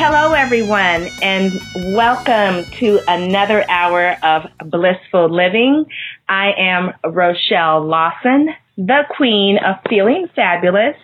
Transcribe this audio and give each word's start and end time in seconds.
Hello, 0.00 0.32
everyone, 0.32 1.08
and 1.22 1.60
welcome 1.92 2.64
to 2.78 3.00
another 3.08 3.68
hour 3.68 4.16
of 4.22 4.44
Blissful 4.70 5.28
Living. 5.28 5.86
I 6.28 6.52
am 6.56 6.92
Rochelle 7.04 7.84
Lawson, 7.84 8.50
the 8.76 9.02
queen 9.16 9.58
of 9.58 9.74
feeling 9.90 10.28
fabulous. 10.36 10.94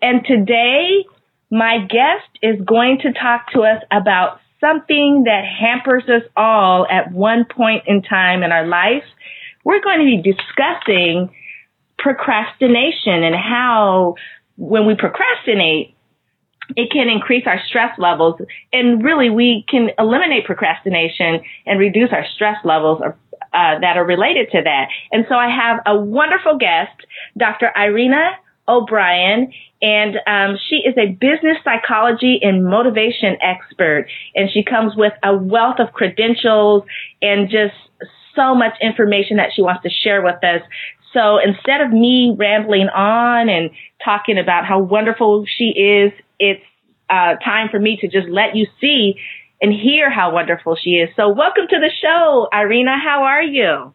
And 0.00 0.24
today, 0.24 1.04
my 1.50 1.78
guest 1.80 2.28
is 2.40 2.64
going 2.64 2.98
to 3.02 3.12
talk 3.12 3.50
to 3.54 3.62
us 3.62 3.82
about 3.90 4.38
something 4.60 5.24
that 5.24 5.42
hampers 5.44 6.04
us 6.04 6.22
all 6.36 6.86
at 6.88 7.10
one 7.10 7.44
point 7.44 7.88
in 7.88 8.02
time 8.02 8.44
in 8.44 8.52
our 8.52 8.68
life. 8.68 9.02
We're 9.64 9.82
going 9.82 9.98
to 9.98 10.04
be 10.04 10.22
discussing 10.22 11.34
procrastination 11.98 13.24
and 13.24 13.34
how 13.34 14.14
when 14.56 14.86
we 14.86 14.94
procrastinate, 14.94 15.96
it 16.76 16.90
can 16.90 17.08
increase 17.08 17.44
our 17.46 17.60
stress 17.66 17.98
levels 17.98 18.40
and 18.72 19.02
really 19.02 19.30
we 19.30 19.64
can 19.68 19.90
eliminate 19.98 20.44
procrastination 20.44 21.40
and 21.66 21.78
reduce 21.78 22.12
our 22.12 22.26
stress 22.34 22.56
levels 22.64 23.00
uh, 23.02 23.78
that 23.80 23.96
are 23.96 24.04
related 24.04 24.50
to 24.52 24.62
that. 24.62 24.88
And 25.10 25.24
so 25.28 25.34
I 25.34 25.48
have 25.48 25.80
a 25.86 25.98
wonderful 25.98 26.58
guest, 26.58 26.92
Dr. 27.36 27.70
Irina 27.76 28.32
O'Brien, 28.68 29.52
and 29.80 30.16
um, 30.26 30.58
she 30.68 30.76
is 30.76 30.94
a 30.98 31.06
business 31.06 31.56
psychology 31.64 32.38
and 32.42 32.64
motivation 32.64 33.36
expert, 33.40 34.06
and 34.34 34.50
she 34.50 34.62
comes 34.62 34.94
with 34.96 35.12
a 35.22 35.34
wealth 35.34 35.78
of 35.78 35.92
credentials 35.92 36.82
and 37.22 37.48
just 37.48 37.74
so 38.34 38.54
much 38.54 38.74
information 38.82 39.38
that 39.38 39.50
she 39.54 39.62
wants 39.62 39.82
to 39.84 39.90
share 39.90 40.20
with 40.22 40.42
us. 40.44 40.60
So 41.14 41.38
instead 41.38 41.80
of 41.80 41.90
me 41.92 42.34
rambling 42.36 42.88
on 42.88 43.48
and 43.48 43.70
talking 44.04 44.38
about 44.38 44.66
how 44.66 44.78
wonderful 44.78 45.46
she 45.46 45.70
is 45.70 46.12
it's 46.38 46.62
uh, 47.10 47.36
time 47.44 47.68
for 47.70 47.78
me 47.78 47.98
to 48.00 48.08
just 48.08 48.28
let 48.28 48.54
you 48.54 48.66
see 48.80 49.14
and 49.60 49.72
hear 49.72 50.10
how 50.10 50.32
wonderful 50.32 50.76
she 50.76 50.90
is. 50.90 51.08
So 51.16 51.28
welcome 51.28 51.64
to 51.68 51.78
the 51.80 51.90
show, 52.02 52.48
Irina. 52.52 52.96
How 53.02 53.24
are 53.24 53.42
you? 53.42 53.92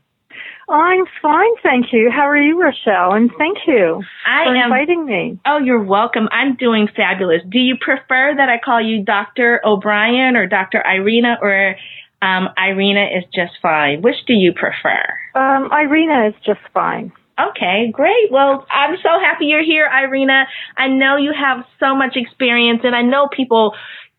I'm 0.70 1.06
fine, 1.22 1.52
thank 1.62 1.88
you. 1.92 2.10
How 2.10 2.28
are 2.30 2.38
you, 2.38 2.62
Rochelle? 2.62 3.14
And 3.14 3.30
thank 3.38 3.58
you 3.68 4.02
I 4.26 4.46
for 4.46 4.56
am, 4.56 4.72
inviting 4.72 5.06
me. 5.06 5.40
Oh, 5.46 5.60
you're 5.60 5.84
welcome. 5.84 6.30
I'm 6.32 6.56
doing 6.56 6.88
fabulous. 6.96 7.42
Do 7.50 7.60
you 7.60 7.76
prefer 7.80 8.34
that 8.36 8.50
I 8.50 8.60
call 8.64 8.82
you 8.82 9.04
Dr. 9.04 9.62
O'Brien 9.66 10.38
or 10.38 10.48
Dr. 10.48 10.82
Irina 10.86 11.38
or 11.42 11.76
um, 12.22 12.48
Irina 12.58 13.08
is 13.18 13.26
just 13.34 13.54
fine? 13.62 14.02
Which 14.02 14.16
do 14.26 14.34
you 14.34 14.54
prefer? 14.54 15.04
Um, 15.36 15.70
Irina 15.72 16.28
is 16.30 16.36
just 16.46 16.62
fine. 16.74 17.12
Okay, 17.39 17.89
great. 17.92 18.31
Well, 18.31 18.66
I'm 18.70 18.95
so 19.02 19.09
happy 19.20 19.45
you're 19.45 19.64
here, 19.64 19.89
Irina. 19.92 20.45
I 20.78 20.88
know 20.88 21.17
you 21.17 21.34
have 21.34 21.66
so 21.80 21.95
much 21.95 22.16
experience 22.16 22.81
and 22.84 22.95
I 22.95 23.02
know 23.02 23.28
people, 23.28 23.73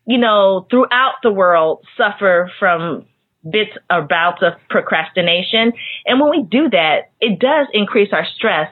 you 0.05 0.17
know, 0.17 0.67
throughout 0.69 1.15
the 1.23 1.31
world 1.31 1.85
suffer 1.97 2.51
from 2.59 3.05
bits 3.49 3.71
or 3.89 4.01
bouts 4.01 4.41
of 4.41 4.53
procrastination. 4.69 5.71
And 6.05 6.19
when 6.19 6.29
we 6.29 6.43
do 6.43 6.69
that, 6.71 7.11
it 7.21 7.39
does 7.39 7.67
increase 7.73 8.09
our 8.11 8.25
stress 8.35 8.69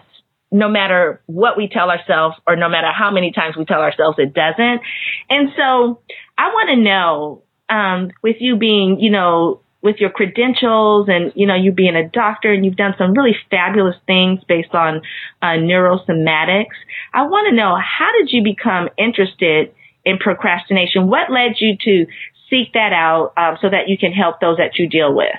no 0.51 0.69
matter 0.69 1.21
what 1.25 1.57
we 1.57 1.67
tell 1.67 1.89
ourselves 1.89 2.35
or 2.45 2.55
no 2.55 2.69
matter 2.69 2.91
how 2.91 3.11
many 3.11 3.31
times 3.31 3.55
we 3.57 3.65
tell 3.65 3.81
ourselves 3.81 4.19
it 4.19 4.33
doesn't. 4.33 4.81
And 5.29 5.49
so 5.57 6.01
I 6.37 6.47
want 6.49 6.69
to 6.69 6.75
know, 6.75 7.43
um, 7.69 8.11
with 8.21 8.35
you 8.39 8.57
being, 8.57 8.99
you 8.99 9.09
know, 9.09 9.61
with 9.83 9.97
your 9.97 10.09
credentials 10.09 11.09
and, 11.09 11.33
you 11.35 11.45
know, 11.45 11.55
you 11.55 11.73
being 11.73 11.95
a 11.95 12.07
doctor 12.07 12.51
and 12.51 12.65
you've 12.65 12.77
done 12.77 12.95
some 12.97 13.13
really 13.13 13.35
fabulous 13.51 13.97
things 14.07 14.39
based 14.47 14.73
on 14.73 15.01
uh, 15.41 15.57
neurosomatics. 15.59 16.77
I 17.13 17.23
want 17.23 17.49
to 17.49 17.55
know 17.55 17.75
how 17.75 18.09
did 18.13 18.31
you 18.31 18.41
become 18.43 18.87
interested 18.97 19.75
in 20.05 20.17
procrastination? 20.17 21.07
What 21.07 21.29
led 21.29 21.59
you 21.59 21.75
to 21.83 22.05
seek 22.49 22.73
that 22.73 22.93
out 22.93 23.33
um, 23.35 23.57
so 23.61 23.69
that 23.69 23.89
you 23.89 23.97
can 23.97 24.13
help 24.13 24.39
those 24.39 24.57
that 24.57 24.79
you 24.79 24.87
deal 24.87 25.13
with? 25.13 25.35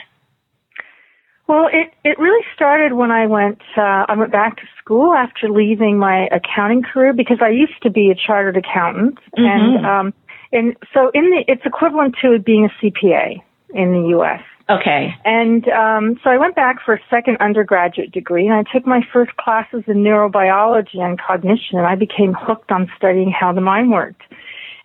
Well, 1.47 1.69
it 1.71 1.93
it 2.05 2.19
really 2.19 2.45
started 2.55 2.95
when 2.95 3.11
I 3.11 3.27
went 3.27 3.61
uh, 3.77 4.07
I 4.09 4.15
went 4.17 4.33
back 4.33 4.57
to 4.57 4.63
school 4.79 5.13
after 5.13 5.51
leaving 5.51 5.99
my 5.99 6.27
accounting 6.33 6.83
career 6.83 7.13
because 7.13 7.39
I 7.43 7.51
used 7.51 7.83
to 7.83 7.91
be 7.91 8.11
a 8.11 8.15
chartered 8.15 8.57
accountant 8.57 9.19
mm-hmm. 9.37 9.45
and 9.45 9.87
um 9.87 10.15
and 10.53 10.75
so 10.95 11.11
in 11.13 11.25
the 11.31 11.45
it's 11.47 11.61
equivalent 11.67 12.17
to 12.23 12.39
being 12.39 12.65
a 12.65 12.83
CPA 12.83 13.43
in 13.75 13.93
the 13.93 14.09
U.S. 14.11 14.41
Okay. 14.71 15.15
And 15.25 15.69
um, 15.69 16.19
so 16.25 16.31
I 16.31 16.39
went 16.39 16.57
back 16.57 16.77
for 16.85 16.95
a 16.95 17.01
second 17.11 17.37
undergraduate 17.41 18.13
degree, 18.13 18.47
and 18.47 18.55
I 18.55 18.65
took 18.73 18.87
my 18.87 19.01
first 19.13 19.37
classes 19.37 19.83
in 19.87 19.97
neurobiology 19.97 21.01
and 21.01 21.21
cognition, 21.21 21.77
and 21.77 21.87
I 21.87 21.97
became 21.97 22.33
hooked 22.33 22.73
on 22.73 22.91
studying 22.97 23.31
how 23.31 23.53
the 23.53 23.61
mind 23.61 23.91
worked. 23.91 24.23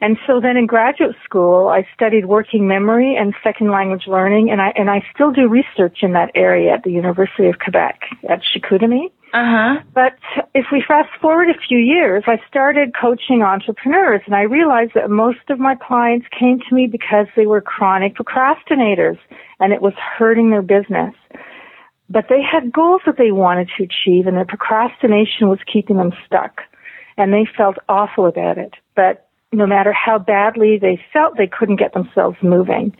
And 0.02 0.18
so 0.26 0.40
then 0.40 0.56
in 0.56 0.66
graduate 0.66 1.16
school, 1.26 1.68
I 1.68 1.86
studied 1.94 2.26
working 2.26 2.68
memory 2.68 3.18
and 3.18 3.34
second 3.44 3.70
language 3.70 4.08
learning, 4.08 4.50
and 4.50 4.62
I 4.62 4.70
and 4.76 4.90
I 4.90 5.04
still 5.14 5.32
do 5.32 5.48
research 5.48 6.00
in 6.02 6.14
that 6.14 6.32
area 6.36 6.74
at 6.74 6.84
the 6.84 6.92
University 6.92 7.48
of 7.48 7.60
Quebec 7.60 8.02
at 8.30 8.42
Chicoutimi. 8.42 9.12
Uh-huh. 9.34 9.82
But 9.94 10.18
if 10.56 10.68
we 10.72 10.84
fast 10.88 11.10
forward 11.22 11.50
a 11.50 11.68
few 11.68 11.78
years, 11.78 12.24
I 12.26 12.42
started 12.48 12.96
coaching 13.00 13.44
entrepreneurs 13.44 14.22
and 14.26 14.36
I 14.36 14.42
realized 14.42 14.94
that 14.96 15.10
most 15.10 15.50
of 15.50 15.60
my 15.60 15.76
clients 15.76 16.26
came 16.38 16.60
to 16.60 16.76
me 16.76 16.88
because 16.88 17.28
they 17.36 17.46
were 17.46 17.62
chronic 17.62 18.16
procrastinators 18.16 19.20
and 19.60 19.72
it 19.72 19.82
was 19.82 19.94
hurting 20.18 20.50
their 20.50 20.64
business. 20.64 21.14
But 22.10 22.26
they 22.28 22.42
had 22.42 22.74
goals 22.74 23.02
that 23.06 23.18
they 23.18 23.32
wanted 23.32 23.70
to 23.78 23.84
achieve 23.84 24.26
and 24.26 24.36
their 24.36 24.46
procrastination 24.46 25.48
was 25.48 25.60
keeping 25.72 25.98
them 25.98 26.12
stuck 26.26 26.62
and 27.16 27.32
they 27.32 27.48
felt 27.56 27.78
awful 27.88 28.26
about 28.26 28.58
it. 28.58 28.74
But 28.96 29.29
no 29.52 29.66
matter 29.66 29.92
how 29.92 30.20
badly 30.20 30.78
they 30.80 31.02
felt, 31.12 31.36
they 31.38 31.48
couldn't 31.48 31.78
get 31.78 31.94
themselves 31.94 32.38
moving. 32.44 32.96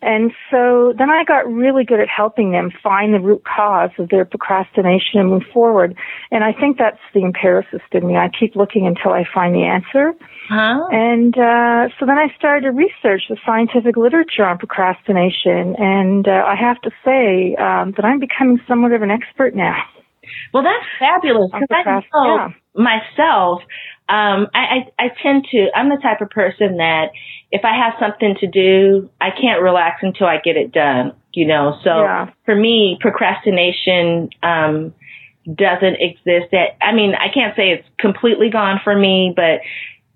And 0.00 0.32
so 0.50 0.94
then 0.96 1.10
I 1.10 1.22
got 1.24 1.46
really 1.46 1.84
good 1.84 2.00
at 2.00 2.08
helping 2.08 2.50
them 2.50 2.70
find 2.82 3.12
the 3.12 3.20
root 3.20 3.42
cause 3.44 3.90
of 3.98 4.08
their 4.08 4.24
procrastination 4.24 5.20
and 5.20 5.28
move 5.28 5.42
forward. 5.52 5.94
And 6.30 6.44
I 6.44 6.52
think 6.52 6.78
that's 6.78 6.98
the 7.12 7.24
empiricist 7.24 7.84
in 7.92 8.06
me. 8.06 8.16
I 8.16 8.28
keep 8.28 8.56
looking 8.56 8.86
until 8.86 9.12
I 9.12 9.24
find 9.32 9.54
the 9.54 9.64
answer. 9.64 10.14
Huh? 10.48 10.80
And 10.90 11.36
uh, 11.36 11.92
so 12.00 12.06
then 12.06 12.16
I 12.16 12.34
started 12.38 12.62
to 12.62 12.72
research 12.72 13.22
the 13.28 13.36
scientific 13.44 13.96
literature 13.96 14.44
on 14.44 14.56
procrastination. 14.56 15.76
And 15.76 16.26
uh, 16.26 16.42
I 16.46 16.56
have 16.56 16.80
to 16.82 16.90
say 17.04 17.54
um, 17.56 17.92
that 17.96 18.04
I'm 18.04 18.18
becoming 18.18 18.58
somewhat 18.66 18.92
of 18.92 19.02
an 19.02 19.10
expert 19.10 19.54
now. 19.54 19.76
Well, 20.54 20.62
that's 20.62 20.86
fabulous 20.98 21.50
because 21.52 21.68
I 21.70 21.82
know 21.84 22.02
yeah. 22.36 22.48
myself 22.74 23.62
um, 24.12 24.48
I, 24.52 24.60
I, 24.98 25.04
I 25.06 25.08
tend 25.22 25.46
to, 25.52 25.68
I'm 25.74 25.88
the 25.88 25.96
type 25.96 26.20
of 26.20 26.28
person 26.28 26.76
that 26.76 27.12
if 27.50 27.64
I 27.64 27.74
have 27.74 27.94
something 27.98 28.36
to 28.40 28.46
do, 28.46 29.08
I 29.18 29.30
can't 29.30 29.62
relax 29.62 30.00
until 30.02 30.26
I 30.26 30.36
get 30.36 30.58
it 30.58 30.70
done, 30.70 31.14
you 31.32 31.46
know? 31.46 31.78
So 31.82 32.02
yeah. 32.02 32.30
for 32.44 32.54
me, 32.54 32.98
procrastination, 33.00 34.28
um, 34.42 34.92
doesn't 35.46 35.96
exist 35.98 36.52
at, 36.52 36.76
I 36.82 36.92
mean, 36.92 37.14
I 37.14 37.32
can't 37.32 37.56
say 37.56 37.70
it's 37.70 37.88
completely 37.98 38.50
gone 38.50 38.80
for 38.84 38.94
me, 38.94 39.32
but 39.34 39.60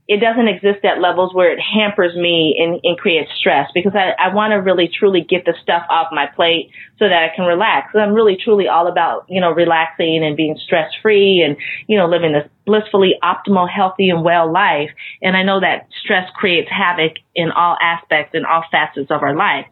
it 0.08 0.20
doesn't 0.20 0.46
exist 0.46 0.84
at 0.84 1.00
levels 1.00 1.34
where 1.34 1.52
it 1.52 1.58
hampers 1.58 2.14
me 2.14 2.54
and, 2.58 2.80
and 2.84 2.96
creates 2.96 3.30
stress 3.38 3.68
because 3.74 3.92
I, 3.94 4.12
I 4.18 4.32
want 4.32 4.52
to 4.52 4.56
really 4.56 4.88
truly 4.88 5.20
get 5.20 5.44
the 5.44 5.54
stuff 5.62 5.82
off 5.90 6.08
my 6.12 6.26
plate 6.26 6.70
so 6.98 7.08
that 7.08 7.28
I 7.28 7.34
can 7.34 7.44
relax. 7.44 7.92
I'm 7.94 8.14
really 8.14 8.36
truly 8.42 8.68
all 8.68 8.86
about, 8.86 9.26
you 9.28 9.40
know, 9.40 9.50
relaxing 9.50 10.22
and 10.24 10.36
being 10.36 10.56
stress 10.64 10.92
free 11.02 11.42
and, 11.42 11.56
you 11.88 11.98
know, 11.98 12.06
living 12.06 12.32
this 12.32 12.48
blissfully 12.64 13.14
optimal, 13.22 13.68
healthy 13.68 14.08
and 14.10 14.22
well 14.22 14.50
life. 14.50 14.90
And 15.22 15.36
I 15.36 15.42
know 15.42 15.58
that 15.58 15.88
stress 16.04 16.30
creates 16.36 16.68
havoc 16.70 17.14
in 17.34 17.50
all 17.50 17.76
aspects 17.80 18.30
and 18.34 18.46
all 18.46 18.62
facets 18.70 19.10
of 19.10 19.22
our 19.22 19.34
life. 19.34 19.66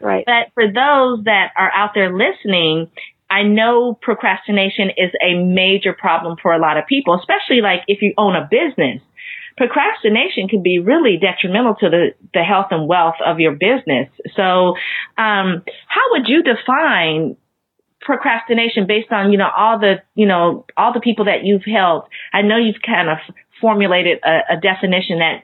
Right. 0.00 0.24
But 0.24 0.54
for 0.54 0.66
those 0.66 1.24
that 1.24 1.50
are 1.56 1.70
out 1.74 1.90
there 1.94 2.16
listening, 2.16 2.90
I 3.28 3.42
know 3.42 3.98
procrastination 4.00 4.90
is 4.96 5.10
a 5.20 5.34
major 5.34 5.92
problem 5.92 6.36
for 6.40 6.52
a 6.52 6.58
lot 6.58 6.78
of 6.78 6.86
people, 6.86 7.18
especially 7.18 7.60
like 7.60 7.82
if 7.88 8.02
you 8.02 8.14
own 8.16 8.36
a 8.36 8.48
business 8.48 9.02
procrastination 9.56 10.48
can 10.48 10.62
be 10.62 10.78
really 10.78 11.18
detrimental 11.20 11.74
to 11.80 11.90
the, 11.90 12.14
the 12.34 12.42
health 12.42 12.68
and 12.70 12.88
wealth 12.88 13.16
of 13.24 13.40
your 13.40 13.52
business. 13.52 14.08
So, 14.36 14.74
um, 15.18 15.62
how 15.86 16.06
would 16.10 16.28
you 16.28 16.42
define 16.42 17.36
procrastination 18.00 18.86
based 18.86 19.12
on, 19.12 19.32
you 19.32 19.38
know, 19.38 19.50
all 19.54 19.78
the, 19.78 20.02
you 20.14 20.26
know, 20.26 20.66
all 20.76 20.92
the 20.92 21.00
people 21.00 21.26
that 21.26 21.44
you've 21.44 21.64
helped? 21.64 22.08
I 22.32 22.42
know 22.42 22.56
you've 22.56 22.82
kind 22.84 23.08
of 23.08 23.18
formulated 23.60 24.18
a, 24.24 24.54
a 24.54 24.60
definition 24.60 25.18
that, 25.18 25.42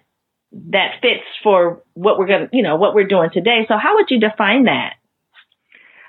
that 0.70 1.00
fits 1.02 1.26
for 1.42 1.82
what 1.94 2.18
we're 2.18 2.26
going 2.26 2.48
to, 2.48 2.56
you 2.56 2.62
know, 2.62 2.76
what 2.76 2.94
we're 2.94 3.06
doing 3.06 3.30
today. 3.32 3.66
So 3.68 3.74
how 3.76 3.96
would 3.96 4.06
you 4.10 4.20
define 4.20 4.64
that? 4.64 4.94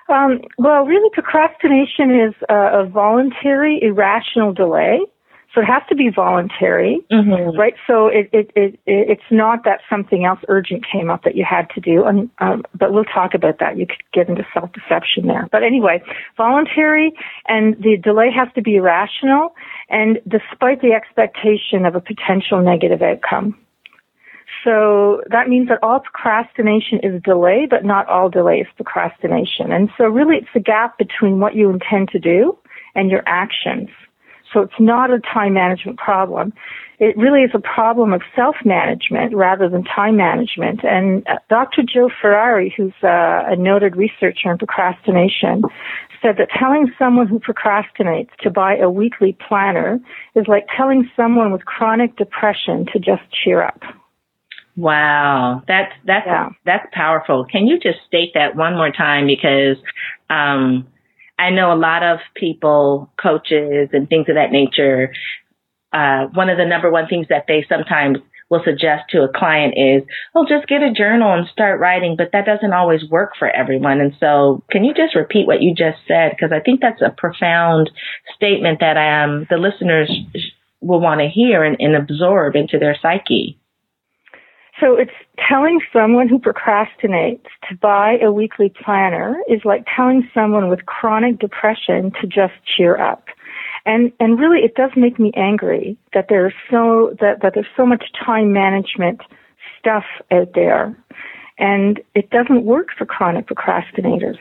Um, 0.09 0.39
well, 0.57 0.85
really, 0.85 1.09
procrastination 1.11 2.11
is 2.27 2.33
a, 2.49 2.83
a 2.83 2.85
voluntary, 2.85 3.79
irrational 3.81 4.53
delay. 4.53 4.99
So 5.57 5.61
it 5.61 5.65
has 5.65 5.81
to 5.89 5.95
be 5.95 6.11
voluntary, 6.15 7.03
mm-hmm. 7.11 7.57
right? 7.57 7.73
So 7.87 8.05
it, 8.09 8.29
it, 8.31 8.51
it, 8.55 8.79
it's 8.85 9.29
not 9.31 9.63
that 9.63 9.79
something 9.89 10.23
else 10.23 10.39
urgent 10.49 10.85
came 10.85 11.09
up 11.09 11.23
that 11.23 11.35
you 11.35 11.43
had 11.43 11.67
to 11.71 11.81
do. 11.81 12.05
And, 12.05 12.29
um, 12.37 12.61
but 12.75 12.93
we'll 12.93 13.05
talk 13.05 13.33
about 13.33 13.57
that. 13.57 13.75
You 13.75 13.87
could 13.87 14.03
get 14.13 14.29
into 14.29 14.45
self-deception 14.53 15.25
there. 15.25 15.49
But 15.51 15.63
anyway, 15.63 16.03
voluntary 16.37 17.11
and 17.47 17.75
the 17.81 17.97
delay 17.97 18.29
has 18.29 18.49
to 18.53 18.61
be 18.61 18.79
rational 18.79 19.55
and 19.89 20.19
despite 20.27 20.83
the 20.83 20.91
expectation 20.91 21.87
of 21.87 21.95
a 21.95 22.01
potential 22.01 22.61
negative 22.61 23.01
outcome. 23.01 23.57
So 24.63 25.23
that 25.31 25.49
means 25.49 25.69
that 25.69 25.79
all 25.81 26.01
procrastination 26.01 26.99
is 27.01 27.19
delay, 27.23 27.65
but 27.67 27.83
not 27.83 28.07
all 28.09 28.29
delay 28.29 28.59
is 28.59 28.67
procrastination. 28.75 29.71
And 29.71 29.89
so 29.97 30.03
really 30.03 30.35
it's 30.35 30.53
the 30.53 30.59
gap 30.59 30.99
between 30.99 31.39
what 31.39 31.55
you 31.55 31.71
intend 31.71 32.09
to 32.09 32.19
do 32.19 32.55
and 32.93 33.09
your 33.09 33.23
actions. 33.25 33.89
So 34.53 34.61
it's 34.61 34.79
not 34.79 35.11
a 35.11 35.19
time 35.19 35.53
management 35.53 35.97
problem. 35.97 36.53
It 36.99 37.15
really 37.17 37.41
is 37.41 37.51
a 37.53 37.59
problem 37.59 38.13
of 38.13 38.21
self-management 38.35 39.35
rather 39.35 39.69
than 39.69 39.83
time 39.83 40.17
management. 40.17 40.83
And 40.83 41.27
uh, 41.27 41.37
Dr. 41.49 41.83
Joe 41.83 42.09
Ferrari, 42.21 42.73
who's 42.75 42.93
uh, 43.03 43.43
a 43.45 43.55
noted 43.55 43.95
researcher 43.95 44.51
in 44.51 44.57
procrastination, 44.57 45.61
said 46.21 46.37
that 46.37 46.49
telling 46.57 46.91
someone 46.97 47.27
who 47.27 47.39
procrastinates 47.39 48.29
to 48.41 48.49
buy 48.49 48.77
a 48.77 48.89
weekly 48.89 49.37
planner 49.47 49.99
is 50.35 50.45
like 50.47 50.65
telling 50.75 51.09
someone 51.15 51.51
with 51.51 51.65
chronic 51.65 52.15
depression 52.17 52.85
to 52.93 52.99
just 52.99 53.21
cheer 53.31 53.61
up. 53.61 53.81
Wow, 54.75 55.63
that's 55.67 55.91
that's 56.05 56.27
yeah. 56.27 56.49
that's 56.63 56.85
powerful. 56.93 57.45
Can 57.51 57.65
you 57.65 57.79
just 57.79 57.97
state 58.05 58.33
that 58.35 58.55
one 58.55 58.75
more 58.75 58.91
time 58.91 59.25
because 59.25 59.77
um, 60.29 60.87
I 61.39 61.51
know 61.51 61.71
a 61.71 61.75
lot 61.77 62.03
of 62.03 62.19
people, 62.35 63.11
coaches 63.21 63.89
and 63.93 64.09
things 64.09 64.27
of 64.29 64.35
that 64.35 64.51
nature. 64.51 65.13
Uh, 65.93 66.27
one 66.33 66.49
of 66.49 66.57
the 66.57 66.65
number 66.65 66.91
one 66.91 67.07
things 67.07 67.27
that 67.29 67.45
they 67.47 67.65
sometimes 67.69 68.17
will 68.49 68.61
suggest 68.63 69.03
to 69.09 69.23
a 69.23 69.27
client 69.27 69.73
is, 69.77 70.03
"Oh, 70.33 70.45
just 70.47 70.67
get 70.67 70.81
a 70.81 70.91
journal 70.91 71.33
and 71.33 71.47
start 71.47 71.79
writing," 71.79 72.15
but 72.15 72.31
that 72.31 72.45
doesn't 72.45 72.73
always 72.73 73.09
work 73.09 73.33
for 73.37 73.49
everyone. 73.49 73.99
And 73.99 74.15
so, 74.19 74.63
can 74.71 74.83
you 74.83 74.93
just 74.93 75.15
repeat 75.15 75.47
what 75.47 75.61
you 75.61 75.73
just 75.75 75.99
said 76.07 76.31
because 76.31 76.51
I 76.51 76.59
think 76.59 76.81
that's 76.81 77.01
a 77.01 77.09
profound 77.09 77.91
statement 78.35 78.79
that 78.79 78.97
um, 78.97 79.47
the 79.49 79.57
listeners 79.57 80.09
will 80.81 80.99
want 80.99 81.21
to 81.21 81.27
hear 81.27 81.63
and, 81.63 81.77
and 81.79 81.95
absorb 81.95 82.55
into 82.55 82.77
their 82.79 82.97
psyche. 83.01 83.59
So 84.79 84.95
it's 84.95 85.11
telling 85.49 85.79
someone 85.91 86.29
who 86.29 86.39
procrastinates 86.39 87.47
to 87.69 87.75
buy 87.81 88.17
a 88.21 88.31
weekly 88.31 88.71
planner 88.83 89.37
is 89.49 89.61
like 89.65 89.85
telling 89.95 90.29
someone 90.33 90.69
with 90.69 90.85
chronic 90.85 91.39
depression 91.39 92.11
to 92.21 92.27
just 92.27 92.53
cheer 92.65 92.97
up. 92.97 93.25
And 93.85 94.11
and 94.19 94.39
really 94.39 94.59
it 94.59 94.75
does 94.75 94.91
make 94.95 95.17
me 95.17 95.31
angry 95.35 95.97
that 96.13 96.27
there's 96.29 96.53
so 96.69 97.15
that, 97.19 97.41
that 97.41 97.53
there's 97.55 97.65
so 97.75 97.85
much 97.85 98.05
time 98.23 98.53
management 98.53 99.21
stuff 99.79 100.03
out 100.31 100.49
there. 100.53 100.95
And 101.57 101.99
it 102.13 102.29
doesn't 102.29 102.63
work 102.63 102.89
for 102.95 103.05
chronic 103.05 103.47
procrastinators. 103.47 104.37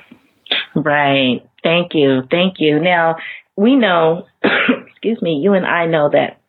Right. 0.75 1.41
Thank 1.63 1.95
you. 1.95 2.23
Thank 2.31 2.57
you. 2.59 2.79
Now, 2.79 3.17
we 3.57 3.75
know, 3.75 4.27
excuse 4.89 5.23
me, 5.23 5.41
you 5.43 5.55
and 5.55 5.65
I 5.65 5.87
know 5.87 6.11
that 6.11 6.41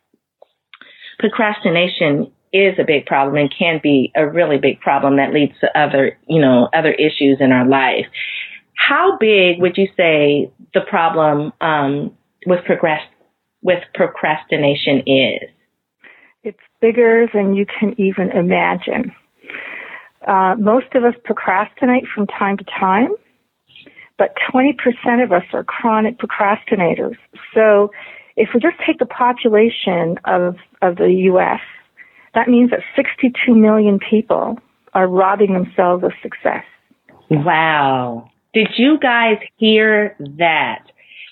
procrastination 1.18 2.30
is 2.52 2.74
a 2.78 2.84
big 2.84 3.06
problem 3.06 3.36
and 3.36 3.54
can 3.56 3.80
be 3.82 4.12
a 4.16 4.26
really 4.26 4.58
big 4.58 4.80
problem 4.80 5.16
that 5.16 5.32
leads 5.32 5.52
to 5.60 5.78
other, 5.78 6.18
you 6.26 6.40
know, 6.40 6.68
other 6.74 6.92
issues 6.92 7.38
in 7.40 7.52
our 7.52 7.66
life. 7.66 8.06
How 8.74 9.16
big 9.18 9.60
would 9.60 9.76
you 9.76 9.88
say 9.96 10.50
the 10.74 10.80
problem 10.80 11.52
um, 11.60 12.16
with 12.46 12.64
progress 12.64 13.02
with 13.62 13.82
procrastination 13.94 15.02
is? 15.06 15.50
It's 16.44 16.58
bigger 16.80 17.26
than 17.32 17.54
you 17.54 17.66
can 17.66 17.94
even 18.00 18.30
imagine. 18.30 19.12
Uh, 20.26 20.54
most 20.58 20.94
of 20.94 21.04
us 21.04 21.14
procrastinate 21.24 22.04
from 22.14 22.26
time 22.26 22.56
to 22.56 22.64
time, 22.64 23.10
but 24.16 24.34
20% 24.52 24.74
of 25.22 25.32
us 25.32 25.44
are 25.52 25.64
chronic 25.64 26.18
procrastinators. 26.18 27.16
So 27.54 27.90
if 28.36 28.50
we 28.54 28.60
just 28.60 28.76
take 28.86 28.98
the 28.98 29.06
population 29.06 30.16
of, 30.24 30.56
of 30.82 30.96
the 30.96 31.12
U.S., 31.12 31.60
that 32.38 32.48
means 32.48 32.70
that 32.70 32.80
62 32.94 33.52
million 33.52 33.98
people 33.98 34.58
are 34.94 35.08
robbing 35.08 35.54
themselves 35.54 36.04
of 36.04 36.12
success. 36.22 36.64
Wow. 37.28 38.30
Did 38.54 38.68
you 38.76 38.96
guys 39.00 39.38
hear 39.56 40.16
that? 40.38 40.84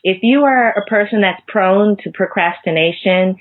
If 0.03 0.19
you 0.23 0.43
are 0.43 0.71
a 0.71 0.85
person 0.87 1.21
that's 1.21 1.41
prone 1.47 1.97
to 2.03 2.11
procrastination, 2.13 3.37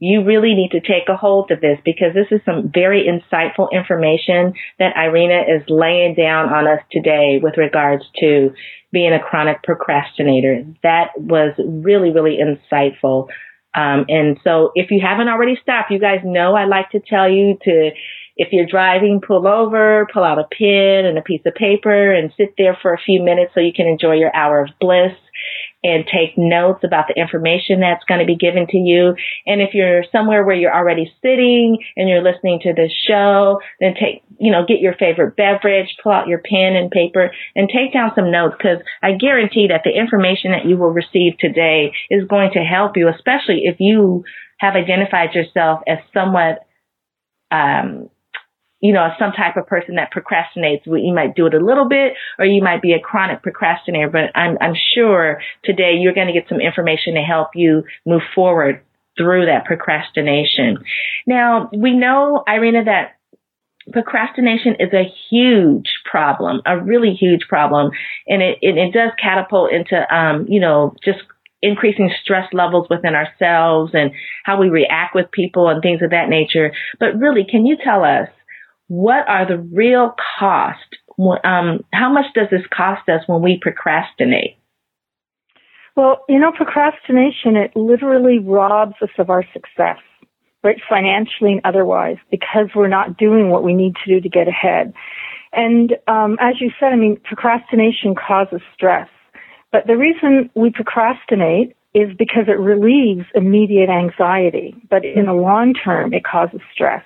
you 0.00 0.24
really 0.24 0.54
need 0.54 0.72
to 0.72 0.80
take 0.80 1.08
a 1.08 1.16
hold 1.16 1.52
of 1.52 1.60
this 1.60 1.78
because 1.84 2.14
this 2.14 2.26
is 2.32 2.40
some 2.44 2.70
very 2.74 3.06
insightful 3.06 3.70
information 3.70 4.54
that 4.80 4.96
Irina 4.96 5.42
is 5.42 5.62
laying 5.68 6.16
down 6.16 6.52
on 6.52 6.66
us 6.66 6.80
today 6.90 7.38
with 7.40 7.56
regards 7.56 8.02
to 8.18 8.52
being 8.90 9.12
a 9.12 9.20
chronic 9.20 9.62
procrastinator. 9.62 10.64
That 10.82 11.10
was 11.16 11.54
really, 11.64 12.10
really 12.10 12.38
insightful. 12.38 13.28
Um, 13.74 14.06
and 14.08 14.38
so 14.42 14.72
if 14.74 14.90
you 14.90 15.00
haven't 15.00 15.28
already 15.28 15.56
stopped, 15.62 15.90
you 15.90 15.98
guys 15.98 16.20
know 16.24 16.54
I 16.54 16.64
like 16.64 16.90
to 16.90 17.00
tell 17.00 17.28
you 17.28 17.58
to, 17.64 17.90
if 18.36 18.48
you're 18.52 18.66
driving, 18.66 19.20
pull 19.24 19.46
over, 19.46 20.06
pull 20.12 20.24
out 20.24 20.38
a 20.38 20.44
pen 20.44 21.04
and 21.04 21.18
a 21.18 21.22
piece 21.22 21.42
of 21.44 21.54
paper 21.54 22.12
and 22.12 22.32
sit 22.36 22.54
there 22.56 22.76
for 22.80 22.92
a 22.94 22.98
few 22.98 23.22
minutes 23.22 23.52
so 23.54 23.60
you 23.60 23.72
can 23.74 23.86
enjoy 23.86 24.14
your 24.14 24.34
hour 24.34 24.62
of 24.62 24.70
bliss 24.80 25.12
and 25.84 26.04
take 26.06 26.36
notes 26.36 26.82
about 26.82 27.06
the 27.06 27.20
information 27.20 27.80
that's 27.80 28.04
going 28.04 28.20
to 28.20 28.26
be 28.26 28.36
given 28.36 28.66
to 28.66 28.76
you. 28.76 29.14
And 29.46 29.60
if 29.60 29.74
you're 29.74 30.04
somewhere 30.10 30.44
where 30.44 30.56
you're 30.56 30.74
already 30.74 31.12
sitting 31.22 31.78
and 31.96 32.08
you're 32.08 32.22
listening 32.22 32.60
to 32.64 32.72
this 32.72 32.92
show, 33.06 33.60
then 33.78 33.94
take, 33.94 34.22
you 34.38 34.50
know, 34.50 34.66
get 34.66 34.80
your 34.80 34.94
favorite 34.94 35.36
beverage, 35.36 35.96
pull 36.02 36.12
out 36.12 36.26
your 36.26 36.40
pen 36.40 36.74
and 36.74 36.90
paper 36.90 37.30
and 37.54 37.68
take 37.68 37.92
down 37.92 38.10
some 38.14 38.32
notes 38.32 38.56
because 38.58 38.78
I 39.02 39.12
guarantee 39.12 39.68
that 39.68 39.82
the 39.84 39.96
information 39.96 40.50
that 40.50 40.66
you 40.66 40.76
will 40.76 40.90
receive 40.90 41.38
today 41.38 41.92
is 42.10 42.26
going 42.26 42.50
to 42.54 42.60
help 42.60 42.96
you, 42.96 43.08
especially 43.08 43.62
if 43.64 43.76
you 43.78 44.24
have 44.58 44.74
identified 44.74 45.34
yourself 45.34 45.80
as 45.86 45.98
somewhat 46.12 46.66
um, 47.50 48.10
you 48.80 48.92
know, 48.92 49.08
some 49.18 49.32
type 49.32 49.56
of 49.56 49.66
person 49.66 49.96
that 49.96 50.12
procrastinates. 50.12 50.86
You 50.86 51.12
might 51.12 51.34
do 51.34 51.46
it 51.46 51.54
a 51.54 51.64
little 51.64 51.88
bit 51.88 52.14
or 52.38 52.44
you 52.44 52.62
might 52.62 52.82
be 52.82 52.92
a 52.92 53.00
chronic 53.00 53.42
procrastinator, 53.42 54.08
but 54.08 54.36
I'm, 54.36 54.56
I'm 54.60 54.74
sure 54.94 55.40
today 55.64 55.94
you're 55.98 56.14
going 56.14 56.28
to 56.28 56.32
get 56.32 56.48
some 56.48 56.60
information 56.60 57.14
to 57.14 57.22
help 57.22 57.48
you 57.54 57.84
move 58.06 58.22
forward 58.34 58.82
through 59.16 59.46
that 59.46 59.64
procrastination. 59.64 60.78
Now, 61.26 61.68
we 61.76 61.92
know, 61.92 62.44
Irina, 62.46 62.84
that 62.84 63.16
procrastination 63.92 64.76
is 64.78 64.92
a 64.92 65.12
huge 65.28 65.90
problem, 66.08 66.60
a 66.64 66.78
really 66.78 67.14
huge 67.14 67.42
problem, 67.48 67.90
and 68.28 68.42
it, 68.42 68.58
it, 68.62 68.76
it 68.76 68.92
does 68.92 69.10
catapult 69.20 69.72
into, 69.72 70.14
um, 70.14 70.46
you 70.48 70.60
know, 70.60 70.94
just 71.04 71.18
increasing 71.62 72.12
stress 72.22 72.46
levels 72.52 72.86
within 72.88 73.14
ourselves 73.14 73.90
and 73.94 74.12
how 74.44 74.60
we 74.60 74.68
react 74.68 75.14
with 75.14 75.30
people 75.32 75.68
and 75.68 75.82
things 75.82 76.00
of 76.02 76.10
that 76.10 76.28
nature. 76.28 76.72
But 77.00 77.18
really, 77.18 77.44
can 77.44 77.66
you 77.66 77.76
tell 77.82 78.04
us 78.04 78.28
what 78.88 79.28
are 79.28 79.46
the 79.46 79.58
real 79.58 80.14
cost? 80.38 80.96
Um, 81.44 81.84
how 81.92 82.12
much 82.12 82.26
does 82.34 82.48
this 82.50 82.66
cost 82.74 83.08
us 83.08 83.22
when 83.26 83.42
we 83.42 83.58
procrastinate? 83.60 84.56
Well, 85.96 86.24
you 86.28 86.38
know, 86.38 86.52
procrastination, 86.52 87.56
it 87.56 87.74
literally 87.74 88.38
robs 88.38 88.94
us 89.02 89.10
of 89.18 89.30
our 89.30 89.44
success, 89.52 89.98
right? 90.62 90.76
Financially 90.88 91.52
and 91.52 91.60
otherwise, 91.64 92.18
because 92.30 92.68
we're 92.74 92.88
not 92.88 93.16
doing 93.18 93.50
what 93.50 93.64
we 93.64 93.74
need 93.74 93.94
to 94.04 94.14
do 94.14 94.20
to 94.20 94.28
get 94.28 94.46
ahead. 94.46 94.92
And 95.52 95.96
um, 96.06 96.36
as 96.40 96.60
you 96.60 96.70
said, 96.78 96.92
I 96.92 96.96
mean, 96.96 97.18
procrastination 97.24 98.14
causes 98.14 98.60
stress. 98.74 99.08
But 99.72 99.86
the 99.86 99.96
reason 99.96 100.50
we 100.54 100.70
procrastinate 100.70 101.74
is 101.94 102.16
because 102.16 102.44
it 102.46 102.58
relieves 102.60 103.26
immediate 103.34 103.90
anxiety. 103.90 104.76
But 104.88 105.04
in 105.04 105.26
the 105.26 105.32
long 105.32 105.74
term, 105.74 106.12
it 106.14 106.22
causes 106.24 106.60
stress. 106.72 107.02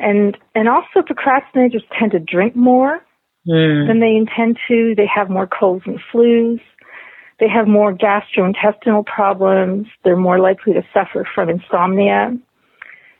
And 0.00 0.36
and 0.54 0.68
also 0.68 1.00
procrastinators 1.00 1.82
tend 1.98 2.12
to 2.12 2.20
drink 2.20 2.54
more 2.54 3.00
mm. 3.46 3.86
than 3.86 4.00
they 4.00 4.14
intend 4.14 4.58
to. 4.68 4.94
They 4.96 5.08
have 5.12 5.28
more 5.28 5.46
colds 5.46 5.84
and 5.86 5.98
flus. 6.12 6.60
They 7.40 7.48
have 7.48 7.68
more 7.68 7.94
gastrointestinal 7.94 9.06
problems. 9.06 9.86
They're 10.04 10.16
more 10.16 10.40
likely 10.40 10.72
to 10.74 10.82
suffer 10.92 11.26
from 11.34 11.48
insomnia. 11.48 12.36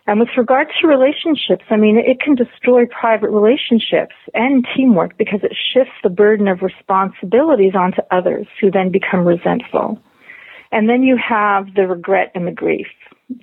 And 0.08 0.18
with 0.18 0.30
regard 0.38 0.68
to 0.80 0.88
relationships, 0.88 1.64
I 1.68 1.76
mean, 1.76 1.99
it 1.99 2.18
can 2.20 2.35
destroy 2.35 2.87
private 2.87 3.28
relationships 3.30 4.14
and 4.32 4.66
teamwork 4.75 5.18
because 5.18 5.40
it 5.42 5.54
shifts 5.54 5.92
the 6.02 6.08
burden 6.08 6.49
of 6.49 6.62
responsibilities 6.62 7.75
onto 7.75 8.00
others 8.11 8.47
who 8.58 8.70
then 8.70 8.90
become 8.90 9.26
resentful. 9.26 9.99
And 10.73 10.88
then 10.88 11.02
you 11.02 11.18
have 11.18 11.75
the 11.75 11.87
regret 11.87 12.32
and 12.35 12.47
the 12.47 12.52
grief 12.52 12.87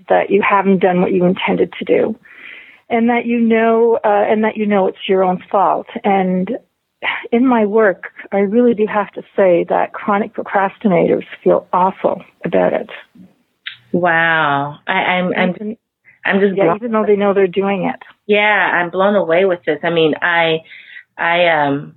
that 0.10 0.32
you 0.32 0.42
haven't 0.42 0.80
done 0.80 1.02
what 1.02 1.12
you 1.12 1.24
intended 1.26 1.72
to 1.78 1.86
do 1.86 2.16
and 2.90 3.10
that 3.10 3.26
you 3.26 3.40
know 3.40 4.00
uh, 4.04 4.26
and 4.30 4.44
that 4.44 4.58
you 4.58 4.66
know 4.66 4.88
it's 4.88 5.08
your 5.08 5.24
own 5.24 5.44
fault 5.52 5.88
and 6.04 6.52
in 7.32 7.46
my 7.46 7.66
work, 7.66 8.12
I 8.32 8.38
really 8.38 8.74
do 8.74 8.86
have 8.88 9.12
to 9.14 9.22
say 9.36 9.66
that 9.70 9.94
chronic 9.94 10.34
procrastinators 10.34 11.26
feel 11.44 11.68
awful 11.72 12.24
about 12.44 12.74
it. 12.74 12.90
Wow, 13.92 14.80
I, 14.88 14.94
I'm 14.94 15.34
I'm 15.34 15.78
I'm 16.26 16.40
just 16.40 16.58
yeah, 16.58 16.76
even 16.76 16.92
though 16.92 17.06
they 17.06 17.16
know 17.16 17.34
they're 17.34 17.48
doing 17.48 17.86
it. 17.86 18.00
Yeah, 18.26 18.40
I'm 18.40 18.90
blown 18.90 19.16
away 19.16 19.46
with 19.46 19.60
this. 19.66 19.80
I 19.84 19.90
mean, 19.90 20.16
I 20.22 20.60
I 21.18 21.48
um 21.48 21.96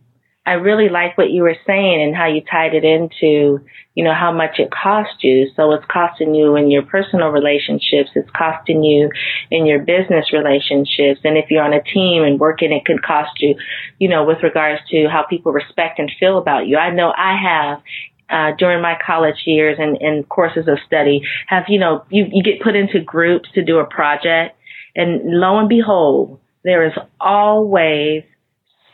I 0.49 0.53
really 0.55 0.89
like 0.89 1.19
what 1.19 1.31
you 1.31 1.43
were 1.43 1.57
saying 1.67 2.03
and 2.03 2.17
how 2.17 2.27
you 2.27 2.41
tied 2.41 2.73
it 2.73 2.83
into, 2.83 3.61
you 3.95 4.03
know, 4.03 4.15
how 4.15 4.33
much 4.33 4.59
it 4.59 4.71
cost 4.71 5.23
you. 5.23 5.51
So 5.55 5.73
it's 5.73 5.85
costing 5.93 6.35
you 6.35 6.57
in 6.57 6.71
your 6.71 6.85
personal 6.85 7.29
relationships. 7.29 8.09
It's 8.15 8.31
costing 8.31 8.83
you 8.83 9.11
in 9.51 9.67
your 9.67 9.81
business 9.81 10.33
relationships. 10.33 11.21
And 11.23 11.37
if 11.37 11.51
you're 11.51 11.63
on 11.63 11.75
a 11.75 11.83
team 11.83 12.23
and 12.23 12.41
working, 12.41 12.73
it 12.73 12.87
could 12.87 13.03
cost 13.03 13.33
you, 13.41 13.57
you 13.99 14.09
know, 14.09 14.25
with 14.25 14.43
regards 14.43 14.81
to 14.91 15.07
how 15.13 15.23
people 15.29 15.53
respect 15.53 15.99
and 15.99 16.11
feel 16.19 16.39
about 16.39 16.67
you. 16.67 16.79
I 16.79 16.95
know 16.95 17.13
I 17.15 17.37
have 17.37 17.83
uh, 18.31 18.57
during 18.57 18.81
my 18.81 18.97
college 19.05 19.43
years 19.45 19.77
and, 19.79 19.99
and 20.01 20.27
courses 20.31 20.67
of 20.67 20.79
study 20.87 21.21
have, 21.47 21.65
you 21.69 21.79
know, 21.79 22.07
you, 22.09 22.25
you 22.33 22.43
get 22.43 22.63
put 22.63 22.75
into 22.75 23.01
groups 23.01 23.51
to 23.53 23.63
do 23.63 23.81
a 23.81 23.85
project 23.85 24.57
and 24.97 25.21
lo 25.25 25.59
and 25.59 25.69
behold, 25.69 26.41
there 26.65 26.87
is 26.87 26.95
always 27.21 28.23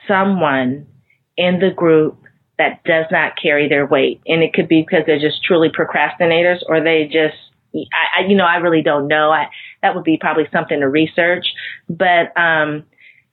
someone 0.09 0.87
in 1.37 1.59
the 1.59 1.71
group 1.71 2.19
that 2.59 2.85
does 2.85 3.07
not 3.11 3.33
carry 3.41 3.69
their 3.69 3.87
weight. 3.87 4.21
And 4.27 4.43
it 4.43 4.53
could 4.53 4.69
be 4.69 4.83
because 4.83 5.05
they're 5.07 5.19
just 5.19 5.43
truly 5.43 5.71
procrastinators 5.71 6.59
or 6.69 6.83
they 6.83 7.05
just, 7.05 7.37
I, 7.75 8.21
I 8.21 8.27
you 8.29 8.37
know, 8.37 8.45
I 8.45 8.57
really 8.57 8.83
don't 8.83 9.09
know. 9.09 9.31
I, 9.31 9.49
that 9.83 9.95
would 9.95 10.05
be 10.05 10.19
probably 10.21 10.45
something 10.53 10.79
to 10.79 10.89
research. 10.89 11.47
But, 11.89 12.37
um, 12.41 12.85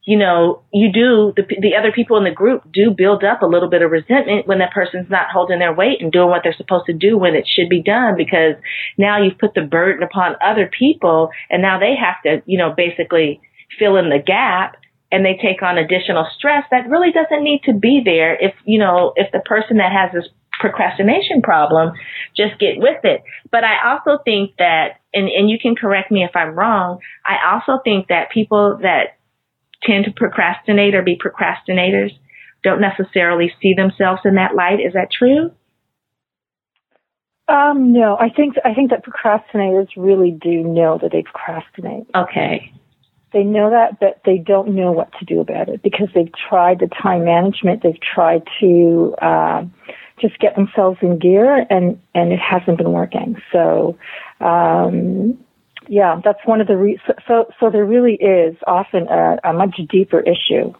you 0.04 0.18
know, 0.18 0.64
you 0.74 0.92
do, 0.92 1.34
the, 1.36 1.44
the 1.62 1.76
other 1.76 1.92
people 1.92 2.18
in 2.18 2.24
the 2.24 2.32
group 2.32 2.64
do 2.74 2.90
build 2.90 3.24
up 3.24 3.44
a 3.44 3.46
little 3.46 3.70
bit 3.70 3.84
of 3.84 3.92
resentment 3.92 4.48
when 4.48 4.58
that 4.58 4.74
person's 4.74 5.10
not 5.12 5.30
holding 5.32 5.60
their 5.60 5.74
weight 5.74 6.02
and 6.02 6.12
doing 6.12 6.30
what 6.30 6.42
they're 6.44 6.56
supposed 6.58 6.88
to 6.88 6.94
do 6.94 7.16
when 7.16 7.36
it 7.36 7.48
should 7.48 7.70
be 7.70 7.84
done 7.84 8.16
because 8.18 8.56
now 8.98 9.22
you've 9.22 9.38
put 9.38 9.54
the 9.54 9.62
burden 9.62 10.02
upon 10.02 10.36
other 10.42 10.70
people 10.78 11.30
and 11.52 11.62
now 11.62 11.80
they 11.80 11.94
have 11.96 12.16
to, 12.24 12.42
you 12.48 12.58
know, 12.58 12.74
basically 12.76 13.40
fill 13.78 13.96
in 13.98 14.10
the 14.10 14.18
gap 14.18 14.76
and 15.12 15.26
they 15.26 15.38
take 15.42 15.62
on 15.62 15.78
additional 15.78 16.28
stress 16.38 16.64
that 16.72 16.90
really 16.90 17.12
doesn't 17.12 17.44
need 17.44 17.62
to 17.66 17.74
be 17.74 18.02
there 18.04 18.36
if, 18.36 18.54
you 18.66 18.80
know, 18.80 19.14
if 19.16 19.32
the 19.32 19.40
person 19.40 19.78
that 19.78 19.92
has 19.92 20.12
this 20.14 20.30
procrastination 20.60 21.42
problem 21.42 21.94
just 22.38 22.60
get 22.60 22.78
with 22.78 23.04
it. 23.04 23.24
But 23.52 23.64
I 23.64 23.92
also 23.92 24.22
think 24.24 24.56
that, 24.58 25.02
and, 25.14 25.28
and 25.28 25.50
you 25.50 25.58
can 25.60 25.76
correct 25.76 26.12
me 26.12 26.24
if 26.24 26.36
I'm 26.36 26.56
wrong, 26.56 27.00
I 27.26 27.54
also 27.54 27.82
think 27.84 28.08
that 28.08 28.32
people 28.32 28.80
that 28.82 29.18
tend 29.84 30.06
to 30.06 30.12
procrastinate 30.12 30.96
or 30.96 31.02
be 31.02 31.18
procrastinators 31.18 32.12
don't 32.64 32.80
necessarily 32.80 33.52
see 33.62 33.74
themselves 33.74 34.22
in 34.24 34.36
that 34.36 34.56
light. 34.56 34.80
Is 34.80 34.94
that 34.94 35.10
true? 35.12 35.52
Um, 37.48 37.92
no, 37.92 38.16
I 38.18 38.30
think 38.30 38.56
I 38.64 38.74
think 38.74 38.92
that 38.92 39.04
procrastinators 39.04 39.90
really 39.98 40.32
do 40.32 40.64
know 40.64 41.00
that 41.02 41.12
they 41.12 41.24
procrastinate. 41.24 42.06
Okay. 42.16 42.72
They 43.34 43.44
know 43.44 43.70
that, 43.70 44.00
but 44.00 44.22
they 44.26 44.38
don't 44.38 44.76
know 44.76 44.92
what 44.92 45.10
to 45.20 45.26
do 45.26 45.40
about 45.40 45.70
it 45.70 45.82
because 45.82 46.10
they've 46.14 46.32
tried 46.50 46.80
the 46.80 46.88
time 46.88 47.24
management. 47.24 47.82
They've 47.82 48.00
tried 48.02 48.44
to 48.60 49.16
uh, 49.22 49.64
just 50.20 50.38
get 50.40 50.56
themselves 50.56 51.00
in 51.02 51.18
gear, 51.18 51.66
and 51.70 52.00
and 52.14 52.34
it 52.34 52.40
hasn't 52.40 52.78
been 52.78 52.92
working. 52.92 53.42
So, 53.54 53.98
um, 54.42 55.38
yeah, 55.88 56.20
that's 56.24 56.40
one 56.46 56.60
of 56.60 56.68
the 56.68 56.78
re- 56.78 57.02
so 57.28 57.48
so 57.60 57.70
there 57.70 57.86
really 57.86 58.16
is 58.16 58.56
often 58.68 59.08
a, 59.08 59.38
a 59.46 59.54
much 59.54 59.80
deeper 59.90 60.20
issue. 60.20 60.74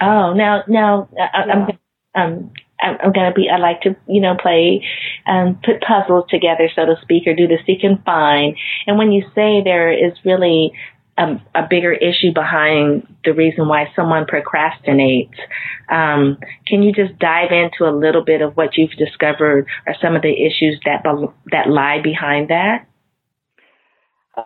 Oh, 0.00 0.32
now 0.34 0.62
now 0.68 1.08
uh, 1.12 1.26
yeah. 1.46 1.66
I'm 2.14 2.32
um 2.34 2.50
I'm 2.80 3.12
going 3.12 3.28
to 3.28 3.34
be, 3.34 3.48
I 3.50 3.58
like 3.58 3.80
to, 3.82 3.96
you 4.06 4.20
know, 4.20 4.36
play, 4.40 4.86
um, 5.26 5.58
put 5.64 5.80
puzzles 5.80 6.26
together, 6.28 6.70
so 6.74 6.86
to 6.86 6.94
speak, 7.02 7.26
or 7.26 7.34
do 7.34 7.48
the 7.48 7.58
seek 7.66 7.82
and 7.82 8.02
find. 8.04 8.56
And 8.86 8.96
when 8.96 9.10
you 9.10 9.22
say 9.34 9.62
there 9.64 9.92
is 9.92 10.12
really 10.24 10.72
a, 11.18 11.42
a 11.54 11.66
bigger 11.68 11.92
issue 11.92 12.32
behind 12.32 13.06
the 13.24 13.32
reason 13.32 13.66
why 13.66 13.92
someone 13.96 14.24
procrastinates. 14.24 15.34
Um, 15.88 16.38
can 16.66 16.82
you 16.82 16.92
just 16.92 17.18
dive 17.18 17.50
into 17.50 17.88
a 17.88 17.92
little 17.92 18.24
bit 18.24 18.40
of 18.40 18.56
what 18.56 18.76
you've 18.76 18.92
discovered 18.92 19.66
or 19.86 19.94
some 20.00 20.14
of 20.14 20.22
the 20.22 20.32
issues 20.32 20.80
that 20.84 21.02
that 21.50 21.68
lie 21.68 22.00
behind 22.00 22.48
that? 22.48 22.86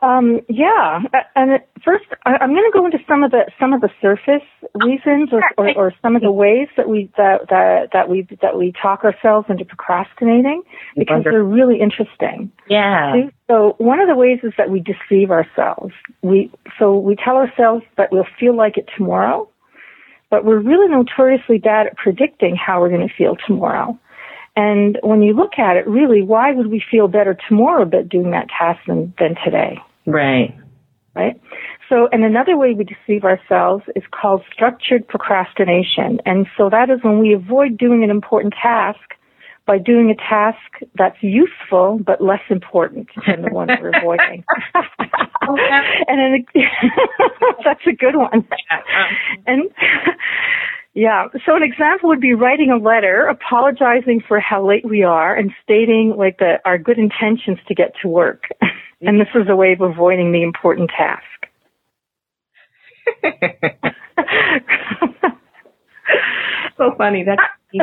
Um, 0.00 0.40
yeah, 0.48 1.00
and 1.36 1.60
first 1.84 2.04
I'm 2.24 2.50
going 2.50 2.70
to 2.70 2.70
go 2.72 2.86
into 2.86 2.98
some 3.06 3.22
of 3.22 3.30
the 3.30 3.50
some 3.60 3.72
of 3.72 3.80
the 3.80 3.90
surface 4.00 4.46
reasons, 4.74 5.30
or, 5.32 5.42
or, 5.58 5.76
or, 5.76 5.94
some 6.00 6.16
of 6.16 6.22
the 6.22 6.32
ways 6.32 6.68
that 6.76 6.88
we 6.88 7.10
that 7.18 7.48
that 7.50 7.88
that 7.92 8.08
we 8.08 8.26
that 8.40 8.56
we 8.56 8.72
talk 8.80 9.04
ourselves 9.04 9.46
into 9.50 9.64
procrastinating 9.64 10.62
because 10.96 11.24
they're 11.24 11.44
really 11.44 11.80
interesting. 11.80 12.50
Yeah. 12.68 13.26
So 13.48 13.74
one 13.78 14.00
of 14.00 14.08
the 14.08 14.14
ways 14.14 14.38
is 14.42 14.52
that 14.56 14.70
we 14.70 14.80
deceive 14.80 15.30
ourselves. 15.30 15.92
We 16.22 16.50
so 16.78 16.96
we 16.96 17.16
tell 17.16 17.36
ourselves 17.36 17.84
that 17.96 18.12
we'll 18.12 18.26
feel 18.38 18.56
like 18.56 18.78
it 18.78 18.88
tomorrow, 18.96 19.48
but 20.30 20.44
we're 20.44 20.60
really 20.60 20.88
notoriously 20.88 21.58
bad 21.58 21.88
at 21.88 21.96
predicting 21.96 22.56
how 22.56 22.80
we're 22.80 22.88
going 22.88 23.06
to 23.06 23.14
feel 23.14 23.36
tomorrow. 23.46 23.98
And 24.54 24.98
when 25.02 25.22
you 25.22 25.32
look 25.34 25.58
at 25.58 25.76
it, 25.76 25.86
really, 25.86 26.22
why 26.22 26.52
would 26.52 26.66
we 26.66 26.82
feel 26.90 27.08
better 27.08 27.36
tomorrow 27.48 27.82
about 27.82 28.08
doing 28.08 28.32
that 28.32 28.48
task 28.48 28.80
than, 28.86 29.14
than 29.18 29.34
today? 29.44 29.78
Right. 30.06 30.54
Right? 31.14 31.40
So, 31.88 32.08
and 32.10 32.24
another 32.24 32.56
way 32.56 32.74
we 32.74 32.84
deceive 32.84 33.24
ourselves 33.24 33.84
is 33.96 34.02
called 34.10 34.42
structured 34.52 35.06
procrastination. 35.08 36.20
And 36.24 36.46
so 36.56 36.70
that 36.70 36.90
is 36.90 37.00
when 37.02 37.18
we 37.18 37.34
avoid 37.34 37.76
doing 37.76 38.02
an 38.02 38.10
important 38.10 38.54
task 38.60 39.00
by 39.66 39.78
doing 39.78 40.10
a 40.10 40.16
task 40.16 40.58
that's 40.96 41.16
useful 41.22 42.00
but 42.04 42.20
less 42.20 42.42
important 42.50 43.08
than 43.26 43.42
the 43.42 43.50
one 43.50 43.68
we're 43.68 43.92
avoiding. 43.96 44.44
and 46.08 46.18
then, 46.18 46.46
that's 47.64 47.86
a 47.86 47.92
good 47.92 48.16
one. 48.16 48.46
And 49.46 49.70
yeah. 50.94 51.28
So 51.46 51.56
an 51.56 51.62
example 51.62 52.10
would 52.10 52.20
be 52.20 52.34
writing 52.34 52.70
a 52.70 52.76
letter, 52.76 53.26
apologizing 53.26 54.22
for 54.26 54.40
how 54.40 54.66
late 54.66 54.84
we 54.84 55.02
are, 55.02 55.34
and 55.34 55.50
stating 55.62 56.14
like 56.16 56.38
the, 56.38 56.58
our 56.64 56.76
good 56.78 56.98
intentions 56.98 57.58
to 57.68 57.74
get 57.74 57.94
to 58.02 58.08
work. 58.08 58.44
and 59.00 59.18
this 59.20 59.28
is 59.34 59.48
a 59.48 59.56
way 59.56 59.72
of 59.72 59.80
avoiding 59.80 60.32
the 60.32 60.42
important 60.42 60.90
task. 60.90 61.22
so 66.76 66.94
funny. 66.98 67.24
That's 67.24 67.40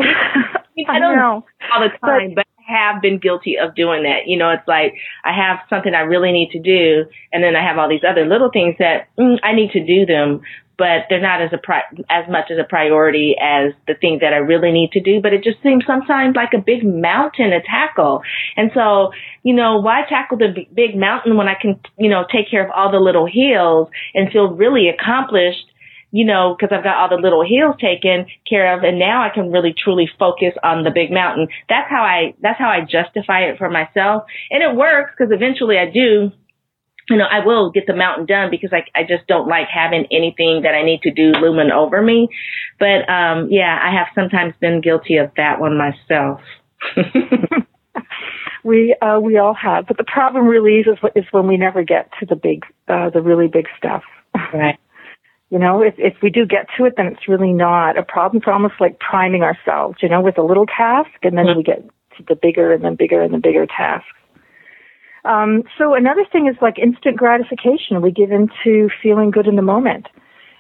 I 0.87 0.99
don't 0.99 1.17
know 1.17 1.43
all 1.73 1.81
the 1.81 1.89
time, 2.05 2.35
but, 2.35 2.45
but 2.45 2.47
I 2.69 2.91
have 2.91 3.01
been 3.01 3.17
guilty 3.17 3.57
of 3.57 3.75
doing 3.75 4.03
that. 4.03 4.27
You 4.27 4.37
know, 4.37 4.51
it's 4.51 4.67
like 4.67 4.93
I 5.25 5.33
have 5.33 5.59
something 5.69 5.93
I 5.93 6.01
really 6.01 6.31
need 6.31 6.51
to 6.51 6.59
do, 6.59 7.05
and 7.33 7.43
then 7.43 7.55
I 7.55 7.65
have 7.65 7.77
all 7.77 7.89
these 7.89 8.03
other 8.07 8.25
little 8.25 8.51
things 8.51 8.75
that 8.79 9.07
mm, 9.17 9.37
I 9.43 9.53
need 9.53 9.71
to 9.71 9.83
do 9.83 10.05
them, 10.05 10.41
but 10.79 11.05
they're 11.09 11.21
not 11.21 11.41
as 11.41 11.51
a 11.51 11.57
pri- 11.57 11.83
as 12.09 12.27
much 12.29 12.49
as 12.49 12.57
a 12.57 12.63
priority 12.63 13.35
as 13.39 13.73
the 13.85 13.93
things 13.93 14.21
that 14.21 14.33
I 14.33 14.37
really 14.37 14.71
need 14.71 14.93
to 14.93 15.01
do. 15.01 15.21
But 15.21 15.33
it 15.33 15.43
just 15.43 15.61
seems 15.61 15.83
sometimes 15.85 16.35
like 16.35 16.53
a 16.55 16.61
big 16.61 16.83
mountain 16.83 17.51
to 17.51 17.61
tackle. 17.61 18.23
And 18.55 18.71
so, 18.73 19.11
you 19.43 19.53
know, 19.53 19.79
why 19.81 20.03
tackle 20.07 20.37
the 20.37 20.65
big 20.73 20.95
mountain 20.95 21.35
when 21.35 21.49
I 21.49 21.55
can, 21.61 21.79
you 21.97 22.09
know, 22.09 22.25
take 22.31 22.49
care 22.49 22.65
of 22.65 22.71
all 22.71 22.91
the 22.91 22.99
little 22.99 23.27
hills 23.27 23.89
and 24.15 24.31
feel 24.31 24.47
really 24.47 24.87
accomplished 24.89 25.65
you 26.11 26.25
know, 26.25 26.55
because 26.57 26.75
I've 26.75 26.83
got 26.83 26.97
all 26.97 27.09
the 27.15 27.21
little 27.21 27.45
hills 27.45 27.75
taken 27.79 28.25
care 28.49 28.75
of, 28.75 28.83
and 28.83 28.97
now 28.97 29.21
I 29.21 29.29
can 29.29 29.51
really 29.51 29.75
truly 29.77 30.09
focus 30.17 30.55
on 30.63 30.83
the 30.83 30.89
big 30.89 31.11
mountain. 31.11 31.49
That's 31.69 31.87
how 31.87 32.01
I 32.01 32.33
that's 32.41 32.57
how 32.57 32.67
I 32.67 32.81
justify 32.81 33.41
it 33.41 33.59
for 33.59 33.69
myself, 33.69 34.23
and 34.49 34.63
it 34.63 34.75
works 34.75 35.11
because 35.15 35.31
eventually 35.31 35.77
I 35.77 35.85
do 35.85 36.31
you 37.09 37.17
know, 37.17 37.25
I 37.25 37.45
will 37.45 37.71
get 37.71 37.87
the 37.87 37.95
mountain 37.95 38.25
done 38.25 38.49
because 38.51 38.71
I, 38.71 38.83
I 38.95 39.03
just 39.03 39.27
don't 39.27 39.47
like 39.47 39.67
having 39.67 40.05
anything 40.11 40.61
that 40.63 40.75
I 40.75 40.83
need 40.83 41.01
to 41.03 41.11
do 41.11 41.31
looming 41.31 41.71
over 41.71 42.01
me. 42.01 42.29
But, 42.79 43.09
um, 43.09 43.47
yeah, 43.49 43.79
I 43.81 43.93
have 43.93 44.07
sometimes 44.13 44.53
been 44.59 44.81
guilty 44.81 45.17
of 45.17 45.31
that 45.37 45.59
one 45.59 45.77
myself. 45.77 46.41
we, 48.63 48.95
uh, 49.01 49.19
we 49.19 49.37
all 49.37 49.53
have, 49.53 49.87
but 49.87 49.97
the 49.97 50.03
problem 50.03 50.45
really 50.45 50.79
is, 50.79 50.97
is 51.15 51.25
when 51.31 51.47
we 51.47 51.57
never 51.57 51.83
get 51.83 52.09
to 52.19 52.25
the 52.25 52.35
big, 52.35 52.65
uh, 52.87 53.09
the 53.09 53.21
really 53.21 53.47
big 53.47 53.67
stuff. 53.77 54.03
Right. 54.53 54.77
You 55.51 55.57
know, 55.57 55.81
if, 55.81 55.95
if 55.97 56.13
we 56.21 56.29
do 56.29 56.45
get 56.45 56.67
to 56.77 56.85
it, 56.85 56.93
then 56.95 57.07
it's 57.07 57.27
really 57.27 57.53
not 57.53 57.97
a 57.97 58.03
problem. 58.03 58.37
It's 58.37 58.47
almost 58.47 58.75
like 58.79 58.99
priming 58.99 59.41
ourselves, 59.41 59.97
you 59.99 60.07
know, 60.07 60.21
with 60.21 60.37
a 60.37 60.43
little 60.43 60.67
task 60.67 61.09
and 61.23 61.35
then 61.35 61.47
mm-hmm. 61.47 61.57
we 61.57 61.63
get 61.63 61.83
to 62.17 62.23
the 62.27 62.35
bigger 62.35 62.71
and 62.71 62.83
then 62.83 62.93
bigger 62.93 63.19
and 63.19 63.33
the 63.33 63.39
bigger 63.39 63.65
task. 63.65 64.05
Um, 65.29 65.63
so 65.77 65.93
another 65.93 66.25
thing 66.31 66.47
is 66.47 66.55
like 66.59 66.79
instant 66.79 67.15
gratification. 67.15 68.01
We 68.01 68.11
give 68.11 68.31
into 68.31 68.89
feeling 69.01 69.29
good 69.29 69.45
in 69.45 69.55
the 69.55 69.61
moment. 69.61 70.07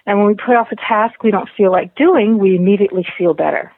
And 0.05 0.19
when 0.19 0.27
we 0.27 0.35
put 0.35 0.55
off 0.55 0.67
a 0.71 0.75
task 0.75 1.23
we 1.23 1.31
don't 1.31 1.49
feel 1.57 1.71
like 1.71 1.95
doing, 1.95 2.37
we 2.37 2.55
immediately 2.55 3.05
feel 3.17 3.33
better. 3.33 3.71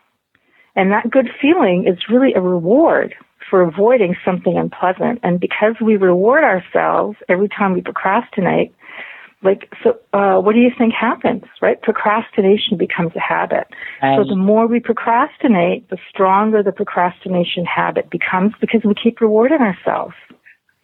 And 0.76 0.92
that 0.92 1.10
good 1.10 1.30
feeling 1.42 1.86
is 1.88 1.98
really 2.10 2.34
a 2.34 2.42
reward 2.42 3.16
for 3.50 3.62
avoiding 3.62 4.16
something 4.24 4.58
unpleasant. 4.58 5.20
And 5.24 5.40
because 5.40 5.76
we 5.82 5.96
reward 5.96 6.44
ourselves 6.44 7.18
every 7.30 7.48
time 7.48 7.74
we 7.74 7.82
procrastinate, 7.82 8.74
like 9.44 9.74
so 9.84 9.98
uh 10.14 10.40
what 10.40 10.54
do 10.54 10.60
you 10.60 10.70
think 10.78 10.94
happens 10.94 11.44
right 11.64 11.82
procrastination 11.82 12.78
becomes 12.78 13.12
a 13.16 13.20
habit 13.20 13.66
so 14.00 14.24
the 14.24 14.36
more 14.36 14.68
we 14.68 14.80
procrastinate 14.80 15.90
the 15.90 15.98
stronger 16.08 16.62
the 16.62 16.72
procrastination 16.72 17.66
habit 17.66 18.08
becomes 18.12 18.54
because 18.62 18.82
we 18.86 18.94
keep 18.94 19.20
rewarding 19.20 19.58
ourselves 19.58 20.14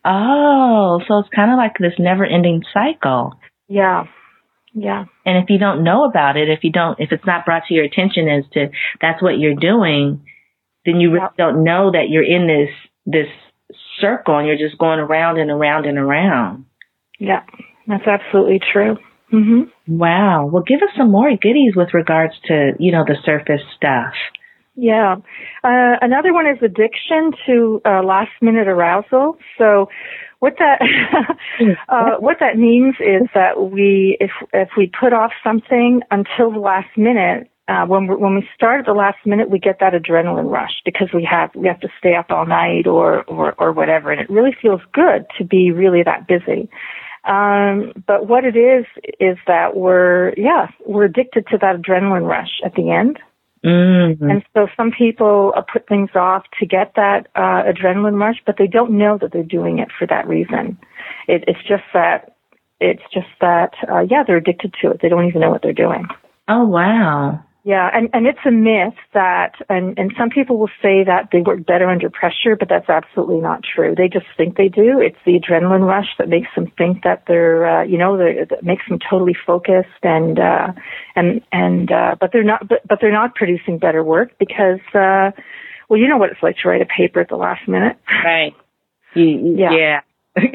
oh 0.07 0.99
so 1.07 1.19
it's 1.19 1.29
kind 1.35 1.51
of 1.51 1.57
like 1.57 1.73
this 1.79 1.93
never 1.99 2.25
ending 2.25 2.63
cycle 2.73 3.33
yeah 3.67 4.05
yeah 4.73 5.05
and 5.25 5.37
if 5.37 5.49
you 5.49 5.57
don't 5.57 5.83
know 5.83 6.05
about 6.05 6.37
it 6.37 6.49
if 6.49 6.63
you 6.63 6.71
don't 6.71 6.99
if 6.99 7.11
it's 7.11 7.25
not 7.25 7.45
brought 7.45 7.63
to 7.67 7.73
your 7.73 7.85
attention 7.85 8.27
as 8.27 8.43
to 8.53 8.67
that's 9.01 9.21
what 9.21 9.37
you're 9.37 9.55
doing 9.55 10.23
then 10.85 10.99
you 10.99 11.11
really 11.11 11.27
don't 11.37 11.63
know 11.63 11.91
that 11.91 12.09
you're 12.09 12.23
in 12.23 12.47
this 12.47 12.73
this 13.05 13.27
circle 13.99 14.37
and 14.37 14.47
you're 14.47 14.57
just 14.57 14.79
going 14.79 14.99
around 14.99 15.37
and 15.37 15.51
around 15.51 15.85
and 15.85 15.97
around 15.97 16.65
yeah 17.19 17.41
that's 17.87 18.05
absolutely 18.05 18.59
true. 18.71 18.97
Mm-hmm. 19.33 19.97
Wow. 19.97 20.49
Well, 20.51 20.63
give 20.63 20.81
us 20.81 20.89
some 20.97 21.11
more 21.11 21.29
goodies 21.35 21.73
with 21.75 21.93
regards 21.93 22.33
to, 22.45 22.73
you 22.79 22.91
know, 22.91 23.05
the 23.05 23.15
surface 23.23 23.61
stuff. 23.75 24.13
Yeah. 24.77 25.15
Uh, 25.63 25.97
another 26.01 26.33
one 26.33 26.45
is 26.45 26.59
addiction 26.61 27.31
to 27.47 27.81
uh, 27.83 28.03
last 28.03 28.31
minute 28.41 28.67
arousal. 28.67 29.37
So 29.57 29.89
what 30.39 30.53
that 30.59 30.79
uh, 31.89 32.17
what 32.19 32.37
that 32.39 32.57
means 32.57 32.95
is 32.99 33.27
that 33.33 33.59
we 33.71 34.17
if 34.19 34.29
if 34.53 34.69
we 34.77 34.91
put 34.99 35.13
off 35.13 35.31
something 35.43 36.01
until 36.11 36.51
the 36.51 36.59
last 36.59 36.95
minute, 36.95 37.49
uh, 37.67 37.87
when 37.87 38.05
we 38.05 38.15
when 38.15 38.35
we 38.35 38.47
start 38.53 38.81
at 38.81 38.85
the 38.85 38.93
last 38.93 39.17
minute, 39.25 39.49
we 39.49 39.57
get 39.57 39.79
that 39.79 39.93
adrenaline 39.93 40.49
rush 40.49 40.81
because 40.85 41.09
we 41.11 41.27
have 41.29 41.49
we 41.55 41.67
have 41.67 41.79
to 41.79 41.89
stay 41.97 42.13
up 42.13 42.27
all 42.29 42.45
night 42.45 42.85
or 42.85 43.23
or 43.23 43.55
or 43.57 43.71
whatever, 43.71 44.11
and 44.11 44.21
it 44.21 44.29
really 44.29 44.55
feels 44.61 44.81
good 44.93 45.25
to 45.39 45.43
be 45.43 45.71
really 45.71 46.03
that 46.03 46.27
busy. 46.27 46.69
Um, 47.23 47.91
but 48.05 48.27
what 48.27 48.45
it 48.45 48.55
is 48.55 48.85
is 49.19 49.37
that 49.47 49.75
we're 49.75 50.33
yeah 50.37 50.67
we're 50.85 51.05
addicted 51.05 51.47
to 51.47 51.57
that 51.57 51.81
adrenaline 51.81 52.27
rush 52.27 52.61
at 52.63 52.75
the 52.75 52.91
end. 52.91 53.19
Mm-hmm. 53.63 54.29
And 54.29 54.43
so 54.53 54.67
some 54.77 54.91
people 54.91 55.53
uh, 55.55 55.61
put 55.61 55.87
things 55.87 56.09
off 56.15 56.43
to 56.59 56.65
get 56.65 56.93
that 56.95 57.27
uh, 57.35 57.63
adrenaline 57.63 58.19
rush, 58.19 58.41
but 58.45 58.55
they 58.57 58.67
don't 58.67 58.97
know 58.97 59.17
that 59.19 59.31
they're 59.31 59.43
doing 59.43 59.79
it 59.79 59.89
for 59.97 60.05
that 60.07 60.27
reason. 60.27 60.77
It, 61.27 61.43
it's 61.47 61.67
just 61.67 61.83
that 61.93 62.35
it's 62.79 63.01
just 63.11 63.27
that 63.41 63.73
uh, 63.91 64.01
yeah 64.09 64.23
they're 64.25 64.37
addicted 64.37 64.75
to 64.81 64.91
it. 64.91 64.99
They 65.01 65.09
don't 65.09 65.27
even 65.27 65.41
know 65.41 65.49
what 65.49 65.61
they're 65.63 65.73
doing. 65.73 66.07
Oh 66.47 66.65
wow. 66.65 67.43
Yeah, 67.67 67.89
and, 67.93 68.09
and 68.13 68.25
it's 68.25 68.39
a 68.45 68.49
myth 68.49 68.93
that, 69.13 69.55
and, 69.67 69.99
and 69.99 70.13
some 70.17 70.29
people 70.29 70.57
will 70.57 70.69
say 70.81 71.03
that 71.03 71.31
they 71.33 71.41
work 71.41 71.65
better 71.65 71.89
under 71.89 72.09
pressure, 72.09 72.55
but 72.57 72.69
that's 72.69 72.87
absolutely 72.87 73.41
not 73.41 73.59
true. 73.61 73.93
They 73.93 74.07
just 74.07 74.25
think 74.37 74.55
they 74.55 74.69
do. 74.69 75.01
It's 75.01 75.17
the 75.25 75.37
adrenaline 75.37 75.85
rush 75.85 76.07
that 76.17 76.29
makes 76.29 76.47
them 76.55 76.71
think 76.77 77.03
that 77.03 77.23
they're, 77.27 77.67
uh, 77.67 77.83
you 77.83 77.97
know, 77.97 78.15
that 78.15 78.63
makes 78.63 78.83
them 78.87 78.99
totally 78.99 79.35
focused 79.45 79.99
and, 80.01 80.39
uh, 80.39 80.71
and, 81.17 81.41
and, 81.51 81.91
uh, 81.91 82.15
but 82.17 82.31
they're 82.31 82.41
not, 82.41 82.69
but, 82.69 82.87
but 82.87 82.99
they're 83.01 83.11
not 83.11 83.35
producing 83.35 83.79
better 83.79 84.01
work 84.01 84.31
because, 84.39 84.79
uh, 84.93 85.31
well, 85.89 85.99
you 85.99 86.07
know 86.07 86.15
what 86.15 86.29
it's 86.31 86.41
like 86.41 86.55
to 86.63 86.69
write 86.69 86.81
a 86.81 86.85
paper 86.85 87.19
at 87.19 87.27
the 87.27 87.35
last 87.35 87.67
minute. 87.67 87.97
Right. 88.23 88.55
yeah. 89.13 89.71
yeah. 89.73 89.99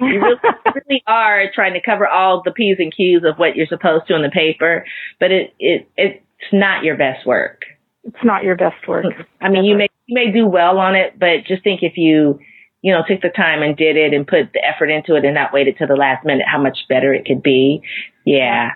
you 0.00 0.20
really, 0.20 0.36
really 0.74 1.02
are 1.06 1.50
trying 1.54 1.74
to 1.74 1.80
cover 1.80 2.06
all 2.06 2.42
the 2.44 2.52
P's 2.52 2.76
and 2.78 2.94
Q's 2.94 3.22
of 3.24 3.36
what 3.36 3.56
you're 3.56 3.66
supposed 3.66 4.06
to 4.08 4.14
in 4.14 4.22
the 4.22 4.30
paper, 4.30 4.84
but 5.18 5.30
it, 5.30 5.54
it 5.58 5.88
it's 5.98 6.52
not 6.52 6.84
your 6.84 6.96
best 6.96 7.26
work. 7.26 7.62
It's 8.04 8.24
not 8.24 8.44
your 8.44 8.56
best 8.56 8.86
work. 8.88 9.06
I 9.40 9.48
mean, 9.48 9.64
you 9.64 9.76
may 9.76 9.88
you 10.06 10.14
may 10.14 10.32
do 10.32 10.46
well 10.46 10.78
on 10.78 10.94
it, 10.94 11.18
but 11.18 11.44
just 11.46 11.62
think 11.62 11.82
if 11.82 11.96
you 11.96 12.38
you 12.82 12.92
know 12.92 13.02
took 13.06 13.20
the 13.20 13.28
time 13.28 13.62
and 13.62 13.76
did 13.76 13.96
it 13.96 14.14
and 14.14 14.26
put 14.26 14.52
the 14.52 14.64
effort 14.64 14.90
into 14.90 15.14
it 15.16 15.24
and 15.24 15.34
not 15.34 15.52
waited 15.52 15.76
till 15.78 15.86
the 15.86 15.96
last 15.96 16.24
minute, 16.24 16.46
how 16.50 16.60
much 16.60 16.78
better 16.88 17.12
it 17.12 17.24
could 17.26 17.42
be. 17.42 17.82
Yeah. 18.24 18.70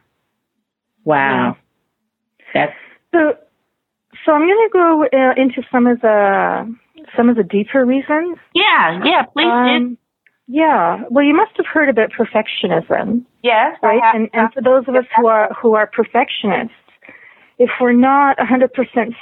Wow. 1.04 1.56
Yeah. 2.54 2.66
That's 2.66 2.76
so. 3.12 3.38
So 4.24 4.32
I'm 4.32 4.40
going 4.40 4.68
to 4.68 4.72
go 4.72 5.04
uh, 5.12 5.34
into 5.36 5.62
some 5.70 5.86
of 5.86 6.00
the 6.00 6.74
some 7.16 7.28
of 7.28 7.36
the 7.36 7.42
deeper 7.42 7.84
reasons. 7.84 8.38
Yeah, 8.54 9.00
yeah, 9.04 9.22
please. 9.24 9.44
Um, 9.44 9.98
yeah. 10.46 11.04
Well, 11.10 11.24
you 11.24 11.34
must 11.34 11.52
have 11.56 11.66
heard 11.66 11.88
about 11.88 12.10
perfectionism. 12.10 13.24
Yes. 13.42 13.76
Right. 13.82 14.00
And, 14.14 14.28
and 14.32 14.52
for 14.52 14.62
those 14.62 14.84
of 14.88 14.94
us 14.94 15.04
who 15.16 15.26
are 15.26 15.50
who 15.60 15.74
are 15.74 15.86
perfectionists, 15.86 16.74
if 17.58 17.70
we're 17.80 17.92
not 17.92 18.36
100% 18.38 18.70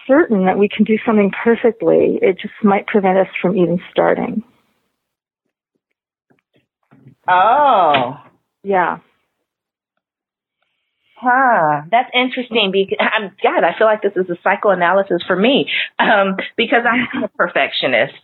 certain 0.07 0.47
that 0.47 0.59
we 0.59 0.69
can 0.69 0.85
do 0.85 0.97
something 1.05 1.31
perfectly, 1.45 2.19
it 2.23 2.39
just 2.41 2.55
might 2.63 2.87
prevent 2.87 3.19
us 3.19 3.27
from 3.41 3.57
even 3.57 3.79
starting. 3.91 4.43
Oh. 7.29 8.17
Yeah. 8.65 8.99
Huh. 11.17 11.83
That's 11.91 12.11
interesting 12.15 12.73
because 12.73 12.99
I'm 12.99 13.31
God, 13.43 13.63
I 13.63 13.79
feel 13.79 13.87
like 13.87 14.03
this 14.03 14.17
is 14.17 14.29
a 14.29 14.37
psychoanalysis 14.43 15.23
for 15.27 15.37
me. 15.37 15.67
Um, 15.99 16.37
because 16.57 16.83
I'm 16.85 17.23
a 17.23 17.29
perfectionist. 17.29 18.15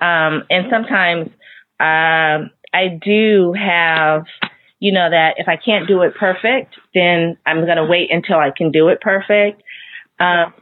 Um, 0.00 0.42
and 0.50 0.66
sometimes 0.70 1.30
um, 1.80 2.50
I 2.72 2.98
do 3.02 3.52
have, 3.52 4.24
you 4.80 4.92
know, 4.92 5.08
that 5.10 5.34
if 5.38 5.48
I 5.48 5.56
can't 5.56 5.86
do 5.86 6.02
it 6.02 6.14
perfect, 6.14 6.74
then 6.94 7.36
I'm 7.46 7.64
going 7.64 7.76
to 7.76 7.84
wait 7.84 8.10
until 8.10 8.38
I 8.38 8.50
can 8.56 8.70
do 8.72 8.88
it 8.88 9.00
perfect. 9.00 9.62
Um, 10.18 10.52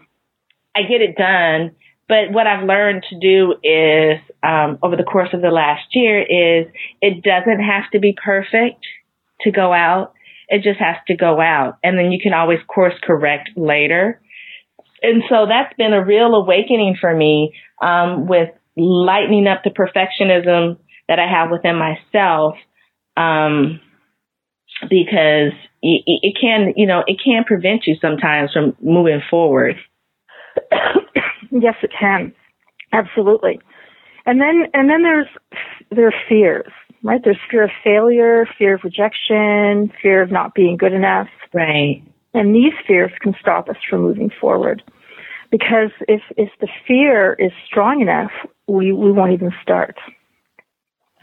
I 0.75 0.83
get 0.83 1.01
it 1.01 1.17
done, 1.17 1.75
but 2.09 2.33
what 2.33 2.47
I've 2.47 2.65
learned 2.67 3.05
to 3.11 3.19
do 3.19 3.55
is, 3.63 4.19
um, 4.43 4.79
over 4.83 4.97
the 4.97 5.05
course 5.05 5.31
of 5.33 5.41
the 5.41 5.51
last 5.51 5.95
year 5.95 6.21
is 6.21 6.67
it 7.01 7.23
doesn't 7.23 7.61
have 7.61 7.91
to 7.93 7.99
be 7.99 8.15
perfect 8.23 8.85
to 9.43 9.51
go 9.51 9.73
out. 9.73 10.15
It 10.49 10.63
just 10.63 10.81
has 10.81 10.97
to 11.07 11.17
go 11.17 11.41
out. 11.41 11.79
And 11.83 11.99
then 11.99 12.13
you 12.13 12.21
can 12.21 12.35
always 12.35 12.59
course 12.67 12.95
correct 13.03 13.51
later. 13.57 14.21
And 15.03 15.23
so 15.29 15.47
that's 15.49 15.75
been 15.77 15.93
a 15.93 16.05
real 16.05 16.35
awakening 16.35 16.97
for 17.01 17.15
me, 17.15 17.55
um, 17.81 18.27
with 18.27 18.51
lightening 18.77 19.47
up 19.47 19.63
the 19.65 19.71
perfectionism 19.71 20.79
that 21.09 21.19
I 21.19 21.27
have 21.27 21.51
within 21.51 21.77
myself, 21.77 22.55
um, 23.17 23.81
because 24.83 25.53
it, 25.83 26.03
it 26.07 26.37
can, 26.41 26.73
you 26.77 26.87
know, 26.87 27.03
it 27.07 27.21
can 27.23 27.45
prevent 27.45 27.87
you 27.87 27.97
sometimes 28.01 28.53
from 28.53 28.77
moving 28.81 29.21
forward. 29.29 29.77
yes, 31.51 31.75
it 31.83 31.91
can. 31.99 32.33
Absolutely. 32.93 33.61
And 34.27 34.41
then, 34.41 34.67
and 34.75 34.89
then 34.89 35.03
there's, 35.03 35.27
there 35.91 36.07
are 36.07 36.15
fears, 36.29 36.71
right? 37.03 37.21
There's 37.23 37.39
fear 37.51 37.65
of 37.65 37.71
failure, 37.83 38.47
fear 38.59 38.75
of 38.75 38.85
rejection, 38.85 39.93
fear 40.01 40.23
of 40.23 40.31
not 40.31 40.55
being 40.55 40.77
good 40.77 40.93
enough. 40.93 41.29
Right. 41.53 42.03
And 42.35 42.55
these 42.55 42.73
fears 42.87 43.11
can 43.21 43.35
stop 43.41 43.69
us 43.69 43.77
from 43.89 44.03
moving 44.03 44.31
forward. 44.41 44.83
Because 45.51 45.91
if, 46.09 46.23
if 46.37 46.49
the 46.61 46.69
fear 46.87 47.35
is 47.35 47.53
strong 47.67 48.01
enough, 48.01 48.31
we, 48.69 48.93
we 48.93 49.13
won't 49.13 49.33
even 49.33 49.53
start. 49.63 49.97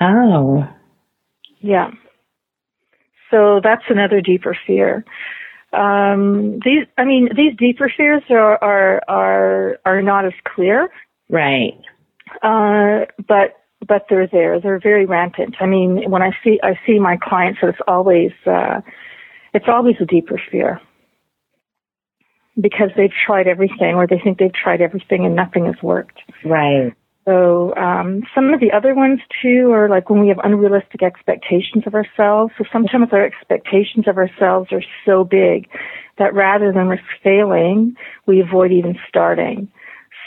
Oh. 0.02 0.68
Yeah. 1.60 1.92
So 3.32 3.60
that's 3.64 3.84
another 3.90 4.22
deeper 4.22 4.58
fear. 4.66 5.06
Um, 5.72 6.60
these, 6.66 6.88
I 6.98 7.06
mean, 7.06 7.30
these 7.36 7.56
deeper 7.58 7.92
fears 7.96 8.24
are 8.30 8.58
are 8.64 9.02
are, 9.08 9.80
are 9.86 10.02
not 10.02 10.26
as 10.26 10.34
clear. 10.44 10.90
Right. 11.30 11.80
Uh, 12.42 13.06
but 13.28 13.56
but 13.88 14.06
they're 14.10 14.28
there. 14.28 14.60
They're 14.60 14.80
very 14.80 15.06
rampant. 15.06 15.56
I 15.60 15.66
mean, 15.66 16.10
when 16.10 16.22
I 16.22 16.32
see 16.44 16.60
I 16.64 16.80
see 16.88 17.00
my 17.00 17.18
clients, 17.22 17.60
it's 17.62 17.78
always 17.88 18.32
uh, 18.46 18.82
it's 19.54 19.66
always 19.68 19.96
a 20.02 20.06
deeper 20.06 20.42
fear 20.52 20.82
because 22.60 22.90
they've 22.98 23.14
tried 23.26 23.48
everything, 23.48 23.96
or 23.96 24.08
they 24.08 24.20
think 24.24 24.40
they've 24.40 24.54
tried 24.54 24.82
everything 24.82 25.26
and 25.26 25.36
nothing 25.36 25.66
has 25.66 25.82
worked. 25.84 26.20
Right. 26.44 26.94
So 27.30 27.76
um, 27.76 28.24
some 28.34 28.52
of 28.54 28.60
the 28.60 28.72
other 28.72 28.96
ones 28.96 29.20
too 29.42 29.72
are 29.72 29.88
like 29.88 30.10
when 30.10 30.20
we 30.20 30.30
have 30.30 30.40
unrealistic 30.44 31.04
expectations 31.04 31.84
of 31.86 31.94
ourselves. 31.94 32.54
So 32.58 32.64
sometimes 32.74 33.10
our 33.12 33.24
expectations 33.24 34.08
of 34.08 34.18
ourselves 34.18 34.72
are 34.72 34.82
so 35.06 35.24
big 35.24 35.70
that 36.18 36.34
rather 36.34 36.72
than 36.74 36.88
risk 36.88 37.04
failing, 37.24 37.96
we 38.26 38.42
avoid 38.42 38.72
even 38.72 38.98
starting. 39.08 39.72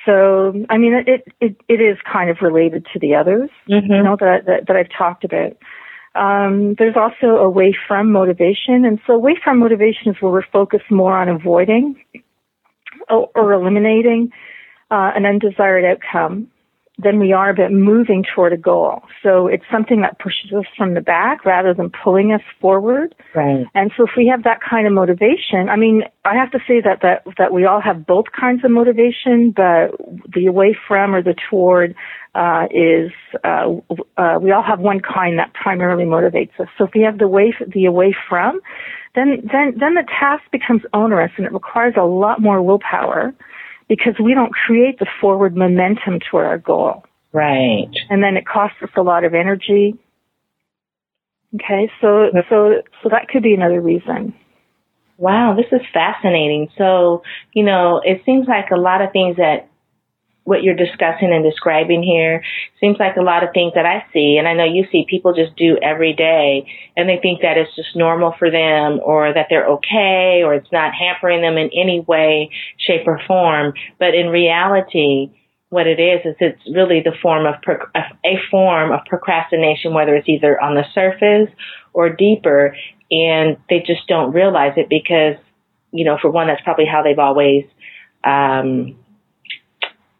So 0.06 0.64
I 0.70 0.78
mean, 0.78 0.94
it 0.94 1.24
it 1.40 1.56
it 1.68 1.80
is 1.80 1.98
kind 2.10 2.30
of 2.30 2.36
related 2.40 2.86
to 2.92 3.00
the 3.00 3.16
others, 3.16 3.50
mm-hmm. 3.68 3.92
you 3.92 4.02
know, 4.02 4.16
that, 4.20 4.46
that 4.46 4.66
that 4.68 4.76
I've 4.76 4.90
talked 4.96 5.24
about. 5.24 5.56
Um, 6.14 6.74
there's 6.78 6.96
also 6.96 7.38
away 7.38 7.74
from 7.88 8.12
motivation, 8.12 8.84
and 8.84 9.00
so 9.06 9.14
away 9.14 9.36
from 9.42 9.58
motivation 9.58 10.12
is 10.12 10.16
where 10.20 10.30
we're 10.30 10.46
focused 10.52 10.90
more 10.90 11.16
on 11.16 11.28
avoiding 11.28 11.96
or, 13.08 13.28
or 13.34 13.52
eliminating 13.54 14.30
uh, 14.90 15.10
an 15.16 15.24
undesired 15.24 15.84
outcome 15.84 16.48
than 16.98 17.18
we 17.18 17.32
are 17.32 17.54
but 17.54 17.72
moving 17.72 18.24
toward 18.34 18.52
a 18.52 18.56
goal. 18.56 19.02
So 19.22 19.46
it's 19.46 19.64
something 19.72 20.02
that 20.02 20.18
pushes 20.18 20.52
us 20.52 20.66
from 20.76 20.94
the 20.94 21.00
back 21.00 21.44
rather 21.44 21.72
than 21.72 21.90
pulling 21.90 22.32
us 22.32 22.42
forward. 22.60 23.14
Right. 23.34 23.66
And 23.74 23.90
so 23.96 24.04
if 24.04 24.10
we 24.16 24.26
have 24.28 24.44
that 24.44 24.60
kind 24.60 24.86
of 24.86 24.92
motivation, 24.92 25.68
I 25.70 25.76
mean, 25.76 26.02
I 26.24 26.34
have 26.34 26.50
to 26.52 26.58
say 26.68 26.80
that 26.82 27.00
that 27.02 27.24
that 27.38 27.52
we 27.52 27.64
all 27.64 27.80
have 27.80 28.06
both 28.06 28.26
kinds 28.38 28.62
of 28.64 28.70
motivation, 28.70 29.52
but 29.56 29.92
the 30.34 30.46
away 30.46 30.76
from 30.86 31.14
or 31.14 31.22
the 31.22 31.34
toward 31.50 31.94
uh, 32.34 32.66
is 32.70 33.10
uh, 33.42 33.72
uh, 34.18 34.38
we 34.40 34.52
all 34.52 34.62
have 34.62 34.80
one 34.80 35.00
kind 35.00 35.38
that 35.38 35.54
primarily 35.54 36.04
motivates 36.04 36.58
us. 36.60 36.68
So 36.76 36.84
if 36.84 36.90
we 36.94 37.02
have 37.02 37.18
the 37.18 37.28
way 37.28 37.54
the 37.66 37.86
away 37.86 38.14
from, 38.28 38.60
then 39.14 39.48
then 39.50 39.74
then 39.78 39.94
the 39.94 40.04
task 40.20 40.42
becomes 40.52 40.82
onerous 40.92 41.32
and 41.36 41.46
it 41.46 41.52
requires 41.52 41.94
a 41.96 42.04
lot 42.04 42.40
more 42.40 42.62
willpower 42.62 43.34
because 43.88 44.14
we 44.22 44.34
don't 44.34 44.52
create 44.52 44.98
the 44.98 45.06
forward 45.20 45.56
momentum 45.56 46.20
toward 46.20 46.46
our 46.46 46.58
goal. 46.58 47.04
Right. 47.32 47.88
And 48.10 48.22
then 48.22 48.36
it 48.36 48.46
costs 48.46 48.76
us 48.82 48.90
a 48.96 49.02
lot 49.02 49.24
of 49.24 49.34
energy. 49.34 49.94
Okay, 51.54 51.90
so 52.00 52.30
so 52.48 52.82
so 53.02 53.08
that 53.10 53.28
could 53.28 53.42
be 53.42 53.54
another 53.54 53.80
reason. 53.80 54.34
Wow, 55.18 55.54
this 55.54 55.66
is 55.70 55.86
fascinating. 55.92 56.68
So, 56.76 57.22
you 57.52 57.62
know, 57.62 58.00
it 58.04 58.22
seems 58.24 58.48
like 58.48 58.70
a 58.70 58.80
lot 58.80 59.02
of 59.02 59.12
things 59.12 59.36
that 59.36 59.68
what 60.44 60.62
you're 60.62 60.74
discussing 60.74 61.32
and 61.32 61.44
describing 61.44 62.02
here 62.02 62.42
seems 62.80 62.98
like 62.98 63.16
a 63.16 63.22
lot 63.22 63.44
of 63.44 63.50
things 63.54 63.72
that 63.74 63.86
I 63.86 64.04
see, 64.12 64.36
and 64.38 64.48
I 64.48 64.54
know 64.54 64.64
you 64.64 64.86
see 64.90 65.06
people 65.08 65.32
just 65.34 65.56
do 65.56 65.78
every 65.80 66.12
day, 66.12 66.66
and 66.96 67.08
they 67.08 67.18
think 67.22 67.42
that 67.42 67.56
it's 67.56 67.74
just 67.76 67.94
normal 67.94 68.34
for 68.38 68.50
them, 68.50 69.00
or 69.04 69.32
that 69.32 69.46
they're 69.48 69.66
okay, 69.66 70.42
or 70.44 70.54
it's 70.54 70.72
not 70.72 70.94
hampering 70.94 71.42
them 71.42 71.56
in 71.58 71.70
any 71.72 72.00
way, 72.00 72.50
shape, 72.76 73.06
or 73.06 73.20
form. 73.26 73.72
But 73.98 74.14
in 74.14 74.28
reality, 74.28 75.30
what 75.68 75.86
it 75.86 76.00
is 76.00 76.20
is 76.24 76.36
it's 76.40 76.60
really 76.74 77.00
the 77.00 77.14
form 77.22 77.46
of 77.46 77.54
a 78.24 78.34
form 78.50 78.92
of 78.92 79.00
procrastination, 79.06 79.94
whether 79.94 80.14
it's 80.14 80.28
either 80.28 80.60
on 80.60 80.74
the 80.74 80.84
surface 80.92 81.54
or 81.94 82.10
deeper, 82.10 82.76
and 83.10 83.56
they 83.70 83.78
just 83.78 84.06
don't 84.08 84.32
realize 84.32 84.72
it 84.76 84.88
because, 84.88 85.36
you 85.92 86.04
know, 86.04 86.18
for 86.20 86.30
one, 86.30 86.48
that's 86.48 86.62
probably 86.62 86.86
how 86.86 87.02
they've 87.02 87.18
always 87.18 87.64
um, 88.24 88.96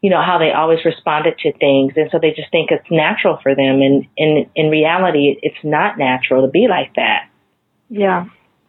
you 0.03 0.09
know, 0.09 0.21
how 0.21 0.37
they 0.37 0.51
always 0.51 0.83
responded 0.83 1.37
to 1.39 1.53
things. 1.53 1.93
And 1.95 2.09
so 2.11 2.19
they 2.21 2.31
just 2.31 2.51
think 2.51 2.71
it's 2.71 2.85
natural 2.91 3.39
for 3.41 3.55
them. 3.55 3.81
And 3.81 4.05
in, 4.17 4.45
in 4.53 4.69
reality, 4.69 5.39
it's 5.41 5.63
not 5.63 5.97
natural 5.97 6.45
to 6.45 6.51
be 6.51 6.67
like 6.69 6.93
that. 6.95 7.29
Yeah. 7.89 8.25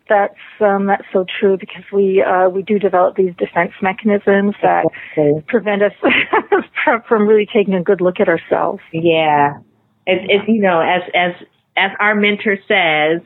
That's 0.08 0.34
um, 0.60 0.86
that's 0.86 1.04
so 1.14 1.24
true 1.40 1.56
because 1.58 1.82
we 1.90 2.22
uh, 2.22 2.50
we 2.50 2.62
do 2.62 2.78
develop 2.78 3.16
these 3.16 3.34
defense 3.38 3.72
mechanisms 3.80 4.54
that 4.62 4.84
exactly. 4.84 5.42
prevent 5.48 5.82
us 5.82 5.92
from 7.08 7.26
really 7.26 7.48
taking 7.50 7.72
a 7.72 7.82
good 7.82 8.02
look 8.02 8.20
at 8.20 8.28
ourselves. 8.28 8.82
Yeah, 8.92 9.60
it's, 10.06 10.26
it's 10.28 10.44
you 10.46 10.60
know 10.60 10.78
as 10.80 11.00
as 11.14 11.32
as 11.74 11.90
our 11.98 12.14
mentor 12.14 12.58
says, 12.68 13.22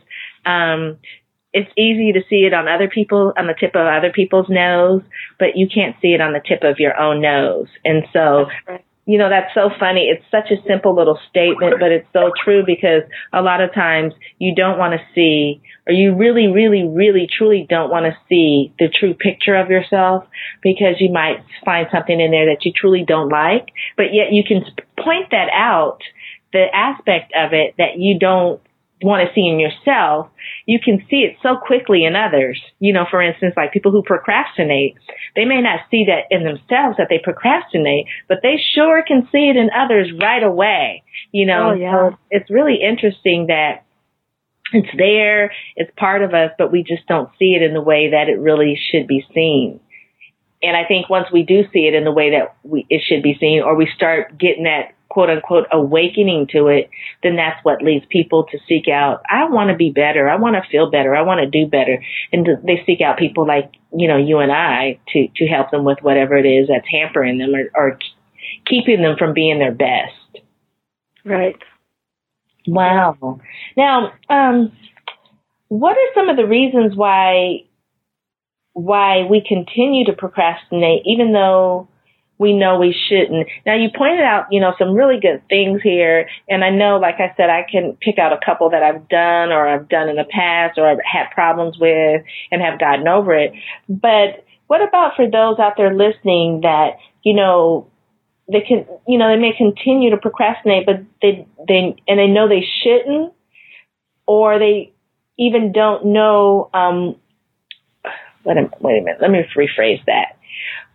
um, 0.47 0.99
it's 1.53 1.71
easy 1.77 2.13
to 2.13 2.21
see 2.29 2.45
it 2.45 2.53
on 2.53 2.69
other 2.69 2.89
people, 2.89 3.33
on 3.37 3.47
the 3.47 3.55
tip 3.59 3.75
of 3.75 3.87
other 3.87 4.13
people's 4.13 4.49
nose, 4.49 5.03
but 5.39 5.57
you 5.57 5.67
can't 5.73 5.97
see 6.03 6.09
it 6.09 6.21
on 6.21 6.33
the 6.33 6.43
tip 6.47 6.63
of 6.63 6.79
your 6.79 6.99
own 6.99 7.23
nose. 7.23 7.69
And 7.85 8.05
so, 8.13 8.47
you 9.07 9.17
know, 9.17 9.31
that's 9.31 9.55
so 9.55 9.71
funny. 9.81 10.09
It's 10.13 10.25
such 10.31 10.51
a 10.51 10.63
simple 10.69 10.95
little 10.95 11.19
statement, 11.31 11.77
but 11.81 11.91
it's 11.91 12.07
so 12.13 12.31
true 12.45 12.65
because 12.67 13.03
a 13.33 13.41
lot 13.41 13.63
of 13.63 13.73
times 13.73 14.13
you 14.39 14.55
don't 14.55 14.79
want 14.79 14.93
to 14.93 15.07
see, 15.15 15.63
or 15.87 15.95
you 15.95 16.15
really, 16.15 16.49
really, 16.49 16.85
really, 16.85 17.27
truly 17.27 17.67
don't 17.67 17.91
want 17.91 18.05
to 18.05 18.15
see 18.29 18.75
the 18.79 18.89
true 18.89 19.15
picture 19.15 19.57
of 19.57 19.71
yourself 19.71 20.25
because 20.63 20.97
you 21.01 21.11
might 21.11 21.43
find 21.65 21.87
something 21.91 22.21
in 22.21 22.31
there 22.31 22.55
that 22.55 22.67
you 22.67 22.73
truly 22.77 23.05
don't 23.07 23.31
like, 23.31 23.69
but 23.97 24.13
yet 24.13 24.33
you 24.33 24.45
can 24.47 24.63
point 25.03 25.31
that 25.31 25.49
out 25.55 26.01
the 26.53 26.67
aspect 26.75 27.33
of 27.35 27.55
it 27.55 27.75
that 27.79 27.99
you 27.99 28.19
don't 28.19 28.61
want 29.03 29.27
to 29.27 29.35
see 29.35 29.47
in 29.47 29.61
yourself, 29.61 30.29
you 30.67 30.79
can 30.85 31.05
see 31.09 31.19
it 31.19 31.37
so 31.43 31.57
quickly 31.57 32.05
in 32.05 32.17
others. 32.17 32.61
You 32.81 32.93
know, 32.93 33.07
for 33.11 33.23
instance, 33.23 33.55
like 33.57 33.73
people 33.73 33.93
who 33.93 34.03
procrastinate, 34.03 34.97
they 35.37 35.45
may 35.45 35.61
not 35.61 35.81
see 35.91 36.07
that 36.07 36.25
in 36.31 36.45
themselves 36.45 36.97
that 36.99 37.09
they 37.09 37.21
procrastinate, 37.23 38.07
but 38.29 38.39
they 38.43 38.57
sure 38.75 39.03
can 39.07 39.29
see 39.31 39.49
it 39.49 39.57
in 39.57 39.71
others 39.71 40.11
right 40.21 40.43
away. 40.43 41.03
You 41.33 41.47
know, 41.47 41.71
oh, 41.71 41.75
yeah. 41.75 41.93
so 41.93 42.19
it's 42.31 42.51
really 42.51 42.79
interesting 42.83 43.47
that 43.47 43.85
it's 44.73 44.89
there, 44.97 45.53
it's 45.77 45.91
part 45.97 46.23
of 46.23 46.35
us, 46.35 46.51
but 46.59 46.73
we 46.73 46.83
just 46.83 47.07
don't 47.07 47.31
see 47.39 47.55
it 47.55 47.63
in 47.63 47.75
the 47.75 47.81
way 47.81 48.11
that 48.11 48.29
it 48.29 48.39
really 48.39 48.79
should 48.91 49.07
be 49.07 49.25
seen. 49.35 49.81
And 50.63 50.77
I 50.77 50.85
think 50.85 51.09
once 51.09 51.29
we 51.33 51.45
do 51.45 51.63
see 51.73 51.87
it 51.87 51.95
in 51.95 52.05
the 52.05 52.13
way 52.13 52.31
that 52.31 52.57
we, 52.65 52.85
it 52.91 53.03
should 53.07 53.23
be 53.23 53.37
seen, 53.39 53.63
or 53.63 53.77
we 53.77 53.89
start 53.95 54.37
getting 54.39 54.65
that 54.65 54.93
quote 55.09 55.31
unquote 55.31 55.67
awakening 55.73 56.47
to 56.53 56.69
it, 56.69 56.91
then 57.23 57.37
that's 57.37 57.63
what 57.65 57.83
leads 57.83 58.05
people 58.11 58.45
to 58.45 58.59
seek 58.69 58.89
out, 58.89 59.23
I 59.31 59.49
want 59.49 59.71
to 59.71 59.77
be 59.77 59.91
better. 59.91 60.29
I 60.29 60.37
want 60.37 60.57
to 60.57 60.71
feel 60.71 60.91
better. 60.91 61.15
I 61.15 61.23
want 61.23 61.41
to 61.41 61.47
do 61.47 61.67
better. 61.67 62.03
And 62.33 62.47
they 62.65 62.83
seek 62.87 63.01
out 63.01 63.19
people 63.19 63.47
like, 63.47 63.73
you 63.97 64.09
know, 64.09 64.17
you 64.17 64.39
and 64.39 64.53
I 64.53 64.99
to, 65.13 65.29
to 65.37 65.47
help 65.47 65.71
them 65.71 65.85
with 65.85 65.99
whatever 66.03 66.37
it 66.37 66.47
is 66.47 66.69
that's 66.69 66.87
hampering 66.91 67.39
them 67.39 67.55
or, 67.55 67.71
or 67.75 67.99
keeping 68.67 69.03
them 69.03 69.17
from 69.19 69.33
being 69.33 69.59
their 69.59 69.73
best. 69.73 70.45
Right. 71.25 71.57
Wow. 72.67 73.41
Now, 73.77 74.13
um, 74.29 74.73
what 75.69 75.97
are 75.97 76.15
some 76.15 76.29
of 76.29 76.37
the 76.37 76.47
reasons 76.47 76.97
why 76.97 77.65
why 78.73 79.25
we 79.25 79.45
continue 79.47 80.05
to 80.05 80.13
procrastinate 80.13 81.03
even 81.05 81.33
though 81.33 81.89
we 82.39 82.53
know 82.53 82.79
we 82.79 82.97
shouldn't. 83.09 83.49
Now 83.67 83.75
you 83.75 83.89
pointed 83.95 84.21
out, 84.21 84.47
you 84.51 84.61
know, 84.61 84.73
some 84.79 84.93
really 84.93 85.19
good 85.21 85.43
things 85.49 85.83
here. 85.83 86.29
And 86.49 86.65
I 86.65 86.71
know, 86.71 86.97
like 86.97 87.17
I 87.19 87.35
said, 87.37 87.51
I 87.51 87.67
can 87.69 87.97
pick 88.01 88.19
out 88.19 88.33
a 88.33 88.39
couple 88.45 88.71
that 88.71 88.83
I've 88.83 89.09
done 89.09 89.51
or 89.51 89.67
I've 89.69 89.89
done 89.89 90.09
in 90.09 90.17
the 90.17 90.25
past 90.25 90.79
or 90.79 90.89
I've 90.89 91.01
had 91.05 91.31
problems 91.35 91.79
with 91.79 92.23
and 92.53 92.63
have 92.63 92.79
gotten 92.79 93.09
over 93.09 93.35
it. 93.35 93.53
But 93.89 94.45
what 94.69 94.83
about 94.87 95.17
for 95.17 95.29
those 95.29 95.59
out 95.59 95.75
there 95.77 95.93
listening 95.93 96.61
that, 96.63 96.99
you 97.23 97.35
know, 97.35 97.89
they 98.51 98.61
can, 98.61 98.87
you 99.07 99.19
know, 99.19 99.29
they 99.29 99.41
may 99.41 99.53
continue 99.57 100.11
to 100.11 100.17
procrastinate, 100.17 100.87
but 100.87 101.03
they, 101.21 101.47
they, 101.67 101.97
and 102.07 102.19
they 102.19 102.29
know 102.29 102.49
they 102.49 102.67
shouldn't, 102.83 103.33
or 104.27 104.59
they 104.59 104.93
even 105.39 105.73
don't 105.73 106.07
know, 106.07 106.71
um, 106.73 107.17
wait 108.45 108.57
a, 108.57 108.71
wait 108.81 109.01
a 109.01 109.05
minute, 109.05 109.21
let 109.21 109.31
me 109.31 109.41
rephrase 109.57 110.05
that 110.07 110.38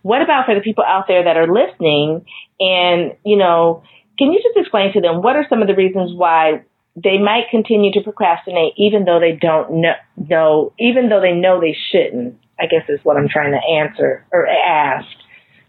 what 0.04 0.20
about 0.20 0.44
for 0.44 0.54
the 0.54 0.60
people 0.60 0.84
out 0.84 1.06
there 1.08 1.24
that 1.24 1.38
are 1.38 1.48
listening 1.48 2.26
and, 2.60 3.16
you 3.24 3.38
know, 3.38 3.82
can 4.18 4.30
you 4.32 4.38
just 4.42 4.54
explain 4.56 4.92
to 4.92 5.00
them 5.00 5.22
what 5.22 5.34
are 5.34 5.46
some 5.48 5.62
of 5.62 5.66
the 5.66 5.74
reasons 5.74 6.12
why 6.14 6.62
they 6.94 7.16
might 7.16 7.44
continue 7.50 7.90
to 7.92 8.02
procrastinate 8.02 8.74
even 8.76 9.06
though 9.06 9.18
they 9.18 9.32
don't 9.32 9.80
know, 9.80 9.94
know 10.28 10.74
even 10.78 11.08
though 11.08 11.22
they 11.22 11.32
know 11.32 11.58
they 11.58 11.74
shouldn't? 11.90 12.38
I 12.60 12.66
guess 12.66 12.82
is 12.88 13.00
what 13.02 13.16
I'm 13.16 13.28
trying 13.28 13.52
to 13.52 13.60
answer 13.66 14.26
or 14.30 14.46
ask. 14.46 15.06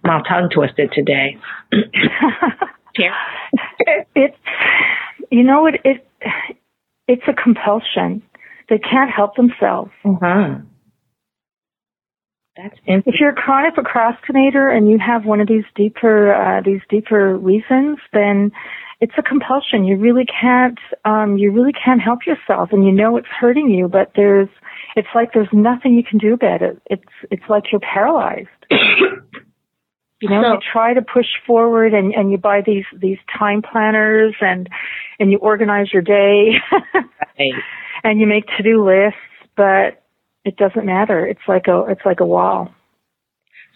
I'm 0.04 0.24
tongue 0.24 0.50
twisted 0.54 0.91
today. 0.91 1.38
it's 4.15 4.38
you 5.32 5.43
know 5.43 5.65
it 5.65 5.82
it 5.86 6.06
it's 7.08 7.24
a 7.28 7.34
compulsion. 7.34 8.21
They 8.69 8.80
can't 8.80 9.10
help 9.10 9.36
themselves. 9.36 9.91
Uh-huh. 10.04 10.58
That's 12.58 12.76
if 12.86 13.15
you're 13.20 13.32
a 13.32 13.36
chronic 13.36 13.74
procrastinator 13.74 14.70
and 14.70 14.89
you 14.89 14.98
have 14.98 15.26
one 15.26 15.41
of 15.41 15.48
these 15.48 15.65
deeper 15.76 16.34
uh, 16.34 16.62
these 16.62 16.82
deeper 16.89 17.36
reasons, 17.36 17.98
then 18.13 18.52
it's 19.02 19.13
a 19.18 19.22
compulsion. 19.22 19.84
You 19.84 19.98
really 19.98 20.26
can't 20.26 20.80
um, 21.04 21.38
you 21.38 21.52
really 21.52 21.74
can't 21.74 22.02
help 22.02 22.20
yourself, 22.26 22.70
and 22.72 22.86
you 22.86 22.91
know 22.91 23.18
it's 23.18 23.28
hurting 23.28 23.70
you, 23.70 23.89
but 23.89 24.12
there's 24.15 24.48
it's 24.96 25.08
like 25.13 25.34
there's 25.34 25.50
nothing 25.52 25.96
you 25.96 26.04
can 26.04 26.18
do 26.18 26.34
about 26.34 26.62
it. 26.62 26.82
It's 26.86 27.04
it's 27.30 27.44
like 27.50 27.63
you're 27.72 27.82
paralyzed. 27.82 28.48
you 28.72 30.30
know, 30.30 30.41
so, 30.41 30.54
you 30.54 30.60
try 30.72 30.94
to 30.94 31.02
push 31.02 31.28
forward, 31.46 31.94
and 31.94 32.13
and 32.13 32.32
you 32.32 32.38
buy 32.38 32.62
these 32.65 32.86
these 32.98 33.18
time 33.38 33.62
planners, 33.62 34.34
and 34.39 34.70
and 35.20 35.30
you 35.30 35.39
organize 35.39 35.91
your 35.91 36.02
day, 36.02 36.54
right. 36.94 37.52
and 38.06 38.20
you 38.20 38.28
make 38.28 38.46
to 38.56 38.63
do 38.63 38.86
lists, 38.86 39.20
but 39.58 40.05
it 40.45 40.55
doesn't 40.58 40.86
matter. 40.86 41.25
It's 41.25 41.41
like 41.47 41.67
a 41.67 41.86
it's 41.89 42.05
like 42.05 42.19
a 42.19 42.25
wall. 42.25 42.69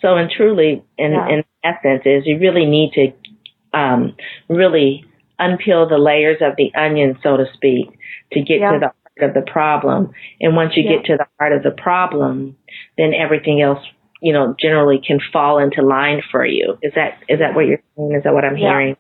So, 0.02 0.16
and 0.16 0.30
truly, 0.32 0.86
in 0.98 1.12
yeah. 1.12 1.28
in 1.28 1.44
essence, 1.64 2.04
is 2.06 2.24
you 2.26 2.40
really 2.40 2.66
need 2.66 2.92
to 2.94 3.78
um, 3.78 4.16
really 4.48 5.04
unpeel 5.40 5.90
the 5.90 5.98
layers 5.98 6.38
of 6.42 6.54
the 6.58 6.72
onion, 6.80 7.18
so 7.24 7.38
to 7.38 7.46
speak, 7.54 7.90
to 8.32 8.42
get 8.42 8.60
yeah. 8.60 8.72
to 8.74 8.80
the 8.80 8.86
heart 8.86 9.30
of 9.30 9.34
the 9.34 9.52
problem. 9.52 10.12
And 10.40 10.56
once 10.56 10.74
you 10.76 10.84
yeah. 10.84 10.98
get 10.98 11.06
to 11.06 11.18
the 11.18 11.26
heart 11.40 11.54
of 11.54 11.64
the 11.64 11.72
problem, 11.72 12.56
then 12.98 13.14
everything 13.14 13.62
else, 13.62 13.80
you 14.22 14.32
know, 14.32 14.56
generally 14.60 15.02
can 15.06 15.20
fall 15.34 15.58
into 15.60 15.82
line 15.82 16.22
for 16.32 16.46
you. 16.46 16.78
Is 16.82 16.94
that 16.96 17.20
is 17.28 17.40
that 17.40 17.56
what 17.56 17.66
you're 17.66 17.82
saying? 17.98 18.14
Is 18.16 18.24
that 18.24 18.34
what 18.34 18.46
I'm 18.46 18.56
hearing? 18.56 18.96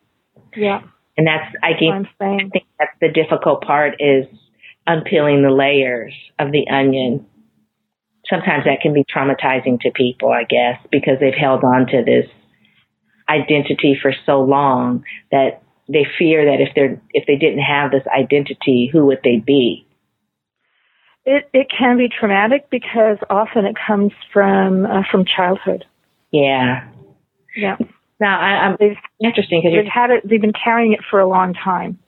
Yeah. 0.55 0.82
And 1.17 1.27
that's 1.27 1.53
I 1.62 1.77
think 1.77 2.08
I 2.19 2.49
think 2.51 2.65
that's 2.79 2.91
the 2.99 3.10
difficult 3.10 3.62
part 3.62 3.95
is 3.99 4.25
unpeeling 4.88 5.43
the 5.43 5.51
layers 5.51 6.13
of 6.39 6.51
the 6.51 6.67
onion 6.67 7.25
sometimes 8.30 8.65
that 8.65 8.82
can 8.82 8.94
be 8.94 9.04
traumatizing 9.04 9.80
to 9.82 9.92
people, 9.92 10.30
I 10.30 10.44
guess, 10.44 10.80
because 10.92 11.20
they've 11.20 11.34
held 11.34 11.63
on 11.63 11.88
to 11.88 12.04
this 12.06 12.28
identity 13.30 13.98
for 14.02 14.13
so 14.26 14.42
long 14.42 15.04
that 15.32 15.62
they 15.88 16.06
fear 16.18 16.46
that 16.46 16.62
if 16.62 16.70
they're 16.76 17.02
if 17.12 17.26
they 17.26 17.36
didn't 17.36 17.63
have 17.63 17.92
this 17.92 18.04
identity, 18.08 18.89
who 18.92 19.08
would 19.08 19.20
they 19.24 19.38
be? 19.38 19.86
It 21.26 21.50
it 21.54 21.68
can 21.76 21.98
be 21.98 22.10
traumatic 22.10 22.70
because 22.70 23.18
often 23.30 23.65
it 23.65 23.76
comes 23.88 24.12
from 24.32 24.86
uh, 24.86 25.04
from 25.12 25.26
childhood. 25.26 25.86
Yeah. 26.32 26.88
Yeah. 27.56 27.78
Now 28.20 28.39
I, 28.39 28.68
am 28.68 28.78
interesting 29.20 29.62
because 29.62 29.78
they've 29.78 29.92
had 29.92 30.12
it. 30.12 30.30
They've 30.30 30.42
been 30.42 30.54
carrying 30.54 30.94
it 30.94 31.00
for 31.10 31.20
a 31.20 31.28
long 31.28 31.54
time. 31.54 32.00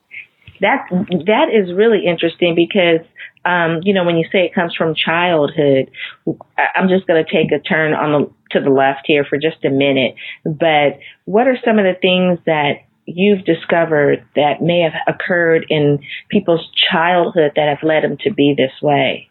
That 0.59 0.85
that 0.91 1.47
is 1.51 1.73
really 1.73 2.05
interesting 2.05 2.53
because 2.55 3.05
um, 3.45 3.79
you 3.83 3.93
know 3.93 4.03
when 4.03 4.17
you 4.17 4.25
say 4.31 4.45
it 4.45 4.53
comes 4.53 4.75
from 4.75 4.95
childhood, 4.95 5.91
I'm 6.75 6.89
just 6.89 7.07
going 7.07 7.23
to 7.23 7.31
take 7.31 7.51
a 7.51 7.59
turn 7.59 7.93
on 7.93 8.11
the 8.11 8.31
to 8.51 8.63
the 8.63 8.69
left 8.69 9.01
here 9.05 9.25
for 9.25 9.37
just 9.37 9.63
a 9.65 9.69
minute. 9.69 10.15
But 10.45 10.99
what 11.25 11.47
are 11.47 11.57
some 11.65 11.79
of 11.79 11.85
the 11.85 11.99
things 11.99 12.39
that 12.45 12.83
you've 13.05 13.43
discovered 13.45 14.25
that 14.35 14.61
may 14.61 14.81
have 14.81 14.93
occurred 15.07 15.65
in 15.69 15.99
people's 16.29 16.69
childhood 16.91 17.53
that 17.55 17.67
have 17.67 17.83
led 17.83 18.03
them 18.03 18.17
to 18.21 18.31
be 18.31 18.53
this 18.55 18.73
way? 18.81 19.29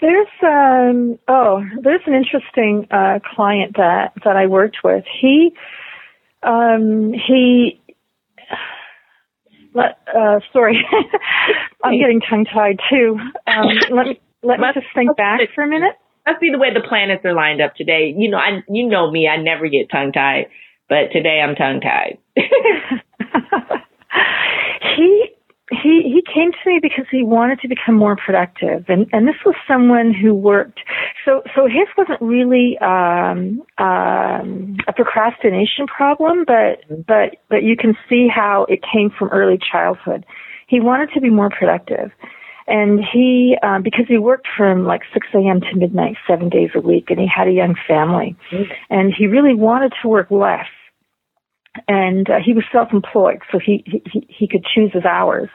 There's 0.00 0.28
um 0.42 1.18
oh 1.26 1.64
there's 1.82 2.02
an 2.06 2.14
interesting 2.14 2.86
uh, 2.90 3.18
client 3.34 3.76
that 3.78 4.12
that 4.24 4.36
I 4.36 4.46
worked 4.46 4.78
with. 4.84 5.04
He 5.20 5.52
um 6.42 7.12
he 7.14 7.80
let, 9.76 9.98
uh, 10.08 10.40
sorry, 10.52 10.84
I'm 11.84 11.98
getting 11.98 12.20
tongue 12.20 12.46
tied 12.46 12.80
too. 12.90 13.18
Um, 13.46 13.68
let 13.90 14.06
me 14.06 14.20
let 14.42 14.58
me 14.58 14.66
just 14.74 14.86
think 14.94 15.16
back 15.16 15.40
for 15.54 15.64
a 15.64 15.68
minute. 15.68 15.94
Must 16.26 16.40
be 16.40 16.50
the 16.50 16.58
way 16.58 16.72
the 16.72 16.80
planets 16.80 17.24
are 17.24 17.34
lined 17.34 17.60
up 17.60 17.76
today. 17.76 18.14
You 18.16 18.30
know, 18.30 18.38
I 18.38 18.62
you 18.68 18.88
know 18.88 19.10
me, 19.10 19.28
I 19.28 19.36
never 19.36 19.68
get 19.68 19.90
tongue 19.90 20.12
tied, 20.12 20.46
but 20.88 21.12
today 21.12 21.40
I'm 21.40 21.54
tongue 21.54 21.80
tied. 21.80 22.18
he 24.96 25.35
he 25.70 26.02
he 26.04 26.22
came 26.22 26.52
to 26.52 26.58
me 26.70 26.78
because 26.80 27.06
he 27.10 27.22
wanted 27.24 27.60
to 27.60 27.68
become 27.68 27.96
more 27.96 28.16
productive. 28.16 28.84
And 28.88 29.06
and 29.12 29.26
this 29.26 29.34
was 29.44 29.56
someone 29.66 30.14
who 30.14 30.32
worked 30.32 30.80
so 31.24 31.42
so 31.54 31.66
his 31.66 31.88
wasn't 31.98 32.20
really 32.20 32.78
um 32.78 33.62
um 33.78 34.76
a 34.86 34.92
procrastination 34.94 35.86
problem 35.86 36.44
but 36.46 36.84
but 37.06 37.36
but 37.48 37.62
you 37.64 37.76
can 37.76 37.96
see 38.08 38.28
how 38.28 38.66
it 38.68 38.80
came 38.82 39.10
from 39.10 39.28
early 39.30 39.58
childhood. 39.58 40.24
He 40.68 40.80
wanted 40.80 41.10
to 41.14 41.20
be 41.20 41.30
more 41.30 41.50
productive. 41.50 42.12
And 42.68 43.00
he 43.00 43.56
um 43.64 43.82
because 43.82 44.06
he 44.06 44.18
worked 44.18 44.46
from 44.56 44.84
like 44.84 45.02
6 45.12 45.26
a.m. 45.34 45.60
to 45.62 45.76
midnight 45.76 46.16
7 46.28 46.48
days 46.48 46.70
a 46.76 46.80
week 46.80 47.10
and 47.10 47.18
he 47.18 47.26
had 47.26 47.48
a 47.48 47.52
young 47.52 47.74
family. 47.88 48.36
Mm-hmm. 48.52 48.72
and 48.88 49.12
he 49.12 49.26
really 49.26 49.54
wanted 49.54 49.92
to 50.02 50.08
work 50.08 50.30
less 50.30 50.68
and 51.88 52.28
uh, 52.30 52.38
he 52.44 52.52
was 52.52 52.64
self-employed, 52.72 53.40
so 53.50 53.58
he 53.58 53.84
he 53.86 54.26
he 54.28 54.48
could 54.48 54.64
choose 54.64 54.92
his 54.92 55.04
hours. 55.04 55.48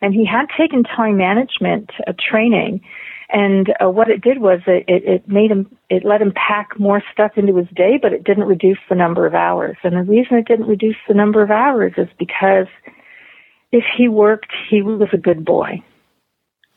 And 0.00 0.14
he 0.14 0.26
had 0.26 0.46
taken 0.56 0.82
time 0.84 1.16
management 1.16 1.90
uh, 2.06 2.12
training, 2.18 2.80
and 3.28 3.72
uh, 3.82 3.90
what 3.90 4.08
it 4.08 4.20
did 4.20 4.40
was 4.40 4.60
it, 4.66 4.84
it 4.88 5.04
it 5.04 5.28
made 5.28 5.50
him 5.50 5.70
it 5.88 6.04
let 6.04 6.20
him 6.20 6.32
pack 6.32 6.78
more 6.78 7.02
stuff 7.12 7.32
into 7.36 7.56
his 7.56 7.68
day, 7.74 7.98
but 8.00 8.12
it 8.12 8.24
didn't 8.24 8.44
reduce 8.44 8.78
the 8.88 8.94
number 8.94 9.26
of 9.26 9.34
hours. 9.34 9.76
And 9.82 9.96
the 9.96 10.10
reason 10.10 10.36
it 10.36 10.46
didn't 10.46 10.66
reduce 10.66 10.96
the 11.08 11.14
number 11.14 11.42
of 11.42 11.50
hours 11.50 11.92
is 11.96 12.08
because 12.18 12.66
if 13.72 13.84
he 13.96 14.08
worked, 14.08 14.52
he 14.70 14.82
was 14.82 15.08
a 15.12 15.18
good 15.18 15.44
boy. 15.44 15.82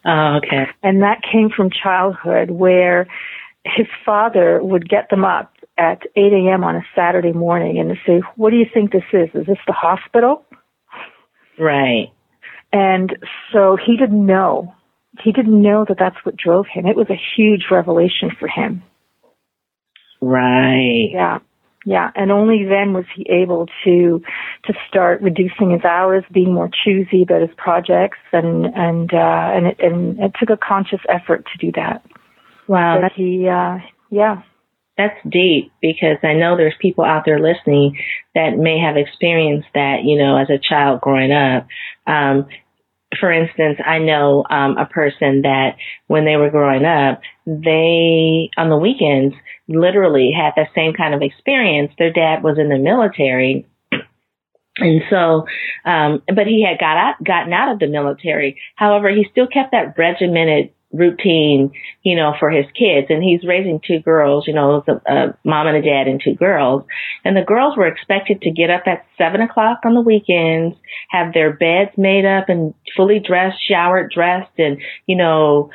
Oh, 0.06 0.40
okay. 0.44 0.68
And 0.84 1.02
that 1.02 1.22
came 1.30 1.50
from 1.50 1.70
childhood 1.72 2.52
where 2.52 3.08
his 3.66 3.88
father 4.06 4.62
would 4.64 4.88
get 4.88 5.10
them 5.10 5.26
up 5.26 5.52
at 5.78 6.02
8 6.16 6.34
a.m. 6.34 6.64
on 6.64 6.76
a 6.76 6.86
Saturday 6.96 7.34
morning 7.34 7.80
and 7.80 7.90
to 7.90 7.96
say, 8.06 8.22
what 8.36 8.52
do 8.52 8.58
you 8.58 8.66
think 8.74 8.92
this 8.92 9.04
is? 9.12 9.30
Is 9.34 9.46
this 9.48 9.58
the 9.68 9.74
hospital? 9.74 10.46
Right. 11.60 12.12
And 12.72 13.18
so 13.54 13.78
he 13.84 13.98
didn't 13.98 14.26
know. 14.26 14.74
He 15.24 15.32
didn't 15.32 15.62
know 15.62 15.86
that 15.88 15.98
that's 15.98 16.18
what 16.24 16.36
drove 16.36 16.66
him. 16.72 16.86
It 16.86 16.96
was 16.96 17.10
a 17.10 17.22
huge 17.36 17.66
revelation 17.72 18.32
for 18.38 18.48
him. 18.48 18.84
Right. 20.22 21.10
Yeah. 21.12 21.40
Yeah, 21.88 22.10
and 22.16 22.32
only 22.32 22.66
then 22.68 22.94
was 22.94 23.06
he 23.16 23.28
able 23.30 23.68
to 23.84 24.20
to 24.66 24.74
start 24.90 25.22
reducing 25.22 25.70
his 25.70 25.86
hours, 25.86 26.24
being 26.32 26.52
more 26.52 26.68
choosy 26.84 27.22
about 27.22 27.42
his 27.42 27.52
projects, 27.58 28.18
and 28.34 28.66
and 28.66 29.14
uh, 29.14 29.52
and 29.54 29.68
it 29.68 29.78
and 29.80 30.20
it 30.20 30.32
took 30.40 30.50
a 30.50 30.58
conscious 30.58 31.02
effort 31.08 31.46
to 31.54 31.64
do 31.64 31.72
that. 31.76 32.04
Wow, 32.68 33.02
but 33.02 33.12
he 33.12 33.48
uh, 33.48 33.78
yeah, 34.10 34.42
that's 34.98 35.18
deep 35.28 35.72
because 35.82 36.18
I 36.24 36.34
know 36.34 36.56
there's 36.56 36.76
people 36.80 37.04
out 37.04 37.24
there 37.26 37.40
listening 37.40 37.98
that 38.34 38.58
may 38.58 38.80
have 38.80 38.98
experienced 38.98 39.68
that, 39.74 40.04
you 40.04 40.18
know, 40.18 40.38
as 40.38 40.50
a 40.50 40.58
child 40.58 41.02
growing 41.02 41.32
up. 41.32 41.68
Um, 42.08 42.48
for 43.20 43.32
instance, 43.32 43.80
I 43.86 44.00
know 44.00 44.46
um, 44.50 44.78
a 44.78 44.86
person 44.86 45.42
that 45.44 45.76
when 46.08 46.26
they 46.26 46.38
were 46.38 46.50
growing 46.50 46.86
up, 46.86 47.22
they 47.46 48.50
on 48.58 48.70
the 48.70 48.78
weekends 48.78 49.36
literally 49.68 50.32
had 50.36 50.54
the 50.56 50.68
same 50.76 50.94
kind 50.94 51.14
of 51.14 51.22
experience. 51.22 51.92
Their 51.98 52.12
dad 52.12 52.44
was 52.44 52.58
in 52.58 52.70
the 52.70 52.78
military. 52.78 53.66
And 54.78 55.02
so, 55.10 55.46
um, 55.86 56.22
but 56.28 56.48
he 56.48 56.66
had 56.68 56.80
got 56.80 56.98
out, 56.98 57.24
gotten 57.24 57.54
out 57.54 57.72
of 57.72 57.80
the 57.80 57.88
military. 57.88 58.60
However, 58.76 59.10
he 59.10 59.26
still 59.32 59.48
kept 59.48 59.72
that 59.72 59.98
regimented 59.98 60.72
routine, 60.92 61.72
you 62.04 62.16
know, 62.16 62.34
for 62.40 62.50
his 62.50 62.66
kids. 62.78 63.08
And 63.10 63.24
he's 63.24 63.44
raising 63.46 63.82
two 63.86 64.00
girls, 64.00 64.48
you 64.48 64.54
know, 64.54 64.84
a, 64.88 64.92
a 65.12 65.38
mom 65.44 65.68
and 65.68 65.78
a 65.78 65.82
dad 65.82 66.08
and 66.08 66.22
two 66.24 66.36
girls. 66.36 66.84
And 67.24 67.36
the 67.36 67.44
girls 67.44 67.76
were 67.76 67.88
expected 67.88 68.42
to 68.42 68.52
get 68.52 68.70
up 68.70 68.84
at 68.86 69.06
seven 69.18 69.42
o'clock 69.42 69.80
on 69.86 69.94
the 69.94 70.02
weekends, 70.02 70.76
have 71.10 71.34
their 71.34 71.54
beds 71.54 71.92
made 71.98 72.26
up 72.26 72.50
and 72.50 72.74
fully 72.96 73.20
dressed, 73.20 73.58
showered, 73.68 74.12
dressed, 74.12 74.58
and, 74.58 74.82
you 75.06 75.16
know, 75.16 75.70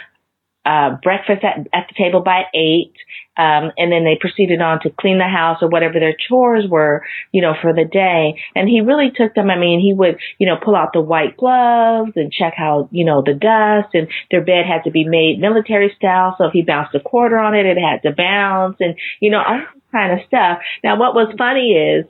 uh, 0.64 0.96
breakfast 1.02 1.42
at, 1.42 1.58
at 1.72 1.88
the 1.88 1.94
table 1.96 2.20
by 2.20 2.42
eight. 2.54 2.92
Um, 3.40 3.72
and 3.78 3.90
then 3.90 4.04
they 4.04 4.18
proceeded 4.20 4.60
on 4.60 4.80
to 4.80 4.90
clean 4.90 5.16
the 5.16 5.24
house 5.24 5.62
or 5.62 5.68
whatever 5.68 5.98
their 5.98 6.14
chores 6.28 6.66
were, 6.68 7.02
you 7.32 7.40
know, 7.40 7.54
for 7.62 7.72
the 7.72 7.86
day. 7.86 8.38
And 8.54 8.68
he 8.68 8.82
really 8.82 9.10
took 9.10 9.34
them. 9.34 9.48
I 9.48 9.56
mean, 9.56 9.80
he 9.80 9.94
would, 9.94 10.18
you 10.38 10.46
know, 10.46 10.58
pull 10.62 10.76
out 10.76 10.92
the 10.92 11.00
white 11.00 11.38
gloves 11.38 12.12
and 12.16 12.30
check 12.30 12.52
how, 12.54 12.90
you 12.92 13.06
know, 13.06 13.22
the 13.24 13.32
dust 13.32 13.94
and 13.94 14.08
their 14.30 14.44
bed 14.44 14.66
had 14.66 14.84
to 14.84 14.90
be 14.90 15.04
made 15.04 15.40
military 15.40 15.90
style. 15.96 16.34
So 16.36 16.44
if 16.44 16.52
he 16.52 16.60
bounced 16.60 16.94
a 16.94 17.00
quarter 17.00 17.38
on 17.38 17.54
it, 17.54 17.64
it 17.64 17.78
had 17.78 18.02
to 18.02 18.14
bounce 18.14 18.76
and, 18.78 18.94
you 19.20 19.30
know, 19.30 19.38
all 19.38 19.62
kind 19.90 20.12
of 20.12 20.26
stuff. 20.26 20.58
Now, 20.84 20.98
what 20.98 21.14
was 21.14 21.34
funny 21.38 21.72
is, 21.72 22.04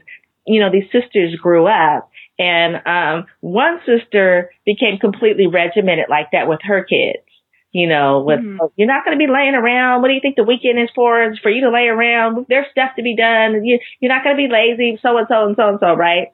you 0.48 0.58
know, 0.58 0.70
these 0.72 0.90
sisters 0.90 1.36
grew 1.36 1.68
up 1.68 2.10
and, 2.40 2.82
um, 2.86 3.26
one 3.40 3.78
sister 3.86 4.50
became 4.66 4.98
completely 4.98 5.46
regimented 5.46 6.06
like 6.10 6.32
that 6.32 6.48
with 6.48 6.58
her 6.64 6.82
kids 6.82 7.22
you 7.72 7.88
know, 7.88 8.22
with 8.22 8.40
mm-hmm. 8.40 8.66
you're 8.76 8.88
not 8.88 9.04
going 9.04 9.16
to 9.16 9.24
be 9.24 9.30
laying 9.30 9.54
around. 9.54 10.02
What 10.02 10.08
do 10.08 10.14
you 10.14 10.20
think 10.20 10.36
the 10.36 10.44
weekend 10.44 10.80
is 10.80 10.90
for? 10.94 11.22
It's 11.22 11.38
for 11.38 11.50
you 11.50 11.62
to 11.62 11.70
lay 11.70 11.86
around. 11.86 12.46
There's 12.48 12.66
stuff 12.70 12.90
to 12.96 13.02
be 13.02 13.16
done. 13.16 13.64
You, 13.64 13.78
you're 14.00 14.12
not 14.12 14.24
going 14.24 14.36
to 14.36 14.42
be 14.42 14.52
lazy, 14.52 14.98
so 15.02 15.16
and 15.16 15.26
so 15.28 15.46
and 15.46 15.56
so 15.56 15.68
and 15.68 15.78
so, 15.80 15.94
right? 15.94 16.28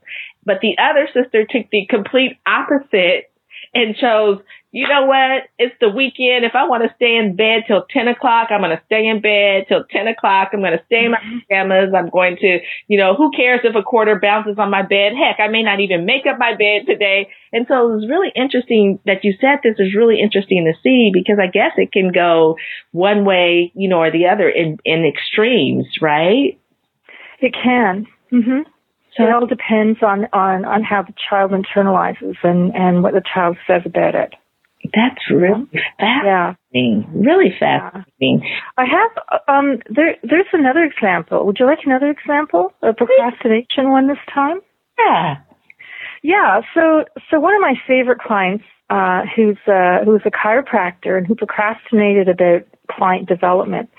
But 0.45 0.61
the 0.61 0.77
other 0.79 1.09
sister 1.13 1.45
took 1.45 1.69
the 1.71 1.87
complete 1.87 2.39
opposite 2.47 3.31
and 3.75 3.97
chose 3.97 4.41
you 4.77 4.87
know 4.87 5.07
what? 5.07 5.49
It's 5.59 5.75
the 5.81 5.89
weekend. 5.89 6.45
If 6.45 6.53
I 6.53 6.69
want 6.69 6.85
to 6.85 6.93
stay 6.97 7.17
in 7.17 7.35
bed 7.35 7.65
till 7.67 7.87
10 7.89 8.09
o'clock, 8.09 8.49
I'm 8.51 8.61
going 8.61 8.77
to 8.77 8.83
stay 8.85 9.09
in 9.09 9.23
bed 9.23 9.65
till 9.69 9.85
10 9.89 10.07
o'clock. 10.07 10.51
I'm 10.53 10.61
going 10.61 10.77
to 10.77 10.85
stay 10.85 11.07
in 11.07 11.13
my 11.13 11.17
mm-hmm. 11.17 11.49
pajamas. 11.49 11.95
I'm 11.97 12.11
going 12.11 12.37
to, 12.45 12.61
you 12.87 12.99
know, 12.99 13.15
who 13.17 13.33
cares 13.33 13.61
if 13.65 13.75
a 13.75 13.83
quarter 13.83 14.21
bounces 14.21 14.59
on 14.59 14.69
my 14.69 14.83
bed? 14.83 15.17
Heck, 15.17 15.41
I 15.41 15.49
may 15.49 15.63
not 15.63 15.81
even 15.81 16.05
make 16.05 16.29
up 16.29 16.37
my 16.39 16.53
bed 16.53 16.85
today. 16.85 17.33
And 17.55 17.65
so 17.67 17.89
it 17.89 17.95
was 17.97 18.07
really 18.07 18.29
interesting 18.37 18.99
that 19.07 19.25
you 19.25 19.33
said 19.41 19.65
this 19.65 19.81
is 19.81 19.97
really 19.97 20.21
interesting 20.21 20.69
to 20.69 20.79
see 20.85 21.09
because 21.11 21.39
I 21.41 21.47
guess 21.47 21.73
it 21.79 21.91
can 21.91 22.13
go 22.13 22.57
one 22.93 23.25
way, 23.25 23.73
you 23.75 23.89
know, 23.89 24.03
or 24.05 24.13
the 24.13 24.29
other 24.29 24.47
in, 24.47 24.77
in 24.85 25.07
extremes, 25.09 25.87
right? 26.03 26.61
It 27.41 27.55
can. 27.57 28.09
Mm-hmm. 28.31 28.69
So 29.17 29.25
it 29.25 29.33
all 29.33 29.47
depends 29.47 30.03
on, 30.03 30.27
on, 30.35 30.67
on 30.67 30.83
how 30.83 31.01
the 31.01 31.15
child 31.31 31.53
internalizes 31.53 32.37
and, 32.43 32.77
and 32.77 33.03
what 33.03 33.15
the 33.15 33.23
child 33.25 33.57
says 33.67 33.81
about 33.87 34.15
it. 34.15 34.35
That's 34.95 35.31
really 35.31 35.67
fascinating. 35.99 37.05
Yeah. 37.13 37.21
Really 37.21 37.55
fascinating. 37.59 38.43
I 38.77 38.85
have 38.85 39.45
um 39.49 39.79
there 39.89 40.17
there's 40.23 40.47
another 40.53 40.85
example. 40.85 41.45
Would 41.47 41.59
you 41.59 41.67
like 41.67 41.81
another 41.85 42.11
example? 42.11 42.73
A 42.83 42.93
procrastination 42.93 43.91
one 43.91 44.09
this 44.09 44.19
time? 44.33 44.61
Yeah. 44.99 45.37
Yeah, 46.23 46.61
so 46.75 47.05
so 47.31 47.41
one 47.41 47.55
of 47.55 47.61
my 47.61 47.75
favorite 47.87 48.19
clients 48.21 48.65
uh 48.91 49.23
who's 49.35 49.59
uh 49.67 50.05
who's 50.05 50.23
a 50.25 50.31
chiropractor 50.31 51.17
and 51.17 51.27
who 51.27 51.35
procrastinated 51.35 52.29
about 52.29 52.63
client 52.91 53.29
development 53.29 53.91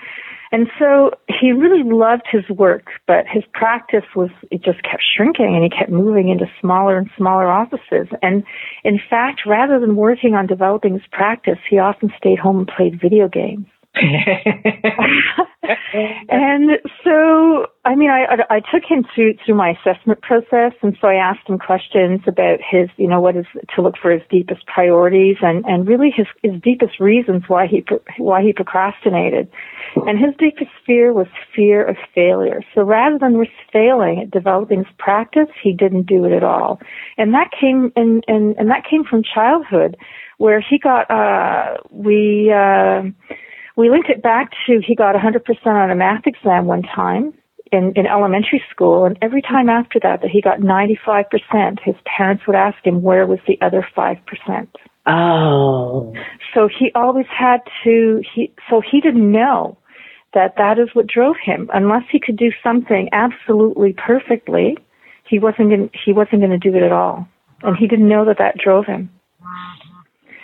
and 0.50 0.68
so 0.78 1.10
he 1.28 1.52
really 1.52 1.82
loved 1.82 2.26
his 2.30 2.48
work, 2.48 2.86
but 3.06 3.26
his 3.26 3.44
practice 3.52 4.04
was, 4.16 4.30
it 4.50 4.62
just 4.62 4.82
kept 4.82 5.02
shrinking 5.16 5.54
and 5.54 5.62
he 5.62 5.70
kept 5.70 5.90
moving 5.90 6.28
into 6.28 6.46
smaller 6.60 6.96
and 6.96 7.10
smaller 7.16 7.50
offices. 7.50 8.08
And 8.22 8.44
in 8.84 8.98
fact, 9.10 9.42
rather 9.46 9.78
than 9.78 9.96
working 9.96 10.34
on 10.34 10.46
developing 10.46 10.94
his 10.94 11.06
practice, 11.12 11.58
he 11.68 11.78
often 11.78 12.10
stayed 12.16 12.38
home 12.38 12.58
and 12.58 12.68
played 12.68 13.00
video 13.00 13.28
games. 13.28 13.66
and 16.28 16.70
so, 17.04 17.66
I 17.84 17.94
mean, 17.94 18.10
I, 18.10 18.24
I, 18.24 18.56
I 18.56 18.60
took 18.60 18.84
him 18.88 19.04
through 19.14 19.34
through 19.44 19.56
my 19.56 19.70
assessment 19.70 20.22
process, 20.22 20.72
and 20.82 20.96
so 21.00 21.08
I 21.08 21.14
asked 21.14 21.48
him 21.48 21.58
questions 21.58 22.20
about 22.26 22.58
his, 22.68 22.88
you 22.96 23.08
know, 23.08 23.20
what 23.20 23.36
is 23.36 23.46
to 23.74 23.82
look 23.82 23.94
for 24.00 24.10
his 24.10 24.22
deepest 24.30 24.66
priorities, 24.66 25.36
and 25.42 25.64
and 25.64 25.88
really 25.88 26.10
his 26.14 26.26
his 26.42 26.60
deepest 26.62 27.00
reasons 27.00 27.44
why 27.48 27.66
he 27.66 27.84
why 28.18 28.42
he 28.42 28.52
procrastinated, 28.52 29.48
and 29.96 30.18
his 30.18 30.34
deepest 30.38 30.70
fear 30.86 31.12
was 31.12 31.26
fear 31.54 31.84
of 31.84 31.96
failure. 32.14 32.62
So 32.74 32.82
rather 32.82 33.18
than 33.18 33.36
risk 33.36 33.52
failing 33.72 34.20
at 34.22 34.30
developing 34.30 34.84
his 34.84 34.94
practice, 34.98 35.48
he 35.62 35.72
didn't 35.72 36.06
do 36.06 36.24
it 36.24 36.32
at 36.32 36.44
all, 36.44 36.80
and 37.16 37.34
that 37.34 37.50
came 37.58 37.92
and 37.96 38.24
and 38.28 38.56
and 38.56 38.70
that 38.70 38.84
came 38.88 39.04
from 39.04 39.22
childhood, 39.22 39.96
where 40.38 40.60
he 40.60 40.78
got 40.78 41.10
uh 41.10 41.78
we. 41.90 42.52
uh 42.54 43.02
we 43.78 43.88
linked 43.90 44.10
it 44.10 44.20
back 44.20 44.50
to 44.66 44.80
he 44.84 44.96
got 44.96 45.14
100% 45.14 45.66
on 45.66 45.90
a 45.90 45.94
math 45.94 46.26
exam 46.26 46.66
one 46.66 46.82
time 46.82 47.32
in, 47.70 47.92
in 47.94 48.06
elementary 48.06 48.60
school, 48.70 49.04
and 49.04 49.16
every 49.22 49.40
time 49.40 49.68
after 49.68 50.00
that 50.00 50.20
that 50.20 50.30
he 50.30 50.42
got 50.42 50.58
95%, 50.58 51.78
his 51.84 51.94
parents 52.04 52.42
would 52.48 52.56
ask 52.56 52.76
him 52.84 53.02
where 53.02 53.24
was 53.24 53.38
the 53.46 53.56
other 53.60 53.86
5%. 53.96 54.68
Oh. 55.06 56.12
So 56.54 56.68
he 56.68 56.90
always 56.96 57.26
had 57.26 57.60
to, 57.84 58.20
he, 58.34 58.52
so 58.68 58.82
he 58.82 59.00
didn't 59.00 59.30
know 59.30 59.78
that 60.34 60.54
that 60.58 60.80
is 60.80 60.88
what 60.92 61.06
drove 61.06 61.36
him. 61.40 61.70
Unless 61.72 62.02
he 62.10 62.18
could 62.18 62.36
do 62.36 62.50
something 62.64 63.08
absolutely 63.12 63.92
perfectly, 63.92 64.76
he 65.24 65.38
wasn't 65.38 65.70
going 65.70 65.90
he 66.04 66.12
wasn't 66.12 66.40
going 66.40 66.50
to 66.50 66.58
do 66.58 66.76
it 66.76 66.82
at 66.82 66.92
all. 66.92 67.28
And 67.62 67.76
he 67.76 67.86
didn't 67.86 68.08
know 68.08 68.24
that 68.24 68.38
that 68.38 68.56
drove 68.58 68.86
him. 68.86 69.10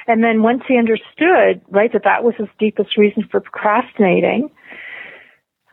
And 0.07 0.23
then 0.23 0.43
once 0.43 0.63
he 0.69 0.79
understood, 0.79 1.63
right, 1.71 1.93
that 1.93 2.05
that 2.05 2.25
was 2.25 2.35
his 2.37 2.49
deepest 2.59 2.97
reason 2.97 3.25
for 3.31 3.41
procrastinating, 3.41 4.51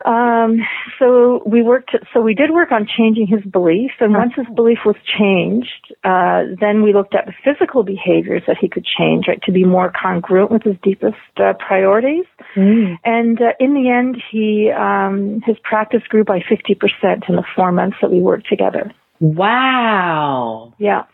um, 0.04 0.60
so 0.98 1.42
we 1.46 1.62
worked, 1.62 1.94
so 2.12 2.20
we 2.20 2.34
did 2.34 2.50
work 2.50 2.72
on 2.72 2.86
changing 2.86 3.26
his 3.26 3.42
belief, 3.50 3.92
and 4.00 4.12
once 4.12 4.32
his 4.34 4.46
belief 4.54 4.78
was 4.84 4.96
changed, 5.18 5.94
uh, 6.04 6.42
then 6.60 6.82
we 6.82 6.92
looked 6.92 7.14
at 7.14 7.26
the 7.26 7.32
physical 7.44 7.82
behaviors 7.82 8.42
that 8.46 8.56
he 8.60 8.68
could 8.68 8.84
change, 8.84 9.26
right, 9.28 9.40
to 9.42 9.52
be 9.52 9.64
more 9.64 9.92
congruent 9.92 10.50
with 10.50 10.62
his 10.62 10.76
deepest 10.82 11.16
uh, 11.36 11.52
priorities. 11.66 12.24
Mm. 12.56 12.96
And 13.04 13.40
uh, 13.40 13.52
in 13.60 13.74
the 13.74 13.90
end, 13.90 14.16
he, 14.30 14.70
um, 14.70 15.40
his 15.46 15.56
practice 15.62 16.02
grew 16.08 16.24
by 16.24 16.40
50% 16.40 17.28
in 17.28 17.36
the 17.36 17.44
four 17.54 17.70
months 17.72 17.96
that 18.02 18.10
we 18.10 18.20
worked 18.20 18.48
together. 18.48 18.92
Wow. 19.20 20.74
Yeah. 20.78 21.04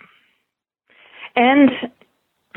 And 1.36 1.70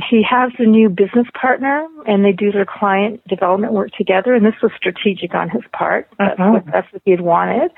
he 0.10 0.24
has 0.30 0.52
a 0.60 0.66
new 0.66 0.90
business 0.90 1.28
partner 1.40 1.88
and 2.06 2.24
they 2.24 2.32
do 2.32 2.52
their 2.52 2.66
client 2.66 3.26
development 3.28 3.74
work 3.74 3.92
together 3.98 4.34
and 4.34 4.46
this 4.46 4.56
was 4.62 4.72
strategic 4.76 5.34
on 5.34 5.50
his 5.50 5.64
part. 5.74 6.08
That's 6.18 6.40
uh-huh. 6.40 6.52
what 6.52 6.66
that's 6.72 6.94
what 6.94 7.02
he 7.06 7.12
had 7.12 7.22
wanted. 7.22 7.72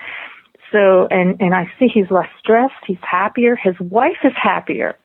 So 0.71 1.07
and 1.09 1.39
and 1.39 1.53
I 1.53 1.71
see 1.79 1.87
he's 1.87 2.09
less 2.09 2.29
stressed, 2.39 2.73
he's 2.85 2.97
happier, 3.01 3.55
his 3.55 3.75
wife 3.79 4.17
is 4.23 4.33
happier. 4.41 4.95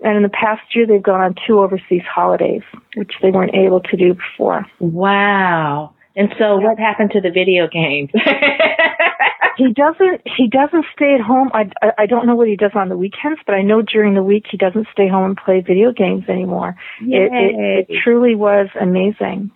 And 0.00 0.16
in 0.16 0.22
the 0.22 0.28
past 0.28 0.62
year 0.74 0.86
they've 0.86 1.02
gone 1.02 1.20
on 1.20 1.34
two 1.46 1.60
overseas 1.60 2.02
holidays, 2.12 2.62
which 2.96 3.12
they 3.22 3.30
weren't 3.30 3.54
able 3.54 3.80
to 3.80 3.96
do 3.96 4.14
before. 4.14 4.66
Wow. 4.80 5.94
And 6.16 6.32
so 6.38 6.56
what 6.56 6.78
happened 6.78 7.10
to 7.12 7.20
the 7.20 7.30
video 7.30 7.66
games? 7.66 8.10
he 9.56 9.72
doesn't 9.72 10.22
he 10.36 10.48
doesn't 10.48 10.84
stay 10.94 11.14
at 11.14 11.20
home 11.20 11.50
I, 11.52 11.70
I 11.82 11.92
i 11.98 12.06
don't 12.06 12.26
know 12.26 12.34
what 12.34 12.48
he 12.48 12.56
does 12.56 12.72
on 12.74 12.88
the 12.88 12.96
weekends 12.96 13.40
but 13.46 13.54
i 13.54 13.62
know 13.62 13.82
during 13.82 14.14
the 14.14 14.22
week 14.22 14.46
he 14.50 14.56
doesn't 14.56 14.88
stay 14.92 15.08
home 15.08 15.24
and 15.24 15.36
play 15.36 15.60
video 15.60 15.92
games 15.92 16.24
anymore. 16.28 16.76
It, 17.00 17.30
it, 17.32 17.86
it 17.88 18.00
truly 18.02 18.34
was 18.34 18.68
amazing 18.80 19.50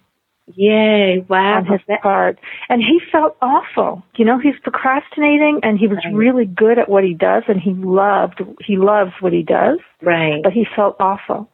Yay, 0.54 1.24
wow. 1.28 1.58
On 1.58 1.66
his 1.66 1.80
part. 2.02 2.38
And 2.68 2.80
he 2.80 3.00
felt 3.12 3.36
awful. 3.42 4.02
You 4.16 4.24
know, 4.24 4.38
he's 4.38 4.54
procrastinating 4.62 5.60
and 5.62 5.78
he 5.78 5.86
was 5.86 5.98
right. 6.04 6.14
really 6.14 6.46
good 6.46 6.78
at 6.78 6.88
what 6.88 7.04
he 7.04 7.14
does 7.14 7.42
and 7.48 7.60
he 7.60 7.74
loved, 7.74 8.40
he 8.64 8.76
loves 8.76 9.12
what 9.20 9.32
he 9.32 9.42
does. 9.42 9.78
Right. 10.02 10.42
But 10.42 10.52
he 10.52 10.66
felt 10.74 10.96
awful. 11.00 11.50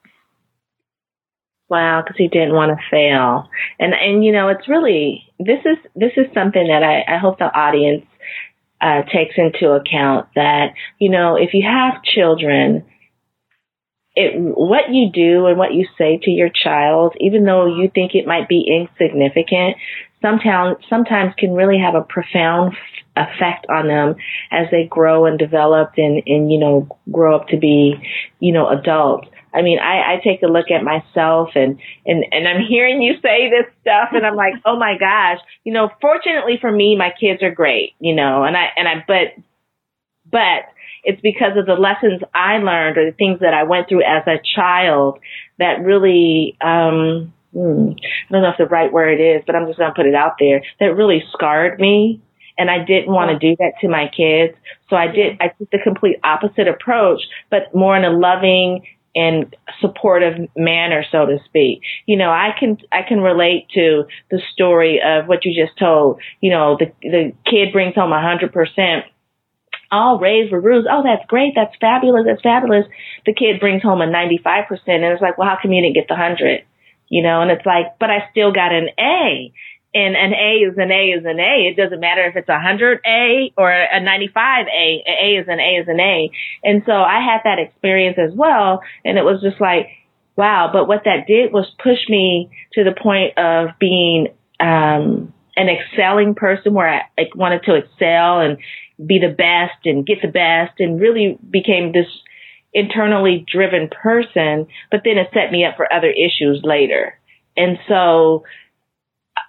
Wow, 1.68 2.02
because 2.02 2.16
he 2.18 2.28
didn't 2.28 2.52
want 2.52 2.70
to 2.70 2.84
fail. 2.90 3.48
And, 3.78 3.94
and 3.94 4.24
you 4.24 4.32
know, 4.32 4.48
it's 4.48 4.68
really, 4.68 5.24
this 5.38 5.60
is, 5.64 5.78
this 5.96 6.12
is 6.16 6.26
something 6.34 6.68
that 6.68 6.82
I, 6.82 7.14
I 7.14 7.18
hope 7.18 7.38
the 7.38 7.46
audience 7.46 8.04
uh, 8.80 9.02
takes 9.02 9.34
into 9.36 9.72
account 9.72 10.28
that, 10.34 10.74
you 10.98 11.10
know, 11.10 11.36
if 11.36 11.54
you 11.54 11.66
have 11.66 12.02
children, 12.02 12.84
it, 14.14 14.34
what 14.36 14.90
you 14.90 15.10
do 15.12 15.46
and 15.46 15.58
what 15.58 15.74
you 15.74 15.86
say 15.98 16.18
to 16.22 16.30
your 16.30 16.50
child, 16.50 17.14
even 17.20 17.44
though 17.44 17.66
you 17.66 17.90
think 17.92 18.14
it 18.14 18.26
might 18.26 18.48
be 18.48 18.64
insignificant, 18.68 19.76
sometimes, 20.22 20.76
sometimes 20.88 21.34
can 21.38 21.52
really 21.52 21.78
have 21.78 21.94
a 21.94 22.02
profound 22.02 22.74
effect 23.16 23.66
on 23.68 23.86
them 23.88 24.16
as 24.50 24.66
they 24.70 24.84
grow 24.84 25.26
and 25.26 25.38
develop 25.38 25.92
and, 25.96 26.22
and, 26.26 26.52
you 26.52 26.58
know, 26.58 26.88
grow 27.10 27.36
up 27.36 27.48
to 27.48 27.56
be, 27.56 27.94
you 28.40 28.52
know, 28.52 28.68
adults. 28.68 29.28
I 29.54 29.62
mean, 29.62 29.78
I, 29.78 30.14
I 30.14 30.20
take 30.22 30.42
a 30.42 30.46
look 30.46 30.70
at 30.70 30.82
myself 30.82 31.50
and, 31.54 31.78
and, 32.04 32.24
and 32.32 32.48
I'm 32.48 32.66
hearing 32.68 33.00
you 33.00 33.14
say 33.22 33.48
this 33.48 33.72
stuff 33.82 34.08
and 34.12 34.26
I'm 34.26 34.34
like, 34.34 34.54
oh 34.64 34.76
my 34.76 34.98
gosh, 34.98 35.38
you 35.62 35.72
know, 35.72 35.90
fortunately 36.00 36.58
for 36.60 36.72
me, 36.72 36.96
my 36.96 37.12
kids 37.18 37.42
are 37.42 37.54
great, 37.54 37.92
you 38.00 38.14
know, 38.14 38.42
and 38.42 38.56
I, 38.56 38.68
and 38.76 38.88
I, 38.88 39.04
but, 39.06 39.44
but 40.30 40.66
it's 41.04 41.20
because 41.20 41.56
of 41.56 41.66
the 41.66 41.74
lessons 41.74 42.22
I 42.34 42.58
learned 42.58 42.98
or 42.98 43.10
the 43.10 43.16
things 43.16 43.40
that 43.40 43.54
I 43.54 43.62
went 43.62 43.88
through 43.88 44.02
as 44.02 44.26
a 44.26 44.40
child 44.56 45.20
that 45.58 45.84
really, 45.84 46.56
um, 46.60 47.32
hmm, 47.52 47.90
I 48.28 48.32
don't 48.32 48.42
know 48.42 48.50
if 48.50 48.58
the 48.58 48.66
right 48.66 48.92
word 48.92 49.20
is, 49.20 49.42
but 49.46 49.54
I'm 49.54 49.66
just 49.66 49.78
going 49.78 49.90
to 49.90 49.94
put 49.94 50.06
it 50.06 50.14
out 50.14 50.36
there 50.40 50.62
that 50.80 50.96
really 50.96 51.22
scarred 51.32 51.78
me. 51.78 52.20
And 52.56 52.70
I 52.70 52.84
didn't 52.84 53.12
want 53.12 53.30
to 53.30 53.38
do 53.38 53.56
that 53.58 53.72
to 53.80 53.88
my 53.88 54.08
kids. 54.16 54.56
So 54.88 54.94
I 54.94 55.08
did, 55.08 55.38
I 55.40 55.48
took 55.48 55.70
the 55.70 55.80
complete 55.82 56.20
opposite 56.22 56.68
approach, 56.68 57.20
but 57.50 57.74
more 57.74 57.96
in 57.96 58.04
a 58.04 58.10
loving 58.10 58.86
and 59.14 59.54
supportive 59.80 60.48
manner, 60.56 61.04
so 61.10 61.26
to 61.26 61.38
speak. 61.44 61.82
You 62.06 62.16
know, 62.16 62.30
I 62.30 62.50
can 62.58 62.78
I 62.92 63.02
can 63.02 63.20
relate 63.20 63.68
to 63.74 64.04
the 64.30 64.40
story 64.52 65.00
of 65.04 65.26
what 65.26 65.44
you 65.44 65.54
just 65.54 65.78
told. 65.78 66.20
You 66.40 66.50
know, 66.50 66.76
the 66.78 66.92
the 67.02 67.32
kid 67.48 67.72
brings 67.72 67.94
home 67.94 68.12
a 68.12 68.20
hundred 68.20 68.52
percent. 68.52 69.04
All 69.90 70.18
raised 70.18 70.50
for 70.50 70.60
rules. 70.60 70.86
Oh, 70.90 71.02
that's 71.04 71.24
great. 71.28 71.52
That's 71.54 71.74
fabulous. 71.80 72.24
That's 72.26 72.42
fabulous. 72.42 72.86
The 73.26 73.34
kid 73.34 73.60
brings 73.60 73.82
home 73.82 74.00
a 74.00 74.06
95%. 74.06 74.66
And 74.88 75.04
it's 75.04 75.22
like, 75.22 75.38
well, 75.38 75.48
how 75.48 75.58
come 75.60 75.72
you 75.72 75.82
didn't 75.82 75.94
get 75.94 76.08
the 76.08 76.14
100? 76.14 76.64
You 77.10 77.22
know, 77.22 77.42
and 77.42 77.50
it's 77.50 77.64
like, 77.64 77.98
but 78.00 78.10
I 78.10 78.26
still 78.32 78.50
got 78.50 78.72
an 78.72 78.88
A 78.98 79.52
and 79.94 80.16
an 80.16 80.34
A 80.34 80.54
is 80.68 80.76
an 80.76 80.90
A 80.90 81.12
is 81.12 81.24
an 81.24 81.38
A. 81.38 81.68
It 81.70 81.76
doesn't 81.76 82.00
matter 82.00 82.24
if 82.26 82.34
it's 82.34 82.48
a 82.48 82.58
hundred 82.58 83.00
A 83.06 83.52
or 83.56 83.70
a 83.70 84.00
95 84.00 84.66
A. 84.66 85.04
A 85.06 85.36
is 85.40 85.46
an 85.48 85.60
A 85.60 85.76
is 85.80 85.88
an 85.88 86.00
A. 86.00 86.30
And 86.64 86.82
so 86.84 86.92
I 86.92 87.20
had 87.20 87.42
that 87.44 87.60
experience 87.60 88.18
as 88.18 88.34
well. 88.34 88.82
And 89.04 89.16
it 89.18 89.24
was 89.24 89.40
just 89.40 89.60
like, 89.60 89.86
wow. 90.36 90.70
But 90.72 90.88
what 90.88 91.02
that 91.04 91.28
did 91.28 91.52
was 91.52 91.70
push 91.80 92.08
me 92.08 92.50
to 92.72 92.82
the 92.82 92.90
point 92.90 93.38
of 93.38 93.68
being, 93.78 94.28
um, 94.58 95.32
an 95.56 95.68
excelling 95.68 96.34
person 96.34 96.74
where 96.74 96.88
I 96.88 97.02
like, 97.16 97.36
wanted 97.36 97.62
to 97.66 97.76
excel 97.76 98.40
and 98.40 98.58
be 99.06 99.20
the 99.20 99.32
best 99.32 99.86
and 99.86 100.04
get 100.04 100.18
the 100.20 100.28
best 100.28 100.80
and 100.80 101.00
really 101.00 101.38
became 101.48 101.92
this 101.92 102.08
internally 102.72 103.46
driven 103.46 103.88
person. 103.88 104.66
But 104.90 105.02
then 105.04 105.18
it 105.18 105.28
set 105.32 105.52
me 105.52 105.64
up 105.64 105.76
for 105.76 105.92
other 105.92 106.10
issues 106.10 106.62
later. 106.64 107.16
And 107.56 107.78
so 107.88 108.42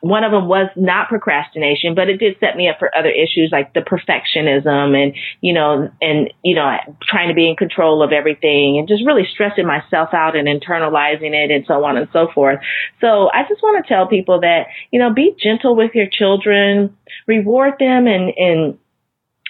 one 0.02 0.24
of 0.24 0.32
them 0.32 0.48
was 0.48 0.69
not 0.76 1.10
procrastination, 1.10 1.95
but 1.95 2.10
it 2.10 2.17
did 2.17 2.38
set 2.39 2.56
me 2.56 2.67
up 2.67 2.78
for 2.80 2.95
other 2.95 3.10
issues 3.10 3.50
like 3.52 3.74
the 3.74 3.82
perfectionism 3.82 4.95
and, 4.95 5.15
you 5.41 5.54
know, 5.54 5.89
and, 6.02 6.34
you 6.43 6.56
know, 6.56 6.78
trying 7.02 7.30
to 7.30 7.34
be 7.34 7.50
in 7.50 7.56
control 7.56 8.04
of 8.04 8.12
everything 8.12 8.78
and 8.78 8.88
just 8.88 9.04
really 9.06 9.28
stressing 9.32 9.65
myself 9.65 10.10
out 10.13 10.36
and 10.36 10.48
internalizing 10.48 11.34
it 11.34 11.52
and 11.52 11.65
so 11.67 11.84
on 11.84 11.98
and 11.98 12.08
so 12.13 12.28
forth. 12.34 12.60
So 13.02 13.30
I 13.32 13.43
just 13.48 13.62
want 13.62 13.84
to 13.84 13.88
tell 13.93 14.08
people 14.08 14.41
that, 14.41 14.67
you 14.91 15.00
know, 15.00 15.13
be 15.13 15.36
gentle 15.39 15.76
with 15.76 15.91
your 15.93 16.08
children, 16.12 16.95
reward 17.28 17.74
them 17.80 18.08
and, 18.08 18.32
and, 18.38 18.78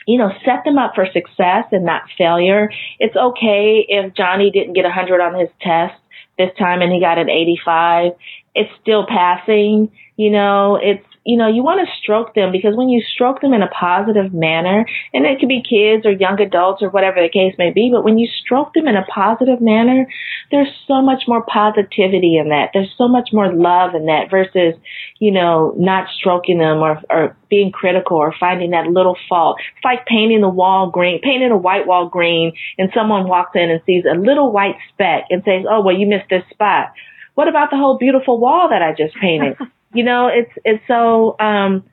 you 0.07 0.17
know, 0.17 0.31
set 0.45 0.63
them 0.63 0.77
up 0.77 0.93
for 0.95 1.05
success 1.11 1.65
and 1.71 1.85
not 1.85 2.03
failure. 2.17 2.69
It's 2.99 3.15
okay 3.15 3.85
if 3.87 4.13
Johnny 4.13 4.51
didn't 4.51 4.73
get 4.73 4.85
a 4.85 4.91
hundred 4.91 5.21
on 5.21 5.39
his 5.39 5.49
test 5.61 5.95
this 6.37 6.51
time 6.59 6.81
and 6.81 6.91
he 6.91 6.99
got 6.99 7.17
an 7.17 7.29
85. 7.29 8.11
It's 8.53 8.71
still 8.81 9.05
passing 9.05 9.91
you 10.17 10.29
know, 10.29 10.79
it's, 10.81 11.05
you 11.25 11.37
know, 11.37 11.47
you 11.47 11.63
want 11.63 11.85
to 11.85 11.93
stroke 12.01 12.35
them 12.35 12.51
because 12.51 12.75
when 12.75 12.87
you 12.87 13.01
stroke 13.01 13.41
them 13.41 13.53
in 13.53 13.63
a 13.63 13.67
positive 13.67 14.31
manner, 14.31 14.85
and 15.11 15.25
it 15.25 15.39
could 15.39 15.49
be 15.49 15.63
kids 15.67 16.05
or 16.05 16.11
young 16.11 16.39
adults 16.39 16.83
or 16.83 16.89
whatever 16.89 17.21
the 17.21 17.29
case 17.29 17.55
may 17.57 17.71
be, 17.71 17.89
but 17.91 18.03
when 18.03 18.19
you 18.19 18.27
stroke 18.27 18.73
them 18.75 18.87
in 18.87 18.95
a 18.95 19.03
positive 19.05 19.59
manner, 19.59 20.07
there's 20.51 20.69
so 20.87 21.01
much 21.01 21.23
more 21.27 21.43
positivity 21.43 22.37
in 22.37 22.49
that. 22.49 22.69
There's 22.73 22.93
so 22.95 23.07
much 23.07 23.29
more 23.33 23.51
love 23.51 23.95
in 23.95 24.05
that 24.05 24.29
versus, 24.29 24.75
you 25.17 25.31
know, 25.31 25.73
not 25.77 26.07
stroking 26.15 26.59
them 26.59 26.77
or, 26.77 27.01
or 27.09 27.35
being 27.49 27.71
critical 27.71 28.17
or 28.17 28.33
finding 28.39 28.71
that 28.71 28.87
little 28.87 29.17
fault. 29.27 29.57
It's 29.75 29.83
like 29.83 30.05
painting 30.05 30.41
the 30.41 30.49
wall 30.49 30.91
green, 30.91 31.19
painting 31.21 31.51
a 31.51 31.57
white 31.57 31.87
wall 31.87 32.07
green, 32.07 32.53
and 32.77 32.91
someone 32.93 33.27
walks 33.27 33.51
in 33.55 33.71
and 33.71 33.81
sees 33.85 34.05
a 34.05 34.15
little 34.15 34.51
white 34.51 34.75
speck 34.93 35.25
and 35.31 35.41
says, 35.43 35.65
oh, 35.67 35.81
well, 35.81 35.97
you 35.97 36.05
missed 36.05 36.29
this 36.29 36.43
spot. 36.51 36.93
What 37.33 37.49
about 37.49 37.71
the 37.71 37.77
whole 37.77 37.97
beautiful 37.97 38.39
wall 38.39 38.69
that 38.69 38.83
I 38.83 38.93
just 38.93 39.15
painted? 39.15 39.57
you 39.95 40.03
know, 40.03 40.27
it's 40.27 40.51
it's 40.63 40.83
so. 40.87 41.35
Um, 41.39 41.83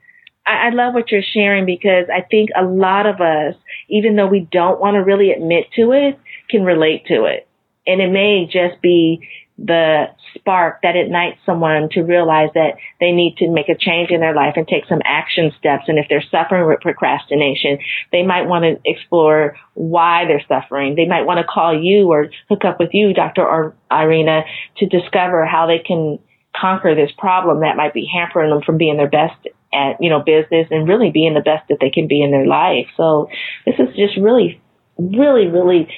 I, 0.45 0.67
I 0.67 0.71
love 0.71 0.95
what 0.95 1.11
you're 1.11 1.23
sharing 1.23 1.67
because 1.67 2.07
I 2.13 2.23
think 2.23 2.51
a 2.57 2.65
lot 2.65 3.07
of 3.07 3.21
us, 3.21 3.55
even 3.89 4.17
though 4.17 4.27
we 4.27 4.49
don't 4.51 4.81
want 4.81 4.95
to 4.95 5.01
really 5.01 5.31
admit 5.31 5.67
to 5.77 5.93
it, 5.93 6.19
can 6.51 6.65
relate 6.65 7.07
to 7.07 7.25
it, 7.25 7.49
and 7.87 8.01
it 8.01 8.11
may 8.11 8.47
just 8.47 8.83
be 8.83 9.29
the 9.59 10.07
spark 10.35 10.81
that 10.83 10.97
ignites 10.97 11.39
someone 11.47 11.89
to 11.91 12.03
realize 12.03 12.49
that 12.55 12.75
they 13.01 13.13
need 13.13 13.37
to 13.37 13.49
make 13.49 13.69
a 13.69 13.77
change 13.77 14.11
in 14.11 14.21
their 14.21 14.35
life 14.35 14.55
and 14.57 14.67
take 14.67 14.85
some 14.89 15.01
action 15.05 15.53
steps. 15.59 15.85
And 15.87 15.99
if 15.99 16.07
they're 16.09 16.25
suffering 16.31 16.67
with 16.67 16.81
procrastination, 16.81 17.79
they 18.11 18.23
might 18.23 18.47
want 18.47 18.65
to 18.65 18.81
explore 18.85 19.57
why 19.75 20.25
they're 20.25 20.45
suffering. 20.49 20.97
They 20.97 21.07
might 21.07 21.27
want 21.27 21.39
to 21.39 21.45
call 21.45 21.81
you 21.81 22.11
or 22.11 22.31
hook 22.49 22.65
up 22.65 22.81
with 22.81 22.91
you, 22.93 23.13
Dr. 23.13 23.75
Irena, 23.91 24.43
to 24.79 24.87
discover 24.87 25.45
how 25.45 25.67
they 25.67 25.79
can 25.79 26.19
conquer 26.55 26.95
this 26.95 27.11
problem 27.17 27.61
that 27.61 27.77
might 27.77 27.95
be 27.95 28.09
hampering 28.13 28.51
them 28.51 28.63
from 28.63 28.79
being 28.79 28.97
their 28.97 29.09
best 29.09 29.49
at, 29.73 29.97
you 30.01 30.11
know, 30.11 30.21
business 30.21 30.69
and 30.71 30.89
really 30.89 31.11
being 31.11 31.35
the 31.35 31.41
best 31.41 31.67
that 31.69 31.79
they 31.81 31.91
can 31.91 32.07
be 32.07 32.23
in 32.23 32.31
their 32.31 32.47
life. 32.47 32.87
So 32.97 33.29
this 33.65 33.75
is 33.79 33.95
just 33.97 34.17
really, 34.19 34.61
really, 34.99 35.47
really 35.47 35.89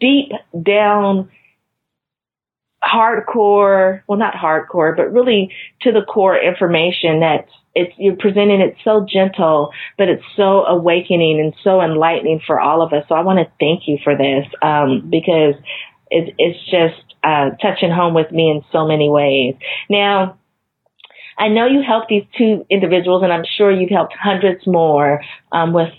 deep 0.00 0.30
down 0.62 1.30
hardcore, 2.82 4.02
well, 4.06 4.18
not 4.18 4.34
hardcore, 4.34 4.96
but 4.96 5.12
really 5.12 5.50
to 5.82 5.90
the 5.90 6.02
core 6.02 6.38
information 6.38 7.20
that 7.20 7.46
it's, 7.74 7.92
you're 7.98 8.14
presenting 8.14 8.60
it 8.60 8.76
so 8.84 9.04
gentle, 9.10 9.72
but 9.98 10.08
it's 10.08 10.22
so 10.36 10.64
awakening 10.64 11.40
and 11.40 11.54
so 11.64 11.80
enlightening 11.80 12.40
for 12.46 12.60
all 12.60 12.82
of 12.82 12.92
us. 12.92 13.04
So 13.08 13.14
I 13.14 13.22
want 13.22 13.40
to 13.40 13.52
thank 13.58 13.88
you 13.88 13.98
for 14.04 14.16
this, 14.16 14.46
um, 14.62 15.08
because 15.10 15.54
it's, 16.10 16.30
it's 16.38 16.70
just, 16.70 17.13
uh, 17.24 17.50
touching 17.62 17.90
home 17.90 18.14
with 18.14 18.30
me 18.30 18.50
in 18.50 18.62
so 18.70 18.86
many 18.86 19.08
ways. 19.08 19.54
Now, 19.88 20.38
I 21.36 21.48
know 21.48 21.66
you 21.66 21.82
helped 21.82 22.08
these 22.08 22.24
two 22.38 22.64
individuals 22.70 23.22
and 23.22 23.32
I'm 23.32 23.44
sure 23.56 23.70
you've 23.70 23.90
helped 23.90 24.14
hundreds 24.14 24.66
more, 24.66 25.22
um, 25.50 25.72
with 25.72 25.92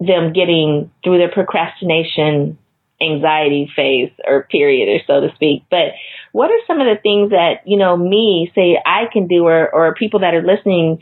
them 0.00 0.32
getting 0.32 0.90
through 1.04 1.18
their 1.18 1.30
procrastination 1.30 2.58
anxiety 3.00 3.70
phase 3.74 4.10
or 4.24 4.44
period 4.44 4.88
or 4.88 5.00
so 5.06 5.26
to 5.26 5.34
speak. 5.34 5.64
But 5.70 5.92
what 6.30 6.50
are 6.50 6.58
some 6.66 6.80
of 6.80 6.86
the 6.86 7.00
things 7.02 7.30
that, 7.30 7.66
you 7.66 7.76
know, 7.76 7.96
me 7.96 8.50
say 8.54 8.80
I 8.84 9.06
can 9.12 9.26
do 9.26 9.44
or, 9.44 9.68
or 9.74 9.94
people 9.94 10.20
that 10.20 10.34
are 10.34 10.42
listening 10.42 11.00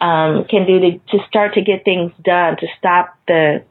um, 0.00 0.44
can 0.44 0.66
do 0.66 0.78
to, 0.78 0.98
to 0.98 1.26
start 1.26 1.54
to 1.54 1.62
get 1.62 1.84
things 1.84 2.12
done, 2.22 2.56
to 2.58 2.66
stop 2.78 3.16
the 3.26 3.64